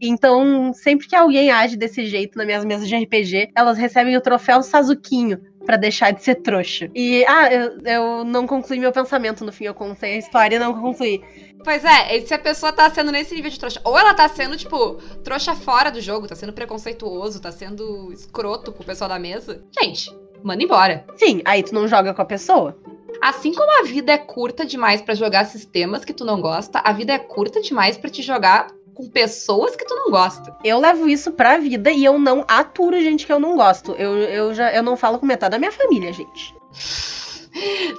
Então, 0.00 0.72
sempre 0.72 1.08
que 1.08 1.16
alguém 1.16 1.50
age 1.50 1.76
desse 1.76 2.06
jeito 2.06 2.38
nas 2.38 2.46
minhas 2.46 2.64
mesas 2.64 2.88
de 2.88 2.96
RPG, 2.96 3.50
elas 3.56 3.76
recebem 3.76 4.16
o 4.16 4.20
troféu 4.20 4.62
Sazuquinho, 4.62 5.40
para 5.66 5.76
deixar 5.76 6.12
de 6.12 6.22
ser 6.22 6.36
trouxa. 6.36 6.88
E, 6.94 7.24
ah, 7.26 7.52
eu, 7.52 7.78
eu 7.84 8.24
não 8.24 8.46
concluí 8.46 8.78
meu 8.78 8.92
pensamento 8.92 9.44
no 9.44 9.52
fim, 9.52 9.64
eu 9.64 9.74
contei 9.74 10.14
a 10.14 10.18
história 10.18 10.56
e 10.56 10.58
não 10.58 10.72
concluí. 10.80 11.22
Pois 11.62 11.84
é, 11.84 12.20
se 12.20 12.32
a 12.32 12.38
pessoa 12.38 12.72
tá 12.72 12.88
sendo 12.88 13.10
nesse 13.12 13.34
nível 13.34 13.50
de 13.50 13.58
trouxa, 13.58 13.80
ou 13.84 13.98
ela 13.98 14.14
tá 14.14 14.28
sendo, 14.28 14.56
tipo, 14.56 14.94
trouxa 15.24 15.54
fora 15.54 15.90
do 15.90 16.00
jogo, 16.00 16.28
tá 16.28 16.34
sendo 16.34 16.52
preconceituoso, 16.52 17.42
tá 17.42 17.50
sendo 17.50 18.12
escroto 18.12 18.72
com 18.72 18.82
o 18.82 18.86
pessoal 18.86 19.10
da 19.10 19.18
mesa, 19.18 19.62
gente, 19.82 20.10
manda 20.42 20.62
embora. 20.62 21.04
Sim, 21.16 21.42
aí 21.44 21.62
tu 21.62 21.74
não 21.74 21.88
joga 21.88 22.14
com 22.14 22.22
a 22.22 22.26
pessoa. 22.26 22.78
Assim 23.20 23.52
como 23.52 23.80
a 23.80 23.84
vida 23.84 24.12
é 24.12 24.18
curta 24.18 24.64
demais 24.64 25.02
para 25.02 25.14
jogar 25.14 25.46
sistemas 25.46 26.04
que 26.04 26.12
tu 26.12 26.24
não 26.24 26.40
gosta, 26.40 26.80
a 26.84 26.92
vida 26.92 27.12
é 27.12 27.18
curta 27.18 27.60
demais 27.60 27.96
para 27.96 28.10
te 28.10 28.22
jogar 28.22 28.68
com 28.96 29.08
pessoas 29.08 29.76
que 29.76 29.84
tu 29.84 29.94
não 29.94 30.10
gosta. 30.10 30.56
Eu 30.64 30.80
levo 30.80 31.08
isso 31.08 31.30
pra 31.32 31.58
vida 31.58 31.90
e 31.90 32.04
eu 32.04 32.18
não 32.18 32.44
aturo 32.48 33.00
gente 33.00 33.26
que 33.26 33.32
eu 33.32 33.38
não 33.38 33.54
gosto. 33.54 33.92
Eu, 33.92 34.16
eu 34.16 34.54
já 34.54 34.72
eu 34.72 34.82
não 34.82 34.96
falo 34.96 35.18
com 35.18 35.26
metade 35.26 35.52
da 35.52 35.58
minha 35.58 35.70
família, 35.70 36.12
gente. 36.12 36.54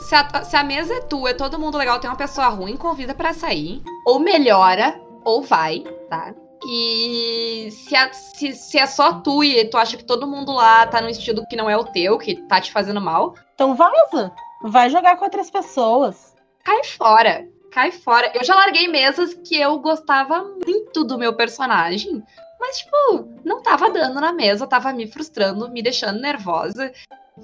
Se 0.02 0.14
a, 0.14 0.44
se 0.44 0.56
a 0.56 0.64
mesa 0.64 0.94
é 0.94 1.02
tua, 1.02 1.32
é 1.32 1.34
todo 1.34 1.58
mundo 1.58 1.78
legal, 1.78 2.00
tem 2.00 2.10
uma 2.10 2.16
pessoa 2.16 2.48
ruim, 2.48 2.78
convida 2.78 3.14
para 3.14 3.34
sair. 3.34 3.82
Ou 4.06 4.20
melhora, 4.20 5.00
ou 5.24 5.42
vai, 5.42 5.84
tá? 6.10 6.34
E 6.68 7.70
se, 7.72 7.96
a, 7.96 8.12
se, 8.14 8.54
se, 8.54 8.78
é 8.78 8.86
só 8.86 9.14
tu 9.14 9.44
e 9.44 9.66
tu 9.66 9.78
acha 9.78 9.98
que 9.98 10.04
todo 10.04 10.28
mundo 10.28 10.52
lá 10.52 10.86
tá 10.88 11.02
num 11.02 11.10
estilo 11.10 11.46
que 11.48 11.56
não 11.56 11.70
é 11.70 11.78
o 11.78 11.86
teu, 11.86 12.18
que 12.18 12.36
tá 12.48 12.62
te 12.62 12.72
fazendo 12.72 13.02
mal. 13.02 13.36
Então 13.54 13.76
vaza. 13.76 14.32
Vai 14.64 14.90
jogar 14.90 15.18
com 15.18 15.26
outras 15.26 15.50
pessoas. 15.50 16.36
Cai 16.64 16.84
fora. 16.84 17.48
Cai 17.78 17.92
fora. 17.92 18.32
Eu 18.34 18.44
já 18.44 18.56
larguei 18.56 18.88
mesas 18.88 19.36
que 19.36 19.56
eu 19.56 19.78
gostava 19.78 20.44
muito 20.66 21.04
do 21.04 21.16
meu 21.16 21.36
personagem. 21.36 22.24
Mas, 22.60 22.80
tipo, 22.80 23.30
não 23.46 23.62
tava 23.62 23.92
dando 23.92 24.20
na 24.20 24.34
mesa, 24.34 24.66
tava 24.66 24.92
me 24.92 25.06
frustrando, 25.06 25.70
me 25.70 25.84
deixando 25.84 26.20
nervosa, 26.20 26.92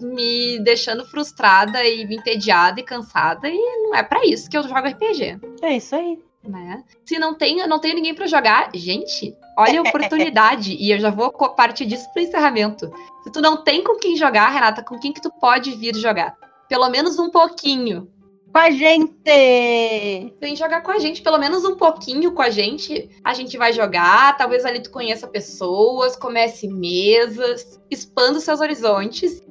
me 0.01 0.57
deixando 0.63 1.05
frustrada 1.05 1.85
e 1.85 2.01
entediada 2.01 2.79
e 2.79 2.83
cansada. 2.83 3.47
E 3.47 3.77
não 3.83 3.93
é 3.93 4.01
para 4.01 4.25
isso 4.25 4.49
que 4.49 4.57
eu 4.57 4.63
jogo 4.63 4.79
RPG. 4.79 5.39
É 5.61 5.77
isso 5.77 5.95
aí 5.95 6.17
né? 6.43 6.83
Se 7.05 7.19
não 7.19 7.35
tem, 7.35 7.65
não 7.67 7.79
tenho 7.79 7.95
ninguém 7.95 8.13
para 8.13 8.27
jogar, 8.27 8.69
gente, 8.73 9.33
olha 9.57 9.79
a 9.79 9.83
oportunidade 9.87 10.75
e 10.77 10.91
eu 10.91 10.99
já 10.99 11.09
vou 11.09 11.31
partir 11.31 11.85
disso 11.85 12.11
pro 12.11 12.21
encerramento. 12.21 12.91
Se 13.23 13.31
tu 13.31 13.39
não 13.39 13.63
tem 13.63 13.81
com 13.81 13.97
quem 13.97 14.17
jogar, 14.17 14.49
Renata, 14.49 14.83
com 14.83 14.99
quem 14.99 15.13
que 15.13 15.21
tu 15.21 15.31
pode 15.39 15.71
vir 15.75 15.95
jogar? 15.95 16.35
Pelo 16.67 16.89
menos 16.89 17.17
um 17.17 17.29
pouquinho. 17.29 18.11
Com 18.53 18.59
a 18.59 18.69
gente! 18.69 20.33
Vem 20.39 20.55
jogar 20.55 20.81
com 20.81 20.91
a 20.91 20.99
gente, 20.99 21.23
pelo 21.23 21.39
menos 21.39 21.65
um 21.65 21.75
pouquinho 21.75 22.33
com 22.33 22.41
a 22.43 22.51
gente. 22.51 23.09
A 23.23 23.33
gente 23.33 23.57
vai 23.57 23.73
jogar, 23.73 24.37
talvez 24.37 24.63
ali 24.63 24.79
tu 24.79 24.91
conheça 24.91 25.27
pessoas, 25.27 26.15
comece 26.15 26.67
mesas, 26.67 27.81
expanda 27.89 28.37
os 28.37 28.43
seus 28.43 28.61
horizontes 28.61 29.41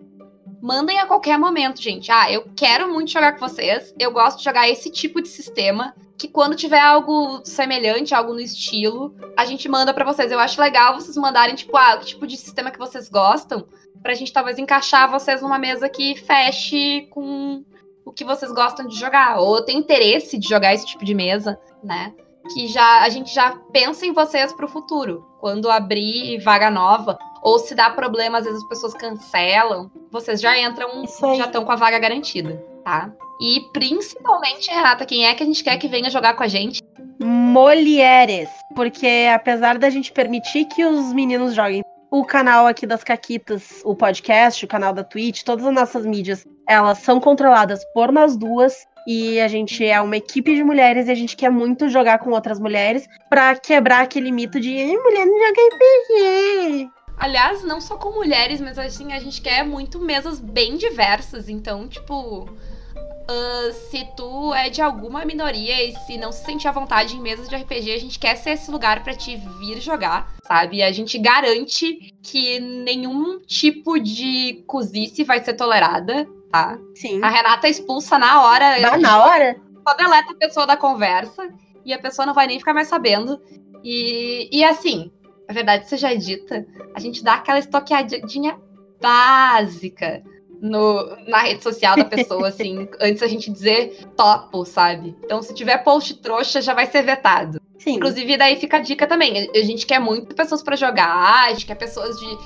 mandem 0.63 1.01
a 1.01 1.07
qualquer 1.07 1.37
momento, 1.37 1.83
gente. 1.83 2.11
Ah, 2.13 2.31
eu 2.31 2.47
quero 2.57 2.89
muito 2.89 3.11
jogar 3.11 3.33
com 3.33 3.49
vocês. 3.49 3.93
Eu 3.99 4.13
gosto 4.13 4.39
de 4.39 4.45
jogar 4.45 4.69
esse 4.71 4.91
tipo 4.91 5.21
de 5.21 5.29
sistema. 5.29 5.93
Que 6.17 6.29
quando 6.29 6.55
tiver 6.55 6.79
algo 6.79 7.41
semelhante, 7.45 8.15
algo 8.15 8.33
no 8.33 8.39
estilo, 8.39 9.13
a 9.37 9.45
gente 9.45 9.69
manda 9.69 9.93
para 9.93 10.05
vocês. 10.05 10.31
Eu 10.31 10.39
acho 10.39 10.61
legal 10.61 10.95
vocês 10.95 11.17
mandarem, 11.17 11.57
tipo, 11.57 11.77
ah, 11.77 11.97
que 11.97 12.07
tipo 12.07 12.29
de 12.29 12.37
sistema 12.37 12.71
que 12.71 12.79
vocês 12.79 13.09
gostam. 13.09 13.67
Pra 14.01 14.15
gente 14.15 14.33
talvez 14.33 14.57
encaixar 14.57 15.11
vocês 15.11 15.43
numa 15.43 15.59
mesa 15.59 15.89
que 15.89 16.15
feche 16.15 17.09
com 17.11 17.65
o 18.05 18.13
que 18.13 18.25
vocês 18.25 18.53
gostam 18.53 18.87
de 18.87 18.99
jogar. 18.99 19.39
Ou 19.39 19.63
tem 19.63 19.79
interesse 19.79 20.39
de 20.39 20.49
jogar 20.49 20.75
esse 20.75 20.87
tipo 20.87 21.05
de 21.05 21.15
mesa, 21.15 21.59
né? 21.83 22.13
Que 22.53 22.67
já 22.67 23.03
a 23.03 23.09
gente 23.09 23.33
já 23.33 23.57
pensa 23.73 24.05
em 24.05 24.13
vocês 24.13 24.53
pro 24.53 24.69
futuro. 24.69 25.27
Quando 25.41 25.71
abrir 25.71 26.39
vaga 26.41 26.71
nova 26.71 27.19
ou 27.43 27.59
se 27.59 27.75
dá 27.75 27.91
problema, 27.91 28.39
às 28.39 28.45
vezes 28.45 28.63
as 28.63 28.69
pessoas 28.69 28.95
cancelam, 28.95 29.91
vocês 30.11 30.41
já 30.41 30.59
entram, 30.59 31.05
já 31.37 31.47
estão 31.47 31.65
com 31.65 31.73
a 31.73 31.77
vaga 31.77 31.99
garantida, 31.99 32.65
tá? 32.85 33.13
E 33.41 33.61
principalmente, 33.73 34.71
Renata, 34.71 35.05
quem 35.05 35.27
é 35.27 35.35
que 35.35 35.43
a 35.43 35.47
gente 35.47 35.65
quer 35.65 35.77
que 35.77 35.89
venha 35.89 36.11
jogar 36.11 36.35
com 36.35 36.45
a 36.45 36.49
gente? 36.49 36.81
Mulheres. 37.21 38.49
Porque 38.75 39.29
apesar 39.35 39.79
da 39.79 39.91
gente 39.91 40.13
permitir 40.13 40.67
que 40.67 40.85
os 40.85 41.13
meninos 41.13 41.55
joguem, 41.55 41.83
o 42.11 42.25
canal 42.25 42.67
aqui 42.67 42.87
das 42.87 43.03
Caquitas, 43.03 43.81
o 43.85 43.97
podcast, 43.97 44.65
o 44.65 44.69
canal 44.69 44.93
da 44.93 45.03
Twitch, 45.03 45.43
todas 45.43 45.65
as 45.65 45.75
nossas 45.75 46.07
mídias, 46.07 46.47
elas 46.69 46.99
são 46.99 47.21
controladas 47.21 47.85
por 47.93 48.13
nós 48.13 48.37
duas. 48.37 48.75
E 49.07 49.41
a 49.41 49.49
gente 49.49 49.85
é 49.85 50.01
uma 50.01 50.17
equipe 50.17 50.55
de 50.55 50.63
mulheres 50.63 51.09
e 51.09 51.11
a 51.11 51.15
gente 51.15 51.37
quer 51.37 51.51
muito 51.51 51.89
jogar 51.89 52.19
com 52.21 52.31
outras 52.31 52.61
mulheres 52.61 53.09
para 53.29 53.57
quebrar 53.57 54.03
aquele 54.03 54.31
mito 54.31 54.61
de 54.61 54.71
mulher 54.71 55.27
não 55.27 55.39
joga 55.39 55.61
RPG. 55.75 56.91
Aliás, 57.19 57.65
não 57.65 57.81
só 57.81 57.97
com 57.97 58.13
mulheres, 58.13 58.61
mas 58.61 58.79
assim, 58.79 59.13
a 59.13 59.19
gente 59.19 59.41
quer 59.41 59.65
muito 59.65 59.99
mesas 59.99 60.39
bem 60.39 60.77
diversas. 60.77 61.49
Então, 61.49 61.89
tipo, 61.89 62.45
uh, 62.45 63.73
se 63.91 64.07
tu 64.17 64.53
é 64.55 64.69
de 64.69 64.81
alguma 64.81 65.25
minoria 65.25 65.85
e 65.85 65.95
se 66.07 66.17
não 66.17 66.33
se 66.33 66.45
sente 66.45 66.67
à 66.67 66.73
vontade 66.73 67.17
em 67.17 67.21
mesas 67.21 67.49
de 67.49 67.57
RPG, 67.57 67.93
a 67.93 67.99
gente 67.99 68.19
quer 68.19 68.37
ser 68.37 68.51
esse 68.51 68.71
lugar 68.71 69.03
para 69.03 69.15
te 69.15 69.37
vir 69.59 69.81
jogar, 69.81 70.33
sabe? 70.47 70.83
A 70.83 70.93
gente 70.93 71.19
garante 71.19 72.15
que 72.23 72.61
nenhum 72.61 73.41
tipo 73.41 73.99
de 73.99 74.63
cozice 74.67 75.25
vai 75.25 75.43
ser 75.43 75.55
tolerada, 75.55 76.27
tá? 76.53 76.79
Sim. 76.95 77.21
A 77.23 77.31
Renata 77.31 77.69
expulsa 77.69 78.19
na 78.19 78.43
hora. 78.43 78.81
Dá 78.81 78.97
na 78.99 79.25
hora? 79.25 79.57
Só 79.89 79.95
deleta 79.97 80.33
a 80.33 80.37
pessoa 80.37 80.67
da 80.67 80.77
conversa 80.77 81.49
e 81.85 81.93
a 81.93 81.99
pessoa 81.99 82.27
não 82.27 82.35
vai 82.35 82.47
nem 82.47 82.59
ficar 82.59 82.75
mais 82.75 82.89
sabendo. 82.89 83.41
E, 83.83 84.49
e 84.53 84.63
assim, 84.63 85.11
a 85.49 85.53
verdade 85.53 85.89
seja 85.89 86.15
dita, 86.15 86.65
a 86.95 87.01
gente 87.01 87.25
dá 87.25 87.35
aquela 87.35 87.59
estoqueadinha 87.59 88.57
básica 89.01 90.23
no, 90.61 91.17
na 91.27 91.39
rede 91.39 91.63
social 91.63 91.97
da 91.97 92.05
pessoa, 92.05 92.47
assim, 92.49 92.89
antes 93.01 93.23
a 93.23 93.27
gente 93.27 93.51
dizer 93.51 94.07
topo, 94.17 94.65
sabe? 94.65 95.17
Então, 95.25 95.43
se 95.43 95.53
tiver 95.53 95.79
post 95.79 96.15
trouxa, 96.19 96.63
já 96.63 96.73
vai 96.73 96.87
ser 96.87 97.03
vetado. 97.03 97.61
Sim. 97.79 97.97
Inclusive, 97.97 98.37
daí 98.37 98.55
fica 98.57 98.77
a 98.77 98.81
dica 98.81 99.09
também. 99.09 99.51
A 99.53 99.63
gente 99.65 99.85
quer 99.85 99.99
muito 99.99 100.37
pessoas 100.37 100.63
para 100.63 100.77
jogar, 100.77 101.47
a 101.47 101.51
gente 101.51 101.67
quer 101.67 101.75
pessoas 101.75 102.17
de 102.21 102.39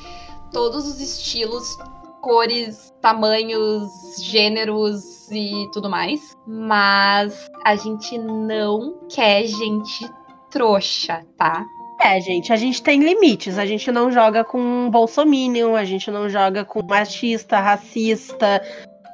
todos 0.50 0.88
os 0.88 0.98
estilos, 0.98 1.76
cores, 2.26 2.92
tamanhos, 3.00 3.88
gêneros 4.20 5.30
e 5.30 5.70
tudo 5.72 5.88
mais. 5.88 6.36
Mas 6.44 7.46
a 7.64 7.76
gente 7.76 8.18
não 8.18 8.98
quer 9.08 9.44
gente 9.46 10.10
trouxa, 10.50 11.24
tá? 11.38 11.64
É, 12.00 12.20
gente, 12.20 12.52
a 12.52 12.56
gente 12.56 12.82
tem 12.82 12.98
limites. 12.98 13.58
A 13.58 13.64
gente 13.64 13.92
não 13.92 14.10
joga 14.10 14.42
com 14.42 14.90
bolsominion, 14.90 15.76
a 15.76 15.84
gente 15.84 16.10
não 16.10 16.28
joga 16.28 16.64
com 16.64 16.84
machista, 16.84 17.60
racista, 17.60 18.60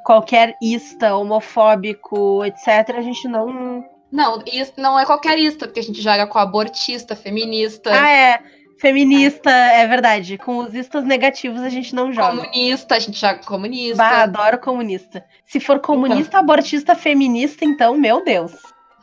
qualquer 0.07 0.57
ista, 0.62 1.14
homofóbico, 1.14 2.42
etc. 2.46 2.96
A 2.96 3.03
gente 3.03 3.29
não. 3.29 3.85
Não, 4.11 4.42
isso 4.51 4.72
não 4.79 4.98
é 4.98 5.05
qualquer 5.05 5.38
ista, 5.38 5.66
porque 5.66 5.81
a 5.81 5.85
gente 5.85 6.01
joga 6.01 6.27
com 6.27 6.38
abortista, 6.38 7.14
feminista. 7.14 7.90
Ah, 7.92 8.11
é. 8.11 8.42
Feminista, 8.83 9.49
é. 9.49 9.87
verdade. 9.87 10.37
Com 10.37 10.59
os 10.59 10.75
istas 10.75 11.05
negativos 11.05 11.62
a 11.62 11.68
gente 11.68 11.95
não 11.95 12.12
joga. 12.12 12.38
Comunista, 12.38 12.97
a 12.97 12.99
gente 12.99 13.16
joga 13.16 13.38
comunista. 13.45 13.97
Bah, 13.97 14.23
adoro 14.25 14.59
comunista. 14.59 15.25
Se 15.47 15.61
for 15.61 15.79
comunista, 15.79 16.31
então. 16.31 16.40
abortista, 16.40 16.97
feminista, 16.97 17.64
então, 17.64 17.97
meu 17.97 18.25
Deus. 18.25 18.53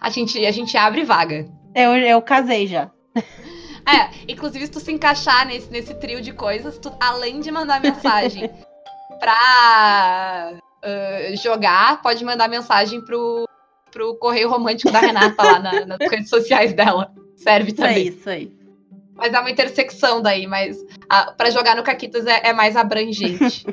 A 0.02 0.10
gente, 0.10 0.46
a 0.46 0.52
gente 0.52 0.76
abre 0.76 1.06
vaga. 1.06 1.48
Eu, 1.74 1.96
eu 1.96 2.22
casei 2.22 2.68
já. 2.68 2.92
É, 3.88 4.10
inclusive 4.28 4.66
se 4.66 4.72
tu 4.72 4.82
se 4.82 4.92
encaixar 4.92 5.48
nesse, 5.48 5.72
nesse 5.72 5.94
trio 5.96 6.22
de 6.22 6.34
coisas, 6.34 6.78
tu, 6.78 6.92
além 7.00 7.40
de 7.40 7.50
mandar 7.50 7.82
mensagem 7.82 8.50
pra 9.18 10.52
uh, 10.84 11.38
jogar, 11.38 12.02
pode 12.02 12.24
mandar 12.26 12.50
mensagem 12.50 13.00
pro, 13.00 13.48
pro 13.90 14.14
correio 14.20 14.50
romântico 14.50 14.92
da 14.92 15.00
Renata 15.00 15.42
lá 15.42 15.60
na, 15.60 15.86
nas 15.86 16.00
redes 16.00 16.30
sociais 16.30 16.74
dela. 16.74 17.14
Serve 17.38 17.72
também. 17.72 17.96
É 17.96 18.00
isso 18.00 18.30
aí. 18.30 18.59
Mas 19.20 19.34
é 19.34 19.40
uma 19.40 19.52
intersecção 19.52 20.22
daí, 20.22 20.48
mas 20.48 20.78
para 21.38 21.50
jogar 21.50 21.76
no 21.76 21.84
Caquitas 21.84 22.26
é, 22.26 22.50
é 22.50 22.54
mais 22.54 22.76
abrangente. 22.76 23.66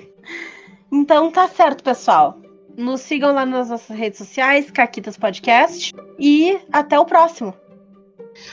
então 0.90 1.30
tá 1.30 1.48
certo, 1.48 1.82
pessoal. 1.82 2.40
Nos 2.76 3.00
sigam 3.00 3.32
lá 3.32 3.46
nas 3.46 3.70
nossas 3.70 3.96
redes 3.96 4.18
sociais, 4.18 4.70
Caquitas 4.70 5.16
Podcast. 5.16 5.94
E 6.18 6.58
até 6.72 6.98
o 6.98 7.06
próximo. 7.06 7.54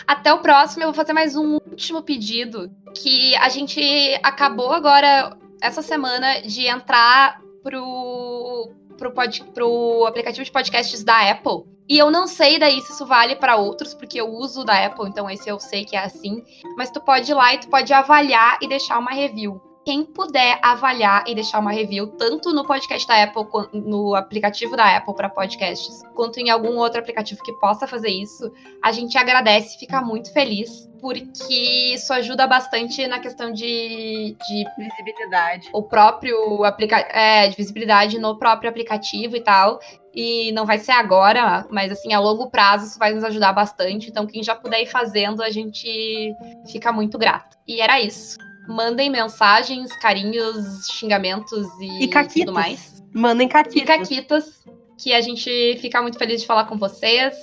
Até 0.08 0.34
o 0.34 0.40
próximo, 0.40 0.84
eu 0.84 0.88
vou 0.88 0.94
fazer 0.94 1.14
mais 1.14 1.36
um 1.36 1.56
último 1.70 2.02
pedido. 2.02 2.72
Que 2.96 3.36
a 3.38 3.50
gente 3.50 3.82
acabou 4.22 4.72
agora, 4.72 5.36
essa 5.62 5.82
semana, 5.82 6.42
de 6.42 6.68
entrar 6.68 7.42
pro, 7.64 8.72
pro, 8.94 9.12
pod, 9.12 9.44
pro 9.54 10.06
aplicativo 10.08 10.44
de 10.44 10.52
podcasts 10.52 11.04
da 11.04 11.30
Apple. 11.30 11.72
E 11.88 11.98
eu 11.98 12.10
não 12.10 12.28
sei 12.28 12.58
daí 12.58 12.82
se 12.82 12.94
isso 12.94 13.06
vale 13.06 13.36
para 13.36 13.58
outros, 13.58 13.94
porque 13.94 14.20
eu 14.20 14.30
uso 14.30 14.64
da 14.64 14.86
Apple, 14.86 15.10
então 15.10 15.30
esse 15.30 15.50
eu 15.50 15.60
sei 15.60 15.84
que 15.84 15.96
é 15.96 16.00
assim. 16.00 16.44
Mas 16.78 16.90
tu 16.90 17.02
pode 17.02 17.30
ir 17.30 17.34
lá 17.34 17.54
e 17.54 17.60
tu 17.60 17.70
pode 17.70 17.92
avaliar 17.92 18.58
e 18.62 18.68
deixar 18.68 18.98
uma 19.00 19.12
review 19.12 19.62
quem 19.86 20.06
puder 20.06 20.60
avaliar 20.62 21.24
e 21.28 21.36
deixar 21.36 21.60
uma 21.60 21.72
review, 21.72 22.08
tanto 22.08 22.54
no 22.54 22.66
podcast 22.66 23.08
da 23.08 23.24
Apple, 23.24 23.46
no 23.74 24.16
aplicativo 24.16 24.76
da 24.76 24.98
Apple 24.98 25.14
para 25.14 25.30
podcasts, 25.30 26.02
quanto 26.16 26.40
em 26.40 26.50
algum 26.50 26.78
outro 26.78 27.00
aplicativo 27.00 27.44
que 27.44 27.54
possa 27.54 27.86
fazer 27.86 28.10
isso, 28.10 28.52
a 28.82 28.92
gente 28.92 29.18
agradece, 29.18 29.78
fica 29.78 30.02
muito 30.02 30.32
feliz, 30.32 30.90
porque 31.02 31.94
isso 31.94 32.14
ajuda 32.14 32.48
bastante 32.48 33.06
na 33.08 33.20
questão 33.20 33.52
de, 33.52 34.38
de 34.48 34.66
visibilidade. 34.78 35.70
O 35.74 35.84
próprio 35.84 36.64
aplicativo, 36.64 37.12
é, 37.12 37.50
de 37.50 37.58
visibilidade 37.58 38.18
no 38.18 38.38
próprio 38.40 38.70
aplicativo 38.70 39.36
e 39.36 39.42
tal. 39.42 39.80
E 40.16 40.52
não 40.54 40.66
vai 40.66 40.78
ser 40.78 40.92
agora, 40.92 41.68
mas 41.70 41.92
assim, 41.92 42.14
a 42.14 42.20
longo 42.20 42.50
prazo 42.50 42.86
isso 42.86 43.00
vai 43.00 43.14
nos 43.14 43.24
ajudar 43.24 43.52
bastante. 43.52 44.10
Então, 44.10 44.26
quem 44.26 44.44
já 44.44 44.56
puder 44.56 44.84
ir 44.84 44.86
fazendo, 44.86 45.44
a 45.44 45.50
gente 45.50 46.34
fica 46.72 46.92
muito 46.94 47.18
grato. 47.18 47.58
E 47.68 47.82
era 47.82 48.00
isso. 48.00 48.38
Mandem 48.68 49.10
mensagens, 49.10 49.96
carinhos, 49.98 50.88
xingamentos 50.88 51.68
e, 51.80 52.06
e 52.06 52.08
tudo 52.08 52.54
mais. 52.54 53.04
Mandem 53.14 53.48
caquitas. 53.48 53.82
E 53.82 53.86
caquitas, 53.86 54.64
que 54.98 55.14
a 55.14 55.22
gente 55.22 55.78
fica 55.80 56.02
muito 56.02 56.18
feliz 56.18 56.42
de 56.42 56.48
falar 56.48 56.66
com 56.66 56.78
vocês. 56.78 57.36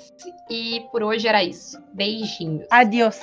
E 0.49 0.81
por 0.91 1.03
hoje 1.03 1.29
era 1.29 1.45
isso. 1.45 1.79
Beijinhos. 1.95 2.67
Adiós. 2.71 3.21